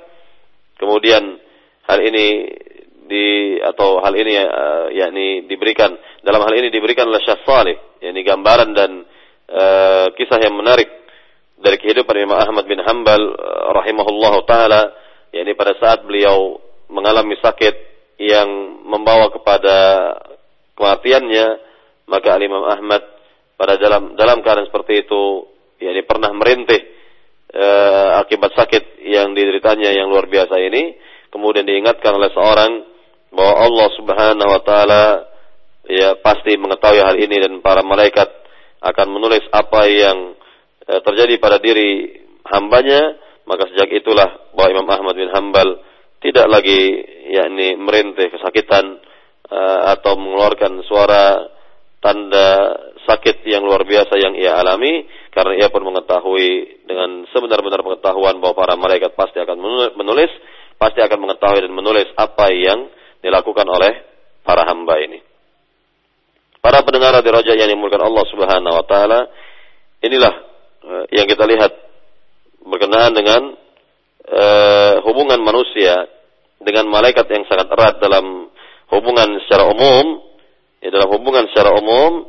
Kemudian 0.75 1.39
hal 1.87 1.99
ini 2.03 2.51
di 3.05 3.57
atau 3.61 4.01
hal 4.01 4.13
ini 4.17 4.33
uh, 4.41 4.87
yakni 4.91 5.45
diberikan 5.45 5.93
dalam 6.25 6.41
hal 6.41 6.53
ini 6.57 6.73
diberikan 6.73 7.05
oleh 7.05 7.21
Syekh 7.21 7.45
yakni 8.01 8.21
gambaran 8.25 8.73
dan 8.73 8.91
uh, 9.49 10.09
kisah 10.17 10.41
yang 10.41 10.57
menarik 10.57 11.04
dari 11.59 11.77
kehidupan 11.79 12.15
Imam 12.19 12.39
Ahmad 12.39 12.67
bin 12.67 12.79
Hambal 12.83 13.21
eh, 13.21 13.67
rahimahullahu 13.71 14.43
taala 14.47 14.91
yakni 15.31 15.55
pada 15.55 15.75
saat 15.79 16.03
beliau 16.07 16.59
mengalami 16.87 17.35
sakit 17.41 17.75
yang 18.21 18.47
membawa 18.87 19.27
kepada 19.33 19.75
kematiannya 20.79 21.47
maka 22.07 22.37
Imam 22.39 22.63
Ahmad 22.63 23.01
pada 23.55 23.75
dalam 23.79 24.15
dalam 24.15 24.39
keadaan 24.43 24.67
seperti 24.69 25.03
itu 25.07 25.47
yakni 25.83 26.07
pernah 26.07 26.31
merintih 26.31 26.79
e, 27.51 27.67
akibat 28.23 28.55
sakit 28.55 29.03
yang 29.03 29.35
dideritanya 29.35 29.91
yang 29.91 30.07
luar 30.07 30.27
biasa 30.27 30.55
ini 30.59 30.95
kemudian 31.31 31.67
diingatkan 31.67 32.15
oleh 32.15 32.31
seorang 32.31 32.71
bahwa 33.35 33.53
Allah 33.67 33.87
Subhanahu 33.99 34.49
wa 34.51 34.61
taala 34.63 35.03
ya 35.87 36.15
pasti 36.19 36.55
mengetahui 36.55 37.01
hal 37.03 37.15
ini 37.19 37.35
dan 37.43 37.53
para 37.59 37.83
malaikat 37.83 38.27
akan 38.79 39.07
menulis 39.11 39.43
apa 39.51 39.87
yang 39.89 40.37
terjadi 40.85 41.41
pada 41.41 41.57
diri 41.57 42.21
hambanya, 42.45 43.17
maka 43.45 43.69
sejak 43.73 43.89
itulah 43.93 44.53
bahwa 44.53 44.69
Imam 44.69 44.87
Ahmad 44.89 45.15
bin 45.17 45.29
Hambal 45.33 45.81
tidak 46.21 46.49
lagi 46.49 47.05
yakni 47.29 47.77
merintih 47.77 48.33
kesakitan 48.33 48.97
uh, 49.49 49.93
atau 49.93 50.17
mengeluarkan 50.17 50.81
suara 50.85 51.53
tanda 52.01 52.49
sakit 53.05 53.45
yang 53.45 53.65
luar 53.65 53.85
biasa 53.85 54.17
yang 54.17 54.33
ia 54.33 54.57
alami 54.57 55.05
karena 55.29 55.53
ia 55.61 55.67
pun 55.69 55.85
mengetahui 55.85 56.81
dengan 56.89 57.25
sebenar-benar 57.29 57.85
pengetahuan 57.85 58.41
bahwa 58.41 58.57
para 58.57 58.73
malaikat 58.73 59.13
pasti 59.13 59.37
akan 59.37 59.57
menulis, 59.93 60.31
pasti 60.81 61.01
akan 61.01 61.17
mengetahui 61.21 61.65
dan 61.65 61.73
menulis 61.73 62.09
apa 62.17 62.49
yang 62.49 62.89
dilakukan 63.21 63.65
oleh 63.69 63.93
para 64.41 64.65
hamba 64.65 64.97
ini. 65.01 65.21
Para 66.61 66.81
pendengar 66.81 67.21
di 67.21 67.29
Raja 67.29 67.53
yang 67.53 67.69
dimulakan 67.69 68.09
Allah 68.09 68.25
Subhanahu 68.33 68.73
wa 68.73 68.85
taala, 68.89 69.19
inilah 70.01 70.54
yang 71.13 71.25
kita 71.25 71.45
lihat 71.49 71.71
berkenaan 72.65 73.13
dengan 73.13 73.41
uh, 74.29 74.93
hubungan 75.05 75.41
manusia 75.41 76.09
dengan 76.61 76.89
malaikat 76.89 77.29
yang 77.29 77.45
sangat 77.45 77.69
erat 77.69 77.95
dalam 78.01 78.49
hubungan 78.89 79.37
secara 79.45 79.69
umum, 79.69 80.21
ya 80.81 80.89
dalam 80.93 81.09
hubungan 81.13 81.45
secara 81.51 81.77
umum 81.77 82.25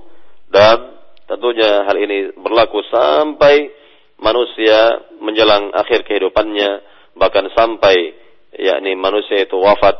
dan 0.52 0.96
tentunya 1.28 1.84
hal 1.84 1.96
ini 1.96 2.32
berlaku 2.36 2.80
sampai 2.88 3.70
manusia 4.16 5.04
menjelang 5.20 5.74
akhir 5.76 6.08
kehidupannya 6.08 6.80
bahkan 7.16 7.48
sampai 7.52 8.16
yakni 8.56 8.96
manusia 8.96 9.44
itu 9.44 9.56
wafat 9.60 9.96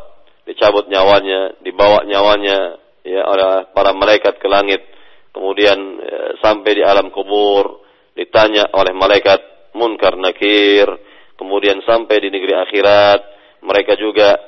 dicabut 0.49 0.89
nyawanya 0.89 1.59
dibawa 1.61 2.07
nyawanya 2.07 2.81
ya 3.05 3.23
oleh 3.27 3.69
para 3.77 3.93
malaikat 3.93 4.41
ke 4.41 4.49
langit 4.49 4.81
kemudian 5.35 5.77
ya, 6.01 6.21
sampai 6.41 6.71
di 6.73 6.83
alam 6.87 7.13
kubur 7.13 7.86
ditanya 8.17 8.73
oleh 8.73 8.97
malaikat 8.97 9.73
munkar 9.77 10.17
nakir, 10.17 10.89
kemudian 11.37 11.85
sampai 11.85 12.17
di 12.25 12.33
negeri 12.33 12.57
akhirat, 12.57 13.21
mereka 13.61 13.93
juga 14.01 14.41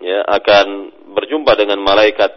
ya 0.00 0.24
akan 0.24 0.66
berjumpa 1.12 1.52
dengan 1.60 1.84
malaikat. 1.84 2.32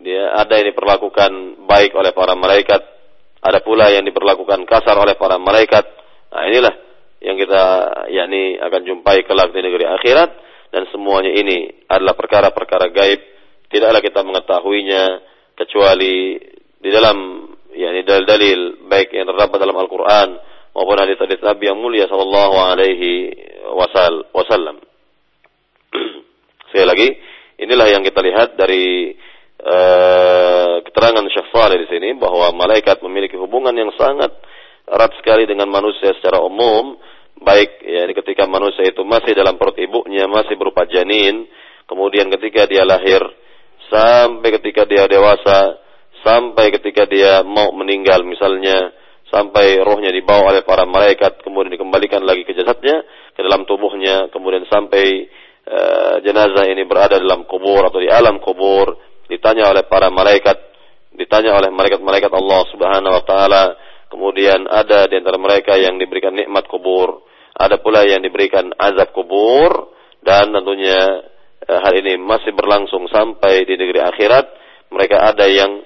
Dia 0.00 0.32
ada 0.32 0.56
yang 0.60 0.72
diperlakukan 0.72 1.64
baik 1.68 1.92
oleh 1.92 2.12
para 2.16 2.32
malaikat, 2.32 2.80
ada 3.44 3.60
pula 3.60 3.92
yang 3.92 4.04
diperlakukan 4.08 4.64
kasar 4.64 4.96
oleh 4.96 5.16
para 5.20 5.36
malaikat. 5.36 5.84
Nah, 6.32 6.48
inilah 6.48 6.74
yang 7.20 7.36
kita 7.36 7.62
yakni 8.12 8.60
akan 8.60 8.80
jumpai 8.84 9.24
kelak 9.24 9.52
di 9.52 9.60
negeri 9.60 9.84
akhirat 9.88 10.30
dan 10.72 10.84
semuanya 10.92 11.32
ini 11.32 11.88
adalah 11.88 12.12
perkara-perkara 12.12 12.92
gaib, 12.92 13.20
tidaklah 13.72 14.00
kita 14.04 14.20
mengetahuinya 14.20 15.04
kecuali 15.56 16.36
di 16.76 16.90
dalam 16.92 17.48
yakni 17.76 18.00
dalil-dalil 18.02 18.88
baik 18.88 19.12
yang 19.12 19.28
terdapat 19.28 19.56
dalam 19.60 19.76
Al-Qur'an 19.76 20.28
maupun 20.72 20.96
hadis-hadis 20.96 21.40
Nabi 21.40 21.68
yang 21.68 21.78
mulia 21.80 22.08
sallallahu 22.08 22.56
alaihi 22.56 23.32
wasallam. 24.32 24.80
Sekali 26.72 26.86
lagi, 26.88 27.08
inilah 27.60 27.88
yang 27.92 28.02
kita 28.04 28.20
lihat 28.20 28.56
dari 28.56 29.16
uh, 29.64 30.84
keterangan 30.84 31.24
Syekh 31.32 31.48
Saleh 31.52 31.80
di 31.84 31.88
sini 31.88 32.12
bahwa 32.16 32.52
malaikat 32.52 33.00
memiliki 33.00 33.36
hubungan 33.40 33.72
yang 33.72 33.92
sangat 33.96 34.32
erat 34.86 35.12
sekali 35.18 35.50
dengan 35.50 35.66
manusia 35.66 36.14
secara 36.14 36.38
umum, 36.38 36.94
baik 37.42 37.82
ya 37.82 38.06
ketika 38.22 38.46
manusia 38.46 38.86
itu 38.86 39.02
masih 39.02 39.34
dalam 39.34 39.58
perut 39.58 39.74
ibunya, 39.76 40.30
masih 40.30 40.54
berupa 40.54 40.86
janin, 40.86 41.48
kemudian 41.90 42.30
ketika 42.38 42.70
dia 42.70 42.86
lahir 42.86 43.18
sampai 43.90 44.50
ketika 44.60 44.86
dia 44.86 45.06
dewasa, 45.10 45.78
sampai 46.26 46.74
ketika 46.74 47.06
dia 47.06 47.46
mau 47.46 47.70
meninggal 47.70 48.26
misalnya, 48.26 48.90
sampai 49.30 49.78
rohnya 49.78 50.10
dibawa 50.10 50.50
oleh 50.50 50.66
para 50.66 50.82
malaikat, 50.82 51.46
kemudian 51.46 51.78
dikembalikan 51.78 52.26
lagi 52.26 52.42
ke 52.42 52.50
jasadnya, 52.50 53.06
ke 53.30 53.40
dalam 53.46 53.62
tubuhnya, 53.62 54.26
kemudian 54.34 54.66
sampai 54.66 55.30
uh, 55.70 56.18
jenazah 56.26 56.66
ini 56.66 56.82
berada 56.82 57.22
dalam 57.22 57.46
kubur 57.46 57.86
atau 57.86 58.02
di 58.02 58.10
alam 58.10 58.42
kubur, 58.42 58.98
ditanya 59.30 59.70
oleh 59.70 59.86
para 59.86 60.10
malaikat, 60.10 60.58
ditanya 61.14 61.54
oleh 61.54 61.70
malaikat-malaikat 61.70 62.32
Allah 62.34 62.62
Subhanahu 62.74 63.14
wa 63.14 63.24
taala, 63.26 63.64
kemudian 64.10 64.66
ada 64.66 65.06
di 65.06 65.14
antara 65.22 65.38
mereka 65.38 65.78
yang 65.78 65.94
diberikan 65.94 66.34
nikmat 66.34 66.66
kubur, 66.66 67.22
ada 67.54 67.78
pula 67.78 68.02
yang 68.02 68.20
diberikan 68.20 68.74
azab 68.76 69.14
kubur 69.14 69.94
dan 70.26 70.50
tentunya 70.50 71.24
eh, 71.64 71.78
hal 71.80 71.94
ini 71.96 72.18
masih 72.20 72.52
berlangsung 72.52 73.08
sampai 73.08 73.64
di 73.64 73.78
negeri 73.78 74.02
akhirat. 74.04 74.46
Mereka 74.86 75.18
ada 75.18 75.50
yang 75.50 75.82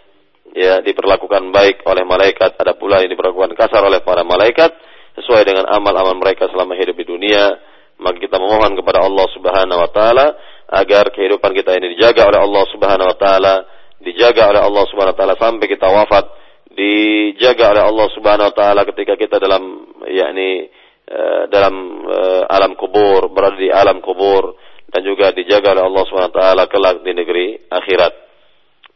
ya 0.54 0.82
diperlakukan 0.82 1.50
baik 1.54 1.86
oleh 1.86 2.02
malaikat, 2.02 2.58
ada 2.58 2.74
pula 2.74 3.02
yang 3.02 3.10
diperlakukan 3.12 3.54
kasar 3.54 3.82
oleh 3.86 4.02
para 4.02 4.26
malaikat 4.26 4.70
sesuai 5.18 5.42
dengan 5.46 5.64
amal-amal 5.70 6.16
mereka 6.18 6.46
selama 6.50 6.74
hidup 6.78 6.96
di 6.98 7.06
dunia. 7.06 7.58
Maka 8.00 8.16
kita 8.16 8.40
memohon 8.40 8.72
kepada 8.80 9.04
Allah 9.04 9.26
Subhanahu 9.36 9.80
wa 9.84 9.90
taala 9.92 10.26
agar 10.70 11.12
kehidupan 11.12 11.52
kita 11.52 11.76
ini 11.76 11.98
dijaga 11.98 12.30
oleh 12.32 12.40
Allah 12.40 12.64
Subhanahu 12.72 13.10
wa 13.12 13.16
taala, 13.18 13.54
dijaga 14.00 14.48
oleh 14.48 14.62
Allah 14.64 14.84
Subhanahu 14.88 15.12
wa 15.12 15.18
taala 15.20 15.36
sampai 15.36 15.66
kita 15.68 15.84
wafat, 15.84 16.24
dijaga 16.72 17.76
oleh 17.76 17.84
Allah 17.84 18.06
Subhanahu 18.16 18.48
wa 18.48 18.54
taala 18.56 18.80
ketika 18.88 19.20
kita 19.20 19.36
dalam 19.36 19.84
yakni 20.08 20.72
uh, 21.12 21.44
dalam 21.52 21.74
uh, 22.08 22.42
alam 22.48 22.72
kubur, 22.78 23.28
berada 23.28 23.60
di 23.60 23.68
alam 23.68 24.00
kubur 24.00 24.56
dan 24.88 25.04
juga 25.04 25.36
dijaga 25.36 25.76
oleh 25.76 25.84
Allah 25.84 26.04
Subhanahu 26.08 26.32
wa 26.32 26.38
taala 26.40 26.62
kelak 26.72 27.04
di 27.04 27.12
negeri 27.12 27.46
akhirat. 27.68 28.29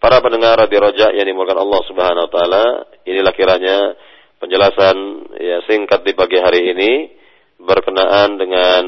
Para 0.05 0.21
pendengar 0.21 0.61
di 0.69 0.77
Roja 0.77 1.17
yang 1.17 1.25
dimulakan 1.25 1.65
Allah 1.65 1.81
Subhanahu 1.89 2.29
wa 2.29 2.33
taala, 2.37 2.65
inilah 3.09 3.33
kiranya 3.33 3.97
penjelasan 4.37 4.97
ya 5.41 5.65
singkat 5.65 6.05
di 6.05 6.13
pagi 6.13 6.37
hari 6.37 6.77
ini 6.77 7.09
berkenaan 7.57 8.37
dengan 8.37 8.85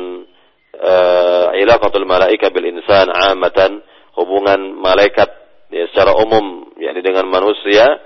uh, 0.76 1.56
ilaqatul 1.56 2.04
malaika 2.04 2.52
bil 2.52 2.68
insan 2.68 3.08
amatan 3.08 3.80
hubungan 4.12 4.76
malaikat 4.76 5.32
ya, 5.72 5.88
secara 5.88 6.20
umum 6.20 6.76
yakni 6.76 7.00
dengan 7.00 7.32
manusia 7.32 7.96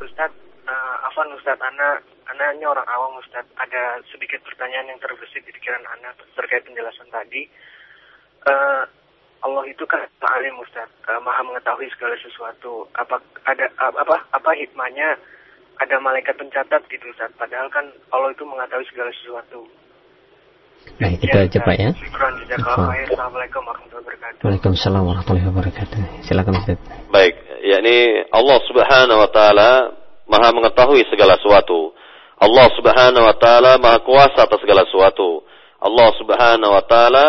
Ustaz, 0.03 0.31
uh, 0.67 0.95
Afan 1.07 1.31
Ustaz, 1.39 1.55
Ana, 1.63 2.03
Ana 2.27 2.51
orang 2.67 2.83
awam 2.91 3.15
Ustaz. 3.23 3.47
Ada 3.55 4.03
sedikit 4.11 4.43
pertanyaan 4.43 4.91
yang 4.91 4.99
terbesit 4.99 5.39
di 5.47 5.55
pikiran 5.55 5.87
Ana 5.87 6.11
terkait 6.35 6.67
penjelasan 6.67 7.07
tadi. 7.07 7.47
Uh, 8.43 8.83
Allah 9.47 9.63
itu 9.71 9.87
kan 9.87 10.03
alim 10.19 10.59
Ustaz, 10.59 10.91
uh, 11.07 11.19
maha 11.23 11.47
mengetahui 11.47 11.87
segala 11.95 12.19
sesuatu. 12.19 12.91
Apa 12.99 13.23
ada 13.47 13.71
apa 13.79 14.27
apa 14.35 14.51
hikmahnya 14.59 15.15
ada 15.79 15.95
malaikat 16.03 16.35
pencatat 16.35 16.83
gitu 16.91 17.07
Ustaz? 17.15 17.31
Padahal 17.39 17.71
kan 17.71 17.87
Allah 18.11 18.35
itu 18.35 18.43
mengetahui 18.43 18.83
segala 18.91 19.15
sesuatu. 19.15 19.63
Baik, 20.95 21.17
kita 21.19 21.39
ya, 21.43 21.49
cepat 21.51 21.75
ya. 21.75 21.91
Assalamualaikum 21.91 23.61
warahmatullahi 23.67 23.99
wabarakatuh. 23.99 24.41
Waalaikumsalam 24.47 25.01
warahmatullahi 25.03 25.47
wabarakatuh. 25.51 25.99
Silakan 26.23 26.53
Ustaz. 26.63 26.79
Baik, 27.11 27.35
yakni 27.67 27.97
Allah 28.31 28.57
Subhanahu 28.63 29.19
wa 29.19 29.29
taala 29.29 29.69
Maha 30.27 30.49
mengetahui 30.55 31.03
segala 31.11 31.35
sesuatu. 31.39 31.91
Allah 32.39 32.67
Subhanahu 32.75 33.25
wa 33.27 33.35
taala 33.35 33.71
Maha 33.79 33.99
kuasa 34.03 34.47
atas 34.47 34.59
segala 34.63 34.87
sesuatu. 34.87 35.43
Allah 35.83 36.09
Subhanahu 36.15 36.71
wa 36.71 36.83
taala 36.87 37.25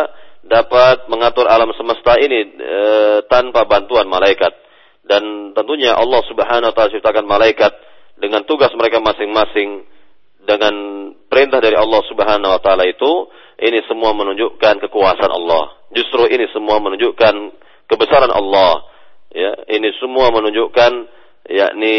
dapat 0.47 1.11
mengatur 1.13 1.45
alam 1.45 1.69
semesta 1.77 2.17
ini 2.17 2.57
e, 2.57 2.79
tanpa 3.29 3.69
bantuan 3.69 4.09
malaikat. 4.09 4.51
Dan 5.05 5.53
tentunya 5.53 5.93
Allah 5.95 6.23
Subhanahu 6.27 6.71
wa 6.71 6.75
taala 6.75 6.95
ciptakan 6.95 7.27
malaikat 7.27 7.73
dengan 8.19 8.43
tugas 8.49 8.73
mereka 8.75 8.99
masing-masing 8.99 9.87
dengan 10.49 10.75
perintah 11.29 11.61
dari 11.61 11.77
Allah 11.77 12.01
Subhanahu 12.09 12.57
wa 12.57 12.61
taala 12.65 12.89
itu 12.89 13.29
ini 13.59 13.83
semua 13.91 14.15
menunjukkan 14.15 14.79
kekuasaan 14.87 15.35
Allah. 15.35 15.75
Justru 15.91 16.31
ini 16.31 16.47
semua 16.55 16.79
menunjukkan 16.79 17.35
kebesaran 17.91 18.31
Allah. 18.31 18.87
Ya, 19.35 19.53
ini 19.75 19.91
semua 19.99 20.31
menunjukkan 20.31 20.93
yakni 21.51 21.97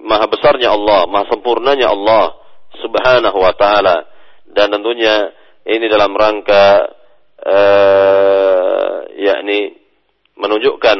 maha 0.00 0.30
besarnya 0.30 0.70
Allah, 0.70 1.10
maha 1.10 1.26
sempurnanya 1.28 1.90
Allah 1.90 2.38
Subhanahu 2.78 3.38
wa 3.42 3.52
taala. 3.58 4.06
Dan 4.46 4.70
tentunya 4.70 5.34
ini 5.66 5.90
dalam 5.90 6.14
rangka 6.14 6.94
uh, 7.42 9.10
yakni 9.18 9.74
menunjukkan 10.38 10.98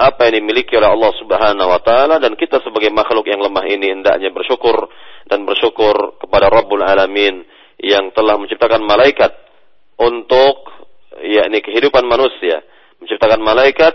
apa 0.00 0.20
yang 0.32 0.40
dimiliki 0.40 0.72
oleh 0.80 0.88
Allah 0.88 1.12
Subhanahu 1.20 1.68
wa 1.68 1.80
taala 1.84 2.16
dan 2.16 2.32
kita 2.32 2.64
sebagai 2.64 2.88
makhluk 2.88 3.28
yang 3.28 3.44
lemah 3.44 3.68
ini 3.68 3.92
hendaknya 3.92 4.32
bersyukur 4.32 4.88
dan 5.28 5.44
bersyukur 5.44 6.16
kepada 6.16 6.48
Rabbul 6.48 6.80
Alamin 6.80 7.44
yang 7.76 8.08
telah 8.16 8.40
menciptakan 8.40 8.80
malaikat 8.80 9.49
untuk 10.00 10.64
yakni 11.20 11.60
kehidupan 11.60 12.08
manusia, 12.08 12.64
menciptakan 12.98 13.44
malaikat 13.44 13.92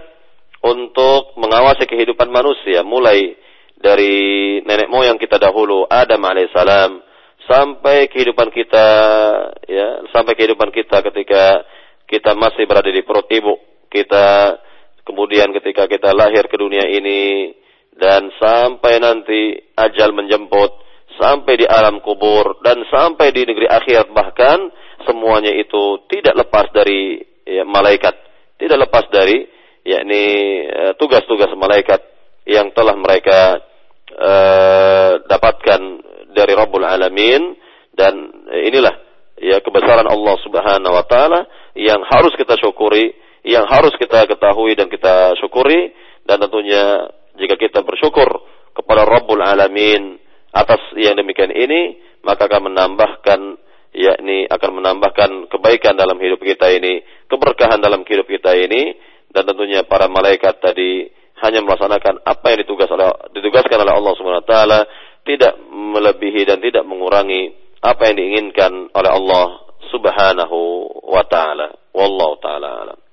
untuk 0.62 1.34
mengawasi 1.42 1.90
kehidupan 1.90 2.30
manusia. 2.30 2.86
Mulai 2.86 3.34
dari 3.82 4.14
nenek 4.62 4.90
moyang 4.90 5.18
kita 5.18 5.42
dahulu 5.42 5.86
Adam 5.90 6.22
alaihissalam 6.22 7.02
sampai 7.46 8.10
kehidupan 8.10 8.50
kita 8.50 8.88
ya 9.70 10.10
sampai 10.10 10.34
kehidupan 10.34 10.74
kita 10.74 11.06
ketika 11.06 11.62
kita 12.10 12.34
masih 12.34 12.66
berada 12.66 12.90
di 12.90 13.06
perut 13.06 13.30
ibu 13.30 13.54
kita 13.94 14.58
kemudian 15.06 15.54
ketika 15.54 15.86
kita 15.86 16.10
lahir 16.18 16.50
ke 16.50 16.58
dunia 16.58 16.90
ini 16.90 17.54
dan 17.94 18.34
sampai 18.42 18.98
nanti 18.98 19.62
ajal 19.78 20.12
menjemput 20.18 20.74
sampai 21.16 21.54
di 21.60 21.66
alam 21.68 22.04
kubur 22.04 22.60
dan 22.62 22.84
sampai 22.90 23.32
di 23.32 23.48
negeri 23.48 23.68
akhirat. 23.70 24.12
Bahkan 24.12 24.58
semuanya 25.08 25.54
itu 25.56 26.06
tidak 26.12 26.46
lepas 26.46 26.70
dari 26.76 27.22
ya, 27.48 27.64
malaikat. 27.64 28.16
Tidak 28.56 28.78
lepas 28.80 29.08
dari 29.12 29.44
yakni 29.86 30.24
eh, 30.66 30.94
tugas-tugas 30.98 31.52
malaikat 31.56 32.02
yang 32.46 32.70
telah 32.78 32.94
mereka 32.94 33.58
uh, 34.14 35.18
dapatkan 35.26 35.82
dari 36.30 36.54
Rabbul 36.54 36.86
Alamin. 36.86 37.58
Dan 37.90 38.14
inilah 38.54 38.96
ya 39.42 39.64
kebesaran 39.66 40.06
Allah 40.06 40.36
Subhanahu 40.46 40.94
wa 40.94 41.06
taala 41.10 41.48
yang 41.74 42.06
harus 42.06 42.38
kita 42.38 42.54
syukuri, 42.60 43.18
yang 43.42 43.66
harus 43.66 43.98
kita 43.98 44.30
ketahui 44.30 44.78
dan 44.78 44.94
kita 44.94 45.34
syukuri. 45.42 45.90
Dan 46.22 46.38
tentunya 46.38 47.10
jika 47.34 47.58
kita 47.58 47.82
bersyukur 47.82 48.46
kepada 48.78 49.10
Rabbul 49.10 49.42
Alamin 49.42 50.22
atas 50.56 50.80
yang 50.96 51.20
demikian 51.20 51.52
ini 51.52 52.00
maka 52.24 52.48
akan 52.48 52.72
menambahkan 52.72 53.40
yakni 53.96 54.48
akan 54.52 54.72
menambahkan 54.84 55.30
kebaikan 55.48 55.96
dalam 55.96 56.20
hidup 56.20 56.44
kita 56.44 56.68
ini, 56.72 57.04
keberkahan 57.32 57.80
dalam 57.80 58.04
hidup 58.04 58.28
kita 58.28 58.56
ini 58.56 58.96
dan 59.32 59.48
tentunya 59.48 59.84
para 59.88 60.12
malaikat 60.12 60.60
tadi 60.60 61.12
hanya 61.44 61.64
melaksanakan 61.64 62.24
apa 62.24 62.46
yang 62.52 62.60
ditugas 62.64 62.88
oleh 62.92 63.12
ditugaskan 63.36 63.84
oleh 63.84 63.94
Allah 63.96 64.14
Subhanahu 64.16 64.44
wa 64.44 64.50
taala, 64.50 64.80
tidak 65.28 65.54
melebihi 65.72 66.42
dan 66.48 66.60
tidak 66.64 66.84
mengurangi 66.88 67.56
apa 67.84 68.12
yang 68.12 68.16
diinginkan 68.20 68.92
oleh 68.92 69.12
Allah 69.12 69.48
Subhanahu 69.92 70.60
wa 71.08 71.24
taala. 71.28 71.76
Wallahu 71.96 72.36
taala. 72.44 73.05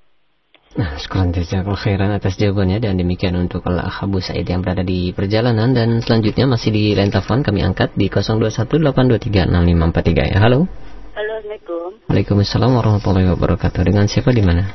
Nah, 0.73 0.97
sekarang 0.97 1.37
jazakallahu 1.37 1.77
khairan 1.77 2.09
atas 2.17 2.33
jawabannya 2.33 2.81
dan 2.81 2.97
demikian 2.97 3.37
untuk 3.37 3.61
Allah 3.69 3.93
Abu 3.93 4.17
Said 4.17 4.49
yang 4.49 4.65
berada 4.65 4.81
di 4.81 5.13
perjalanan 5.13 5.69
dan 5.69 6.01
selanjutnya 6.01 6.49
masih 6.49 6.73
di 6.73 6.97
line 6.97 7.13
telepon 7.13 7.45
kami 7.45 7.61
angkat 7.61 7.93
di 7.93 8.09
0218236543 8.09 10.33
ya. 10.33 10.41
Halo. 10.41 10.65
Halo, 11.13 11.33
Assalamualaikum. 11.37 12.09
Waalaikumsalam 12.09 12.73
warahmatullahi 12.73 13.29
wabarakatuh. 13.37 13.85
Dengan 13.85 14.09
siapa 14.09 14.33
di 14.33 14.41
mana? 14.41 14.65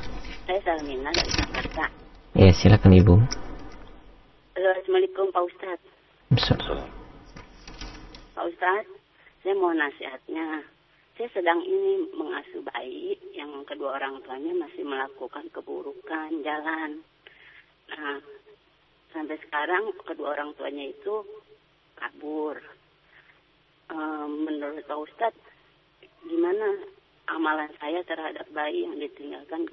Saya 0.47 0.63
Salmina 0.63 1.11
dari 1.11 1.35
Jakarta. 1.35 1.91
Ya, 2.39 2.55
silakan 2.55 2.95
Ibu. 2.95 3.19
Halo, 4.55 4.69
Assalamualaikum 4.79 5.35
Pak 5.35 5.43
Ustadz. 5.51 5.83
Pak 8.39 8.45
Ustadz, 8.47 8.87
saya 9.43 9.55
mau 9.59 9.75
nasihatnya 9.75 10.63
saya 11.19 11.35
sedang 11.35 11.67
ini 11.67 12.15
mengasuh 12.15 12.63
bayi 12.63 13.19
yang 13.35 13.51
kedua 13.67 13.99
orang 13.99 14.23
tuanya 14.23 14.55
masih 14.55 14.87
melakukan 14.87 15.51
keburukan 15.51 16.31
jalan. 16.47 17.03
Nah, 17.91 18.23
sampai 19.11 19.35
sekarang 19.43 19.99
kedua 20.07 20.39
orang 20.39 20.55
tuanya 20.55 20.87
itu 20.87 21.27
kabur. 21.99 22.63
E, 23.91 23.99
menurut 24.31 24.87
Pak 24.87 24.99
Ustadz, 25.11 25.43
gimana 26.23 26.87
amalan 27.35 27.75
saya 27.83 27.99
terhadap 28.07 28.47
bayi 28.55 28.87
yang 28.87 29.03
ditinggalkan 29.03 29.67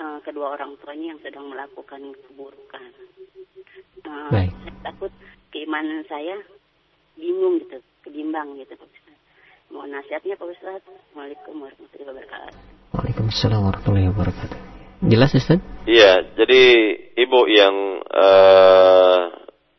e, 0.00 0.04
kedua 0.24 0.56
orang 0.56 0.72
tuanya 0.80 1.12
yang 1.12 1.20
sedang 1.20 1.52
melakukan 1.52 2.16
keburukan? 2.32 2.96
E, 4.08 4.12
Baik. 4.32 4.56
Saya 4.64 4.72
takut 4.88 5.12
keimanan 5.52 6.00
saya 6.08 6.40
bingung 7.20 7.60
gitu, 7.60 7.76
kebimbang 8.08 8.56
gitu 8.56 8.72
Pak. 8.72 9.05
Mohon 9.66 9.98
nasihatnya 9.98 10.38
Pak 10.38 10.46
Ustaz. 10.46 10.82
Assalamualaikum 10.86 11.54
warahmatullahi 11.58 12.06
wabarakatuh. 12.06 12.54
Waalaikumsalam 12.94 13.60
warahmatullahi 13.66 14.08
wabarakatuh. 14.14 14.58
Jelas 15.10 15.30
Ustaz? 15.34 15.58
Iya, 15.90 16.12
jadi 16.38 16.62
ibu 17.18 17.40
yang 17.50 17.74
uh, 18.06 19.20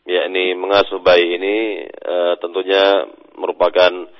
ya 0.03 0.27
ini 0.27 0.59
mengasuh 0.59 0.99
bayi 0.99 1.39
ini 1.39 1.57
uh, 1.87 2.35
tentunya 2.43 3.07
merupakan 3.39 4.11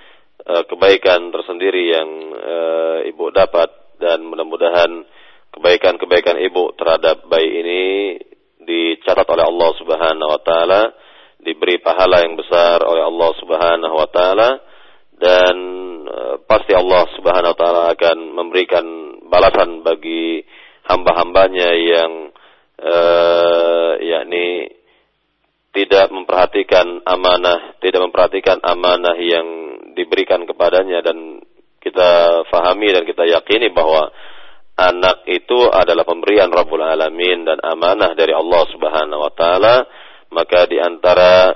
uh, 0.48 0.64
kebaikan 0.72 1.36
tersendiri 1.36 1.84
yang 1.92 2.10
uh, 2.32 3.00
ibu 3.04 3.28
dapat 3.36 3.68
dan 4.00 4.24
mudah-mudahan 4.24 5.04
kebaikan-kebaikan 5.52 6.40
ibu 6.48 6.72
terhadap 6.80 7.28
bayi 7.28 7.50
ini 7.60 7.82
dicatat 8.64 9.28
oleh 9.28 9.44
Allah 9.44 9.70
Subhanahu 9.84 10.32
wa 10.32 10.42
taala, 10.44 10.82
diberi 11.44 11.84
pahala 11.84 12.24
yang 12.24 12.40
besar 12.40 12.80
oleh 12.88 13.04
Allah 13.04 13.32
Subhanahu 13.36 13.96
wa 14.00 14.08
taala 14.08 14.50
dan 15.18 15.56
uh, 16.06 16.36
pasti 16.46 16.78
Allah 16.78 17.04
Subhanahu 17.18 17.54
wa 17.54 17.58
taala 17.58 17.84
akan 17.94 18.18
memberikan 18.38 18.86
balasan 19.28 19.82
bagi 19.82 20.46
hamba-hambanya 20.88 21.70
yang 21.74 22.12
uh, 22.80 23.92
yakni 24.00 24.72
tidak 25.76 26.10
memperhatikan 26.10 27.06
amanah, 27.06 27.78
tidak 27.84 28.02
memperhatikan 28.10 28.58
amanah 28.66 29.14
yang 29.22 29.48
diberikan 29.94 30.42
kepadanya. 30.50 31.06
Dan 31.06 31.42
kita 31.78 32.42
fahami 32.50 32.90
dan 32.90 33.04
kita 33.06 33.30
yakini 33.30 33.70
bahwa 33.70 34.10
anak 34.78 35.26
itu 35.30 35.70
adalah 35.70 36.02
pemberian 36.02 36.50
Rabbul 36.50 36.82
Alamin 36.82 37.46
dan 37.46 37.62
amanah 37.62 38.18
dari 38.18 38.34
Allah 38.34 38.64
Subhanahu 38.74 39.22
wa 39.22 39.34
taala, 39.38 39.86
maka 40.34 40.66
di 40.66 40.82
antara 40.82 41.54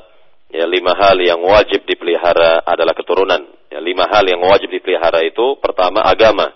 ya 0.52 0.68
lima 0.68 0.94
hal 0.96 1.18
yang 1.20 1.40
wajib 1.42 1.88
dipelihara 1.88 2.64
adalah 2.68 2.92
keturunan. 2.92 3.42
Ya, 3.72 3.80
lima 3.80 4.04
hal 4.12 4.28
yang 4.28 4.44
wajib 4.44 4.68
dipelihara 4.68 5.24
itu 5.24 5.56
pertama 5.64 6.04
agama. 6.04 6.52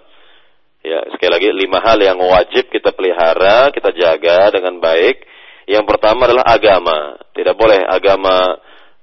Ya, 0.86 1.02
sekali 1.16 1.32
lagi 1.32 1.50
lima 1.50 1.82
hal 1.82 1.98
yang 1.98 2.20
wajib 2.22 2.70
kita 2.70 2.94
pelihara, 2.94 3.72
kita 3.72 3.90
jaga 3.96 4.54
dengan 4.54 4.78
baik. 4.84 5.24
Yang 5.66 5.86
pertama 5.90 6.30
adalah 6.30 6.46
agama. 6.46 7.18
Tidak 7.34 7.56
boleh 7.58 7.82
agama 7.88 8.60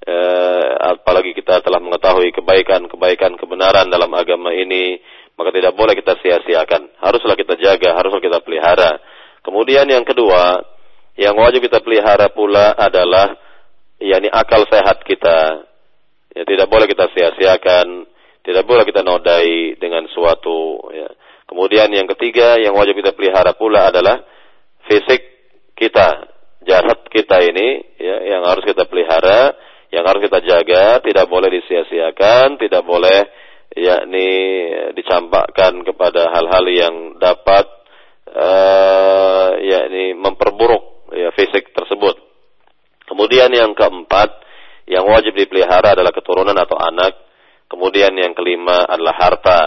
eh, 0.07 0.71
apalagi 0.95 1.35
kita 1.35 1.59
telah 1.65 1.83
mengetahui 1.83 2.31
kebaikan-kebaikan 2.39 3.35
kebenaran 3.35 3.91
dalam 3.91 4.13
agama 4.15 4.55
ini, 4.55 5.01
maka 5.35 5.51
tidak 5.51 5.75
boleh 5.75 5.99
kita 5.99 6.21
sia-siakan. 6.23 7.03
Haruslah 7.03 7.35
kita 7.35 7.59
jaga, 7.59 7.99
haruslah 7.99 8.23
kita 8.23 8.39
pelihara. 8.45 9.03
Kemudian 9.43 9.91
yang 9.91 10.07
kedua, 10.07 10.63
yang 11.19 11.35
wajib 11.35 11.67
kita 11.67 11.83
pelihara 11.83 12.31
pula 12.31 12.79
adalah 12.79 13.35
yakni 14.03 14.29
akal 14.29 14.67
sehat 14.67 15.07
kita. 15.07 15.69
Ya, 16.33 16.43
tidak 16.49 16.73
boleh 16.73 16.89
kita 16.89 17.13
sia-siakan, 17.13 18.09
tidak 18.41 18.65
boleh 18.65 18.89
kita 18.89 19.05
nodai 19.05 19.77
dengan 19.77 20.09
suatu. 20.11 20.81
Ya. 20.91 21.09
Kemudian 21.45 21.93
yang 21.93 22.09
ketiga 22.17 22.57
yang 22.57 22.73
wajib 22.73 22.97
kita 22.97 23.13
pelihara 23.13 23.53
pula 23.53 23.93
adalah 23.93 24.25
fisik 24.89 25.21
kita, 25.77 26.25
jasad 26.65 27.05
kita 27.13 27.45
ini 27.45 27.85
ya, 28.01 28.17
yang 28.33 28.43
harus 28.49 28.65
kita 28.65 28.89
pelihara, 28.89 29.53
yang 29.93 30.09
harus 30.09 30.25
kita 30.25 30.41
jaga, 30.41 31.05
tidak 31.05 31.29
boleh 31.29 31.53
disia-siakan, 31.53 32.57
tidak 32.57 32.81
boleh 32.81 33.29
yakni 33.77 34.29
dicampakkan 34.97 35.85
kepada 35.85 36.33
hal-hal 36.33 36.65
yang 36.73 36.95
dapat 37.21 37.69
uh, 38.33 39.57
yakni 39.61 40.17
memperburuk 40.17 41.13
ya 41.13 41.29
fisik 41.37 41.73
tersebut. 41.77 42.32
Kemudian 43.13 43.53
yang 43.53 43.77
keempat, 43.77 44.41
yang 44.89 45.05
wajib 45.05 45.37
dipelihara 45.37 45.93
adalah 45.93 46.17
keturunan 46.17 46.57
atau 46.57 46.81
anak. 46.81 47.13
Kemudian 47.69 48.17
yang 48.17 48.33
kelima 48.33 48.89
adalah 48.89 49.13
harta. 49.13 49.61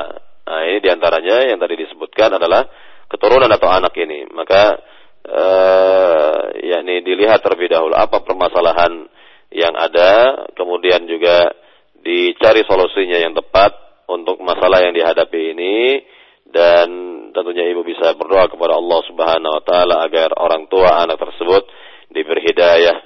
Nah, 0.50 0.66
ini 0.66 0.82
di 0.82 0.90
antaranya 0.90 1.46
yang 1.54 1.62
tadi 1.62 1.78
disebutkan 1.78 2.42
adalah 2.42 2.66
keturunan 3.06 3.46
atau 3.54 3.70
anak 3.70 3.94
ini. 4.02 4.26
Maka, 4.34 4.82
eh, 5.30 6.42
yakni 6.74 7.06
dilihat 7.06 7.46
terlebih 7.46 7.70
dahulu 7.70 7.94
apa 7.94 8.26
permasalahan 8.26 9.14
yang 9.54 9.78
ada, 9.78 10.42
kemudian 10.58 11.06
juga 11.06 11.54
dicari 12.02 12.66
solusinya 12.66 13.22
yang 13.22 13.38
tepat 13.38 13.78
untuk 14.10 14.42
masalah 14.42 14.82
yang 14.82 14.98
dihadapi 14.98 15.54
ini 15.54 16.02
dan 16.50 16.90
tentunya 17.30 17.70
ibu 17.70 17.86
bisa 17.86 18.10
berdoa 18.18 18.50
kepada 18.50 18.74
Allah 18.74 19.00
Subhanahu 19.06 19.54
wa 19.54 19.64
taala 19.66 19.96
agar 20.06 20.34
orang 20.34 20.66
tua 20.70 21.02
anak 21.02 21.18
tersebut 21.18 21.66
diberi 22.14 22.46
hidayah 22.46 23.05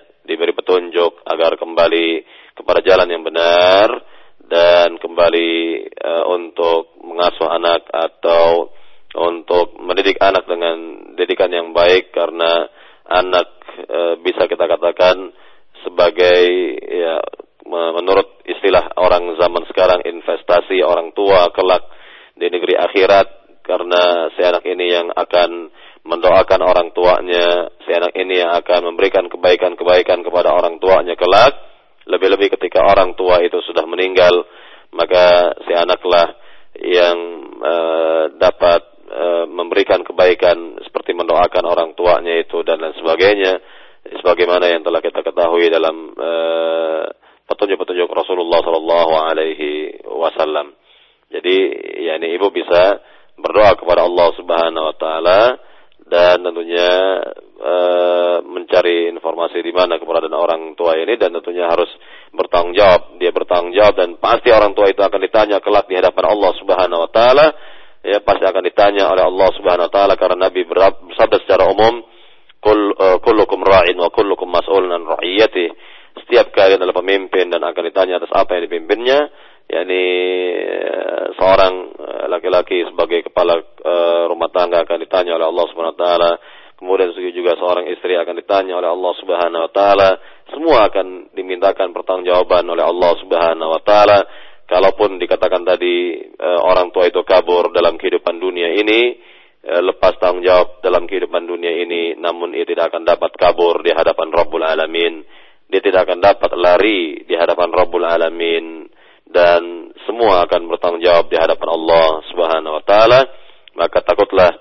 dan 109.50 109.90
semua 110.06 110.46
akan 110.46 110.70
bertanggung 110.70 111.02
jawab 111.02 111.26
di 111.26 111.38
hadapan 111.42 111.70
Allah 111.74 112.22
Subhanahu 112.30 112.78
wa 112.78 112.84
taala 112.86 113.26
maka 113.74 114.06
takutlah 114.06 114.54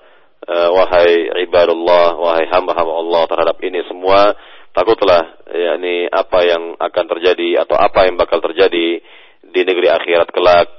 uh, 0.49 0.69
wahai 0.73 1.29
ibadullah 1.45 2.17
wahai 2.17 2.49
hamba-hamba 2.49 2.93
Allah 2.97 3.23
terhadap 3.29 3.57
ini 3.61 3.85
semua 3.85 4.33
takutlah 4.73 5.37
yakni 5.53 6.09
apa 6.09 6.39
yang 6.41 6.73
akan 6.81 7.05
terjadi 7.05 7.61
atau 7.69 7.77
apa 7.77 8.09
yang 8.09 8.17
bakal 8.17 8.41
terjadi 8.41 8.97
di 9.45 9.61
negeri 9.61 9.93
akhirat 9.93 10.33
kelak 10.33 10.69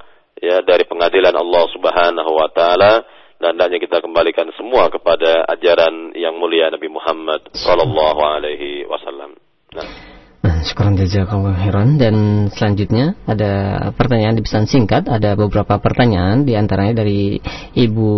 ya 0.42 0.58
dari 0.66 0.82
pengadilan 0.90 1.34
Allah 1.38 1.64
Subhanahu 1.70 2.30
wa 2.34 2.50
taala 2.50 3.06
dan 3.40 3.56
hendaknya 3.56 3.78
kita 3.78 4.02
kembalikan 4.02 4.50
semua 4.58 4.90
kepada 4.92 5.48
ajaran 5.48 6.12
yang 6.18 6.36
mulia 6.36 6.68
Nabi 6.68 6.92
Muhammad 6.92 7.48
sallallahu 7.56 8.20
alaihi 8.20 8.84
wasallam. 8.84 9.32
Nah. 9.72 10.19
Syukuran 10.60 11.00
jazakallahu 11.00 11.56
heran 11.56 11.96
dan 11.96 12.46
selanjutnya 12.52 13.16
ada 13.24 13.52
pertanyaan 13.96 14.36
di 14.36 14.44
pesan 14.44 14.68
singkat, 14.68 15.08
ada 15.08 15.32
beberapa 15.32 15.80
pertanyaan 15.80 16.44
di 16.44 16.52
antaranya 16.52 17.00
dari 17.00 17.40
Ibu 17.72 18.10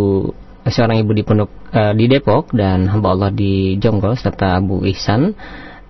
seorang 0.66 1.02
ibu 1.02 1.10
di 1.10 1.22
Pondok 1.26 1.50
uh, 1.74 1.94
di 1.94 2.06
Depok 2.06 2.54
dan 2.54 2.86
hamba 2.86 3.14
Allah 3.14 3.30
di 3.34 3.78
Jonggol 3.78 4.14
serta 4.14 4.58
Abu 4.58 4.86
Ihsan. 4.86 5.34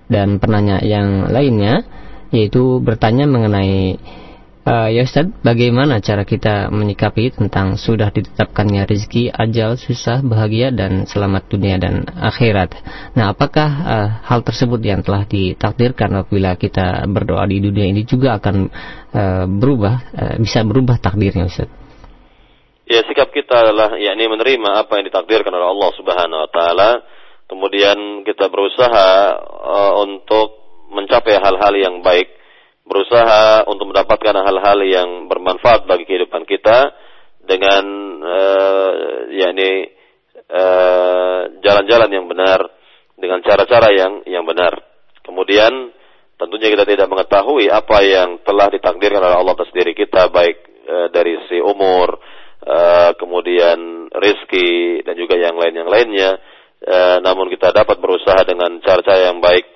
Dan 0.03 0.37
penanya 0.37 0.83
yang 0.83 1.31
lainnya 1.31 1.81
yaitu 2.29 2.81
bertanya 2.81 3.29
mengenai 3.29 3.97
Uh, 4.63 4.87
ya 4.87 5.03
Ustaz, 5.03 5.27
bagaimana 5.43 5.99
cara 5.99 6.23
kita 6.23 6.71
menyikapi 6.71 7.35
tentang 7.35 7.75
sudah 7.75 8.15
ditetapkannya 8.15 8.87
rezeki, 8.87 9.27
ajal, 9.27 9.75
susah, 9.75 10.23
bahagia, 10.23 10.71
dan 10.71 11.03
selamat 11.03 11.51
dunia 11.51 11.75
dan 11.75 12.07
akhirat? 12.07 12.71
Nah, 13.11 13.35
apakah 13.35 13.67
uh, 13.67 14.09
hal 14.23 14.39
tersebut 14.39 14.79
yang 14.79 15.03
telah 15.03 15.27
ditakdirkan 15.27 16.15
apabila 16.15 16.55
kita 16.55 17.03
berdoa 17.11 17.43
di 17.43 17.59
dunia 17.59 17.91
ini 17.91 18.07
juga 18.07 18.39
akan 18.39 18.55
uh, 19.11 19.45
berubah, 19.51 19.95
uh, 20.15 20.35
bisa 20.39 20.63
berubah 20.63 20.95
takdirnya 20.95 21.43
Ustaz? 21.43 21.67
Ya, 22.87 23.03
sikap 23.03 23.35
kita 23.35 23.67
adalah 23.67 23.99
yakni 23.99 24.31
menerima 24.31 24.79
apa 24.79 24.95
yang 24.95 25.11
ditakdirkan 25.11 25.51
oleh 25.51 25.75
Allah 25.75 25.91
Subhanahu 25.99 26.39
wa 26.39 26.49
taala, 26.55 26.89
kemudian 27.51 28.23
kita 28.23 28.47
berusaha 28.47 29.07
uh, 29.43 29.93
untuk 30.07 30.55
mencapai 30.95 31.35
hal-hal 31.35 31.75
yang 31.75 31.99
baik 31.99 32.42
berusaha 32.83 33.63
untuk 33.71 33.91
mendapatkan 33.91 34.35
hal-hal 34.35 34.79
yang 34.83 35.09
bermanfaat 35.31 35.87
bagi 35.87 36.03
kehidupan 36.03 36.43
kita 36.43 36.91
dengan 37.43 37.83
uh, 38.23 38.91
yakni 39.31 39.91
uh, 40.51 41.41
jalan-jalan 41.63 42.11
yang 42.11 42.25
benar 42.27 42.59
dengan 43.15 43.39
cara-cara 43.43 43.91
yang 43.95 44.23
yang 44.27 44.43
benar. 44.43 44.83
Kemudian 45.23 45.71
tentunya 46.35 46.75
kita 46.75 46.83
tidak 46.83 47.07
mengetahui 47.07 47.71
apa 47.71 47.97
yang 48.03 48.43
telah 48.43 48.67
ditakdirkan 48.67 49.23
oleh 49.23 49.37
Allah 49.39 49.55
atas 49.55 49.71
diri 49.71 49.95
kita 49.95 50.27
baik 50.27 50.57
uh, 50.83 51.07
dari 51.07 51.39
si 51.47 51.63
umur, 51.63 52.19
uh, 52.67 53.11
kemudian 53.15 54.11
rizki 54.11 54.99
dan 55.07 55.15
juga 55.15 55.39
yang 55.39 55.55
lain 55.55 55.75
yang 55.75 55.89
lainnya. 55.89 56.31
Uh, 56.83 57.23
namun 57.23 57.47
kita 57.47 57.71
dapat 57.71 57.95
berusaha 57.95 58.43
dengan 58.43 58.75
cara-cara 58.83 59.31
yang 59.31 59.39
baik 59.39 59.63
Eh, 59.63 59.72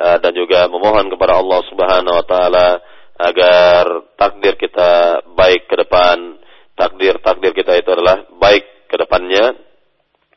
dan 0.00 0.32
juga 0.32 0.64
memohon 0.72 1.12
kepada 1.12 1.36
Allah 1.36 1.60
Subhanahu 1.68 2.16
wa 2.16 2.24
taala 2.24 2.80
agar 3.20 4.08
takdir 4.16 4.56
kita 4.56 5.20
baik 5.36 5.68
ke 5.68 5.76
depan, 5.76 6.40
takdir-takdir 6.72 7.52
kita 7.52 7.76
itu 7.76 7.92
adalah 7.92 8.24
baik 8.40 8.64
ke 8.88 8.96
depannya. 8.96 9.60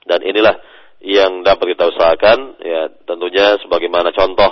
Dan 0.04 0.20
inilah 0.20 0.60
yang 1.00 1.48
dapat 1.48 1.72
kita 1.76 1.96
usahakan 1.96 2.60
ya 2.60 2.92
tentunya 3.08 3.56
sebagaimana 3.64 4.12
contoh 4.12 4.52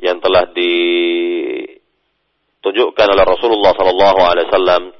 yang 0.00 0.16
telah 0.20 0.48
ditunjukkan 0.52 3.08
oleh 3.16 3.24
Rasulullah 3.24 3.72
sallallahu 3.76 4.20
alaihi 4.24 4.48
wasallam 4.48 4.92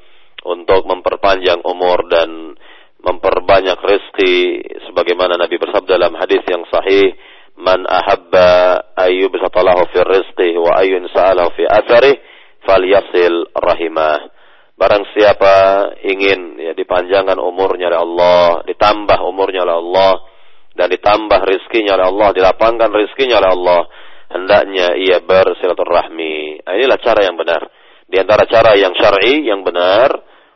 untuk 0.45 0.85
memperpanjang 0.89 1.61
umur 1.65 2.05
dan 2.09 2.57
memperbanyak 3.01 3.81
rezeki 3.81 4.61
sebagaimana 4.89 5.37
Nabi 5.41 5.57
bersabda 5.57 5.97
dalam 5.97 6.13
hadis 6.21 6.45
yang 6.49 6.65
sahih 6.69 7.17
man 7.61 7.85
ahabba 7.85 8.81
ayyub 8.97 9.37
satalahu 9.37 9.87
fi 9.93 10.01
rizqi 10.01 10.57
wa 10.57 10.81
ayyun 10.81 11.07
sa'alahu 11.13 11.53
fi 11.55 11.65
atharih 11.69 12.17
falyasil 12.65 13.53
rahimah. 13.55 14.33
Barang 14.81 15.05
siapa 15.13 15.55
ingin 16.09 16.57
ya 16.57 16.73
dipanjangkan 16.73 17.37
umurnya 17.37 17.93
oleh 17.93 18.01
Allah, 18.01 18.45
ditambah 18.65 19.19
umurnya 19.29 19.69
oleh 19.69 19.77
Allah 19.77 20.13
dan 20.73 20.89
ditambah 20.89 21.41
rizkinya 21.45 22.01
oleh 22.01 22.07
Allah, 22.09 22.29
dilapangkan 22.33 22.89
rizkinya 22.89 23.45
oleh 23.45 23.51
Allah, 23.53 23.81
hendaknya 24.33 24.97
ia 24.97 25.21
bersilaturahmi. 25.21 26.65
Nah, 26.65 26.73
inilah 26.81 26.99
cara 27.03 27.21
yang 27.29 27.37
benar. 27.37 27.69
Di 28.09 28.17
antara 28.19 28.49
cara 28.49 28.73
yang 28.75 28.97
syar'i 28.97 29.45
yang 29.45 29.61
benar 29.63 30.11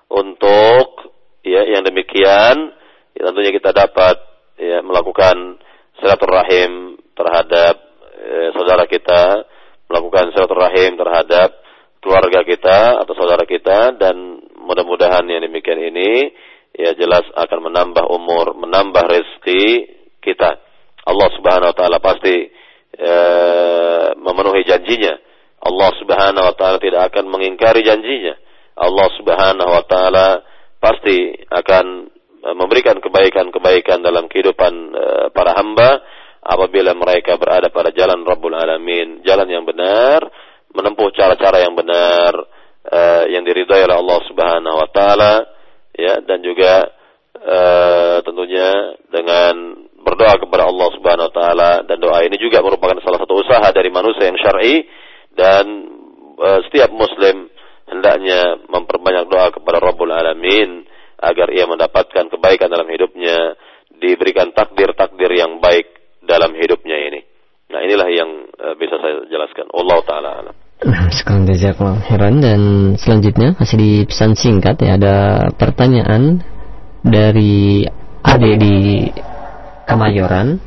untuk 0.08 1.12
ya 1.44 1.62
yang 1.68 1.84
demikian 1.84 2.72
ya, 3.14 3.22
tentunya 3.30 3.52
kita 3.52 3.70
dapat 3.76 4.16
ya 4.58 4.80
melakukan 4.80 5.60
silaturahim 6.00 6.98
terhadap 7.14 7.74
eh, 8.18 8.48
saudara 8.54 8.84
kita, 8.88 9.46
melakukan 9.90 10.34
silaturahim 10.34 10.98
terhadap 10.98 11.54
keluarga 12.04 12.44
kita 12.44 13.00
atau 13.00 13.12
saudara 13.16 13.48
kita 13.48 13.96
dan 13.96 14.44
mudah-mudahan 14.60 15.24
yang 15.24 15.40
demikian 15.44 15.80
ini 15.80 16.32
ya 16.74 16.92
jelas 16.98 17.24
akan 17.32 17.70
menambah 17.70 18.04
umur, 18.10 18.58
menambah 18.58 19.04
rezeki 19.08 19.88
kita. 20.20 20.60
Allah 21.04 21.28
Subhanahu 21.36 21.70
wa 21.70 21.76
taala 21.76 21.98
pasti 22.00 22.34
eh, 22.96 24.08
memenuhi 24.18 24.64
janjinya. 24.66 25.14
Allah 25.64 25.90
Subhanahu 25.96 26.44
wa 26.52 26.54
taala 26.56 26.76
tidak 26.80 27.12
akan 27.12 27.24
mengingkari 27.28 27.84
janjinya. 27.84 28.36
Allah 28.74 29.08
Subhanahu 29.16 29.70
wa 29.70 29.84
taala 29.86 30.28
pasti 30.82 31.32
akan 31.48 32.12
memberikan 32.52 33.00
kebaikan-kebaikan 33.00 34.04
dalam 34.04 34.28
kehidupan 34.28 34.72
uh, 34.92 35.26
para 35.32 35.56
hamba 35.56 36.04
apabila 36.44 36.92
mereka 36.92 37.40
berada 37.40 37.72
pada 37.72 37.88
jalan 37.88 38.20
Rabbul 38.20 38.52
Alamin, 38.52 39.24
jalan 39.24 39.48
yang 39.48 39.64
benar, 39.64 40.28
menempuh 40.76 41.08
cara-cara 41.16 41.64
yang 41.64 41.72
benar 41.72 42.36
uh, 42.84 43.24
yang 43.32 43.48
diridhai 43.48 43.88
oleh 43.88 43.96
Allah 43.96 44.20
Subhanahu 44.28 44.76
wa 44.76 44.88
taala 44.92 45.32
ya 45.96 46.20
dan 46.20 46.44
juga 46.44 46.92
tentunya 48.24 48.96
dengan 49.12 49.84
berdoa 50.00 50.40
kepada 50.40 50.64
Allah 50.64 50.88
Subhanahu 50.96 51.28
wa 51.28 51.34
taala. 51.34 51.70
Dan 51.84 52.00
doa 52.00 52.24
ini 52.24 52.40
juga 52.40 52.64
merupakan 52.64 52.96
salah 53.04 53.20
satu 53.20 53.36
usaha 53.36 53.68
dari 53.68 53.92
manusia 53.92 54.32
yang 54.32 54.38
syar'i 54.40 54.80
dan 55.36 55.64
setiap 56.64 56.88
muslim 56.88 57.52
hendaknya 57.84 58.64
memperbanyak 58.64 59.28
doa 59.28 59.52
kepada 59.52 59.76
Rabbul 59.76 60.08
Alamin 60.08 60.88
agar 61.18 61.48
ia 61.50 61.64
mendapatkan 61.68 62.30
kebaikan 62.30 62.70
dalam 62.70 62.88
hidupnya, 62.90 63.58
diberikan 63.98 64.50
takdir-takdir 64.52 65.30
yang 65.34 65.62
baik 65.62 65.86
dalam 66.24 66.52
hidupnya 66.56 66.96
ini. 66.98 67.20
Nah 67.70 67.80
inilah 67.82 68.08
yang 68.12 68.30
uh, 68.54 68.74
bisa 68.76 68.96
saya 69.00 69.24
jelaskan. 69.28 69.66
Allah 69.72 69.98
Ta'ala. 70.04 70.30
Nah, 70.84 71.06
sekarang 71.08 71.48
jazakallah 71.48 72.02
heran 72.02 72.42
dan 72.42 72.60
selanjutnya 72.98 73.56
masih 73.56 73.76
di 73.78 73.92
pesan 74.04 74.34
singkat 74.36 74.76
ya 74.82 74.98
ada 74.98 75.48
pertanyaan 75.54 76.42
dari 77.00 77.86
Ade 78.20 78.52
di 78.58 78.74
Kemayoran 79.86 80.58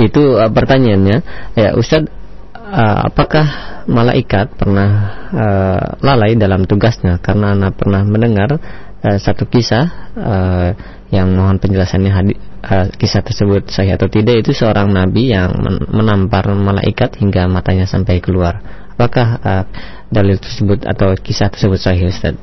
itu 0.00 0.38
uh, 0.38 0.48
pertanyaannya 0.48 1.18
ya 1.58 1.68
Ustadz 1.74 2.08
uh, 2.54 3.12
apakah 3.12 3.46
malaikat 3.90 4.54
pernah 4.56 4.90
uh, 5.34 5.86
lalai 6.00 6.38
dalam 6.38 6.64
tugasnya 6.64 7.18
karena 7.18 7.52
anak 7.58 7.76
pernah 7.76 8.06
mendengar 8.06 8.56
uh, 9.02 9.18
satu 9.18 9.44
kisah 9.50 9.84
uh, 10.16 10.68
yang 11.12 11.28
mohon 11.36 11.60
penjelasannya 11.60 12.12
hadi, 12.14 12.34
uh, 12.64 12.88
kisah 12.96 13.20
tersebut 13.20 13.68
saya 13.68 14.00
atau 14.00 14.08
tidak 14.08 14.46
itu 14.46 14.56
seorang 14.56 14.88
nabi 14.88 15.34
yang 15.34 15.52
men 15.58 15.82
menampar 15.90 16.48
malaikat 16.54 17.20
hingga 17.20 17.50
matanya 17.50 17.84
sampai 17.84 18.22
keluar. 18.22 18.62
Apakah 18.96 19.28
uh, 19.42 19.64
dalil 20.08 20.38
tersebut 20.38 20.86
atau 20.86 21.12
kisah 21.18 21.50
tersebut 21.50 21.78
sahih 21.80 22.08
Ustaz? 22.08 22.38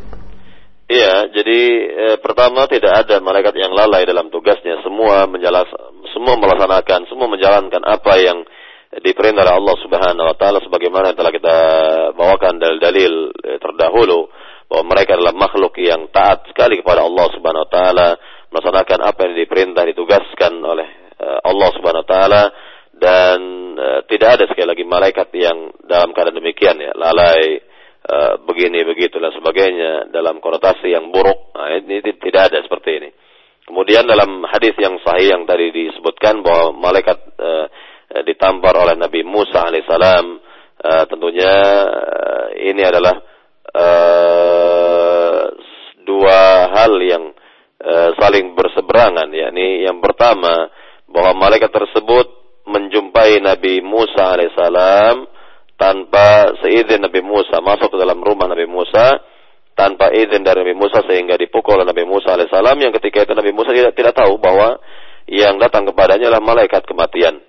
Iya, 0.90 1.30
jadi 1.30 1.60
eh, 1.86 2.18
pertama 2.18 2.66
tidak 2.66 3.06
ada 3.06 3.22
malaikat 3.22 3.54
yang 3.54 3.70
lalai 3.78 4.10
dalam 4.10 4.34
tugasnya. 4.34 4.82
Semua 4.82 5.30
menjalas, 5.30 5.70
semua 6.18 6.34
melaksanakan, 6.34 7.06
semua 7.06 7.30
menjalankan 7.30 7.86
apa 7.86 8.14
yang 8.18 8.42
diperintah 9.06 9.46
Allah 9.46 9.78
Subhanahu 9.86 10.34
wa 10.34 10.34
taala 10.34 10.58
sebagaimana 10.66 11.14
telah 11.14 11.30
kita 11.30 11.58
bawakan 12.18 12.58
dalil-dalil 12.58 13.14
eh, 13.38 13.58
terdahulu 13.62 14.34
bahwa 14.70 14.84
mereka 14.94 15.18
adalah 15.18 15.34
makhluk 15.34 15.74
yang 15.82 16.14
taat 16.14 16.46
sekali 16.46 16.78
kepada 16.78 17.02
Allah 17.02 17.26
Subhanahu 17.34 17.66
wa 17.66 17.72
taala, 17.74 18.08
melaksanakan 18.54 19.00
apa 19.02 19.20
yang 19.26 19.36
diperintah 19.42 19.84
ditugaskan 19.90 20.62
oleh 20.62 20.88
eh, 21.18 21.40
Allah 21.42 21.70
Subhanahu 21.74 22.06
wa 22.06 22.10
taala 22.10 22.44
dan 23.00 23.40
uh, 23.80 24.00
tidak 24.12 24.30
ada 24.38 24.44
sekali 24.52 24.68
lagi 24.68 24.84
malaikat 24.84 25.32
yang 25.32 25.72
dalam 25.88 26.12
keadaan 26.12 26.36
demikian 26.36 26.76
ya 26.84 26.92
lalai 27.00 27.64
uh, 28.12 28.44
begini 28.44 28.84
begitu 28.84 29.18
dan 29.24 29.32
sebagainya 29.32 30.12
dalam 30.12 30.44
konotasi 30.44 30.92
yang 30.92 31.08
buruk. 31.10 31.56
Nah, 31.56 31.80
ini 31.80 32.04
tidak 32.04 32.52
ada 32.52 32.60
seperti 32.60 33.00
ini. 33.00 33.10
Kemudian 33.64 34.04
dalam 34.04 34.44
hadis 34.52 34.76
yang 34.76 35.00
sahih 35.00 35.32
yang 35.32 35.48
tadi 35.48 35.72
disebutkan 35.72 36.44
bahwa 36.44 36.76
malaikat 36.76 37.18
uh, 37.40 37.66
ditampar 38.28 38.76
oleh 38.76 39.00
Nabi 39.00 39.24
Musa 39.24 39.64
alaihissalam 39.64 40.26
uh, 40.84 41.04
tentunya 41.08 41.54
uh, 41.88 42.46
ini 42.60 42.84
adalah 42.84 43.29
uh, 43.80 45.42
dua 46.04 46.40
hal 46.76 46.94
yang 47.00 47.24
uh, 47.80 48.10
saling 48.20 48.54
berseberangan. 48.54 49.32
Yakni 49.32 49.88
yang 49.88 50.04
pertama 50.04 50.68
bahwa 51.10 51.48
malaikat 51.48 51.72
tersebut 51.72 52.28
menjumpai 52.70 53.42
Nabi 53.42 53.82
Musa 53.82 54.36
alaihissalam 54.36 55.26
tanpa 55.80 56.54
seizin 56.62 57.02
Nabi 57.02 57.24
Musa 57.24 57.64
masuk 57.64 57.96
ke 57.96 57.98
dalam 57.98 58.20
rumah 58.22 58.46
Nabi 58.52 58.68
Musa 58.70 59.18
tanpa 59.74 60.12
izin 60.12 60.44
dari 60.44 60.62
Nabi 60.62 60.76
Musa 60.76 61.02
sehingga 61.08 61.40
dipukul 61.40 61.80
oleh 61.80 61.88
Nabi 61.88 62.04
Musa 62.04 62.36
alaihissalam. 62.36 62.78
Yang 62.78 63.00
ketika 63.02 63.26
itu 63.26 63.34
Nabi 63.34 63.56
Musa 63.56 63.72
tidak 63.72 63.96
tidak 63.96 64.14
tahu 64.14 64.38
bahwa 64.38 64.78
yang 65.30 65.62
datang 65.62 65.88
kepadanya 65.88 66.30
adalah 66.30 66.44
malaikat 66.44 66.84
kematian 66.84 67.40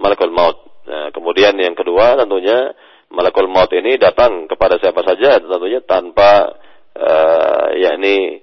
malakul 0.00 0.32
maut. 0.32 0.56
Nah, 0.84 1.08
kemudian 1.12 1.56
yang 1.56 1.72
kedua 1.72 2.18
tentunya 2.18 2.76
malakul 3.12 3.50
maut 3.50 3.70
ini 3.74 4.00
datang 4.00 4.46
kepada 4.46 4.80
siapa 4.80 5.04
saja 5.04 5.42
tentunya 5.42 5.82
tanpa 5.84 6.54
uh, 6.96 7.68
yakni 7.76 8.40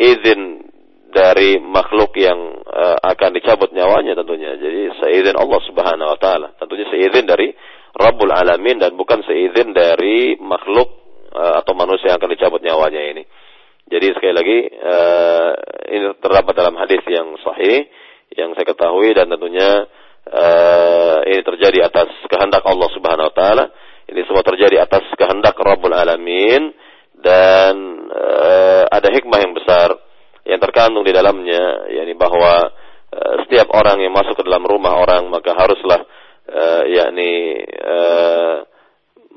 izin 0.00 0.70
dari 1.10 1.58
makhluk 1.58 2.14
yang 2.14 2.38
uh, 2.62 2.98
akan 3.02 3.34
dicabut 3.34 3.74
nyawanya 3.74 4.14
tentunya. 4.14 4.54
Jadi 4.56 4.94
seizin 5.02 5.36
Allah 5.36 5.60
Subhanahu 5.66 6.08
wa 6.16 6.18
taala. 6.22 6.54
Tentunya 6.56 6.86
seizin 6.86 7.26
dari 7.26 7.50
Rabbul 7.90 8.30
Alamin 8.30 8.78
dan 8.78 8.94
bukan 8.94 9.26
seizin 9.26 9.74
dari 9.74 10.38
makhluk 10.38 10.88
uh, 11.34 11.60
atau 11.60 11.74
manusia 11.74 12.14
yang 12.14 12.18
akan 12.22 12.30
dicabut 12.30 12.62
nyawanya 12.62 13.02
ini. 13.10 13.22
Jadi 13.90 14.06
sekali 14.14 14.34
lagi 14.38 14.58
uh, 14.70 15.50
ini 15.90 16.14
terdapat 16.22 16.54
dalam 16.54 16.78
hadis 16.78 17.02
yang 17.10 17.34
sahih 17.42 17.90
yang 18.38 18.54
saya 18.54 18.70
ketahui 18.70 19.10
dan 19.10 19.26
tentunya 19.26 19.90
uh, 20.30 21.18
ini 21.26 21.42
terjadi 21.42 21.90
atas 21.90 22.06
kehendak 22.30 22.62
Allah 22.62 22.88
Subhanahu 22.94 23.28
wa 23.28 23.34
taala. 23.34 23.64
Ini 24.06 24.26
semua 24.26 24.46
terjadi 24.46 24.86
atas 24.86 25.06
kehendak 25.18 25.58
Rabbul 25.58 25.94
Alamin 25.94 26.70
dan 27.18 27.74
uh, 28.14 28.86
ada 28.86 29.10
hikmah 29.10 29.38
yang 29.42 29.54
besar 29.58 29.98
yang 30.46 30.60
terkandung 30.90 31.06
di 31.06 31.14
dalamnya 31.14 31.86
yakni 31.86 32.18
bahwa 32.18 32.66
uh, 33.14 33.34
setiap 33.46 33.70
orang 33.70 34.02
yang 34.02 34.10
masuk 34.10 34.34
ke 34.34 34.42
dalam 34.42 34.66
rumah 34.66 34.98
orang 34.98 35.30
maka 35.30 35.54
haruslah 35.54 36.02
uh, 36.50 36.82
yakni 36.82 37.62
uh, 37.78 38.66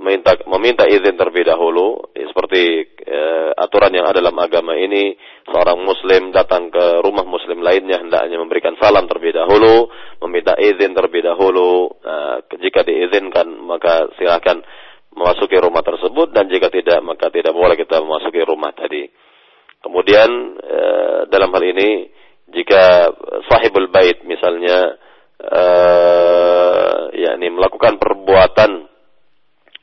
meminta 0.02 0.34
meminta 0.50 0.90
izin 0.90 1.14
terlebih 1.14 1.46
dahulu. 1.46 2.10
Ya, 2.18 2.26
seperti 2.26 2.90
uh, 3.06 3.54
aturan 3.54 3.94
yang 3.94 4.10
ada 4.10 4.18
dalam 4.18 4.34
agama 4.42 4.74
ini 4.74 5.14
seorang 5.46 5.78
muslim 5.86 6.34
datang 6.34 6.74
ke 6.74 7.06
rumah 7.06 7.22
muslim 7.22 7.62
lainnya 7.62 8.02
hendaknya 8.02 8.42
memberikan 8.42 8.74
salam 8.82 9.06
terlebih 9.06 9.38
dahulu 9.38 9.94
meminta 10.26 10.58
izin 10.58 10.98
terlebih 10.98 11.22
dahulu. 11.22 11.94
Uh, 12.02 12.42
jika 12.66 12.82
diizinkan 12.82 13.46
maka 13.62 14.10
silakan 14.18 14.66
memasuki 15.14 15.54
rumah 15.62 15.86
tersebut 15.86 16.34
dan 16.34 16.50
jika 16.50 16.74
tidak 16.74 16.98
maka 17.06 17.30
tidak 17.30 17.54
boleh 17.54 17.78
kita 17.78 18.02
memasuki 18.02 18.42
rumah 18.42 18.74
tadi 18.74 19.06
Kemudian 19.84 20.30
e, 20.64 20.80
dalam 21.28 21.52
hal 21.52 21.64
ini 21.76 22.08
jika 22.56 23.12
sahibul 23.52 23.92
bait 23.92 24.24
misalnya 24.24 24.96
e, 25.44 25.64
yakni 27.20 27.52
melakukan 27.52 28.00
perbuatan 28.00 28.88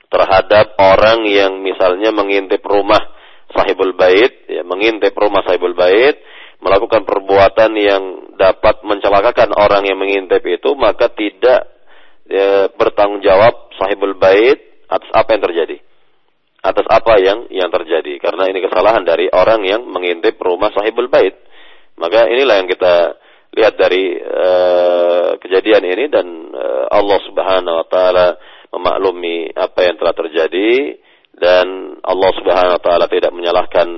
terhadap 0.09 0.74
orang 0.80 1.28
yang 1.28 1.61
misalnya 1.61 2.16
mengintip 2.16 2.64
rumah 2.64 2.98
sahibul 3.53 3.92
bait, 3.92 4.48
ya, 4.48 4.64
mengintip 4.64 5.12
rumah 5.14 5.44
sahibul 5.44 5.76
bait, 5.76 6.16
melakukan 6.64 7.05
perbuatan 7.05 7.70
yang 7.76 8.03
dapat 8.40 8.80
mencelakakan 8.82 9.53
orang 9.53 9.84
yang 9.84 10.01
mengintip 10.01 10.40
itu, 10.48 10.72
maka 10.80 11.12
tidak 11.12 11.68
e, 12.24 12.72
bertanggung 12.72 13.20
jawab 13.20 13.68
sahibul 13.76 14.16
bait 14.16 14.88
atas 14.88 15.11
apa 15.12 15.36
yang 15.36 15.44
terjadi 15.44 15.76
atas 16.61 16.86
apa 16.88 17.16
yang 17.20 17.48
yang 17.48 17.72
terjadi. 17.72 18.20
Karena 18.20 18.48
ini 18.48 18.61
kesalahan 18.61 19.04
dari 19.04 19.32
orang 19.32 19.64
yang 19.64 19.82
mengintip 19.88 20.36
rumah 20.40 20.68
sahibul 20.72 21.08
bait. 21.08 21.36
Maka 21.96 22.28
inilah 22.28 22.61
yang 22.61 22.68
kita 22.68 23.16
lihat 23.50 23.74
dari 23.76 24.14
uh, 24.20 25.36
kejadian 25.42 25.82
ini 25.82 26.04
dan 26.06 26.26
uh, 26.54 26.86
Allah 26.92 27.18
Subhanahu 27.26 27.76
wa 27.82 27.86
taala 27.90 28.26
memaklumi 28.70 29.50
apa 29.50 29.90
yang 29.90 29.98
telah 29.98 30.14
terjadi 30.14 31.00
dan 31.34 31.98
Allah 32.04 32.30
Subhanahu 32.38 32.76
wa 32.78 32.82
taala 32.82 33.06
tidak 33.11 33.34
menyalahkan 33.34 33.88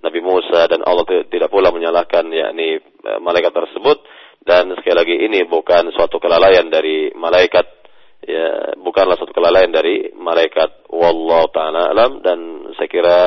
Nabi 0.00 0.20
Musa 0.24 0.68
dan 0.68 0.80
Allah 0.84 1.04
tidak 1.28 1.52
pula 1.52 1.68
menyalahkan 1.68 2.24
yakni 2.32 2.80
uh, 3.04 3.20
malaikat 3.20 3.52
tersebut. 3.52 4.00
Dan 4.44 4.76
sekali 4.76 4.92
lagi 4.92 5.16
ini 5.24 5.48
bukan 5.48 5.88
suatu 5.96 6.20
kelalaian 6.20 6.68
dari 6.68 7.08
malaikat 7.16 7.64
ya 8.24 8.76
bukanlah 8.80 9.16
satu 9.20 9.32
kelalaian 9.32 9.70
dari 9.70 10.12
malaikat. 10.16 10.88
Wallahu 10.90 11.48
taala 11.52 11.92
alam. 11.92 12.20
Dan 12.24 12.68
saya 12.76 12.88
kira 12.88 13.18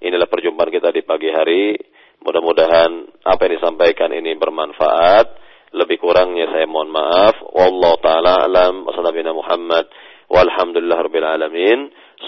inilah 0.00 0.26
perjumpaan 0.26 0.72
kita 0.72 0.90
di 0.92 1.04
pagi 1.04 1.28
hari. 1.30 1.76
Mudah-mudahan 2.20 2.90
apa 3.24 3.40
yang 3.48 3.54
disampaikan 3.60 4.12
ini 4.12 4.36
bermanfaat. 4.36 5.26
Lebih 5.70 6.02
kurangnya 6.02 6.50
saya 6.50 6.66
mohon 6.66 6.90
maaf. 6.90 7.36
Wallahu 7.54 7.96
taala 8.02 8.44
alam. 8.44 8.84
Wasallallahu 8.84 9.40
Muhammad 9.40 9.84
walhamdulillah 10.28 10.98
rabbil 11.00 11.28
alamin. 11.28 11.78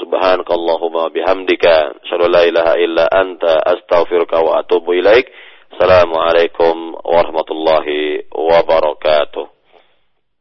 Subhanakallahumma 0.00 1.12
bihamdika. 1.12 2.00
Asyhadu 2.06 2.28
la 2.28 2.48
ilaha 2.48 2.74
illa 2.80 3.04
anta. 3.08 3.60
Astaghfiruka 3.60 4.40
wa 4.40 4.62
atubu 4.62 4.96
ilaik. 4.96 5.28
Assalamualaikum 5.72 6.92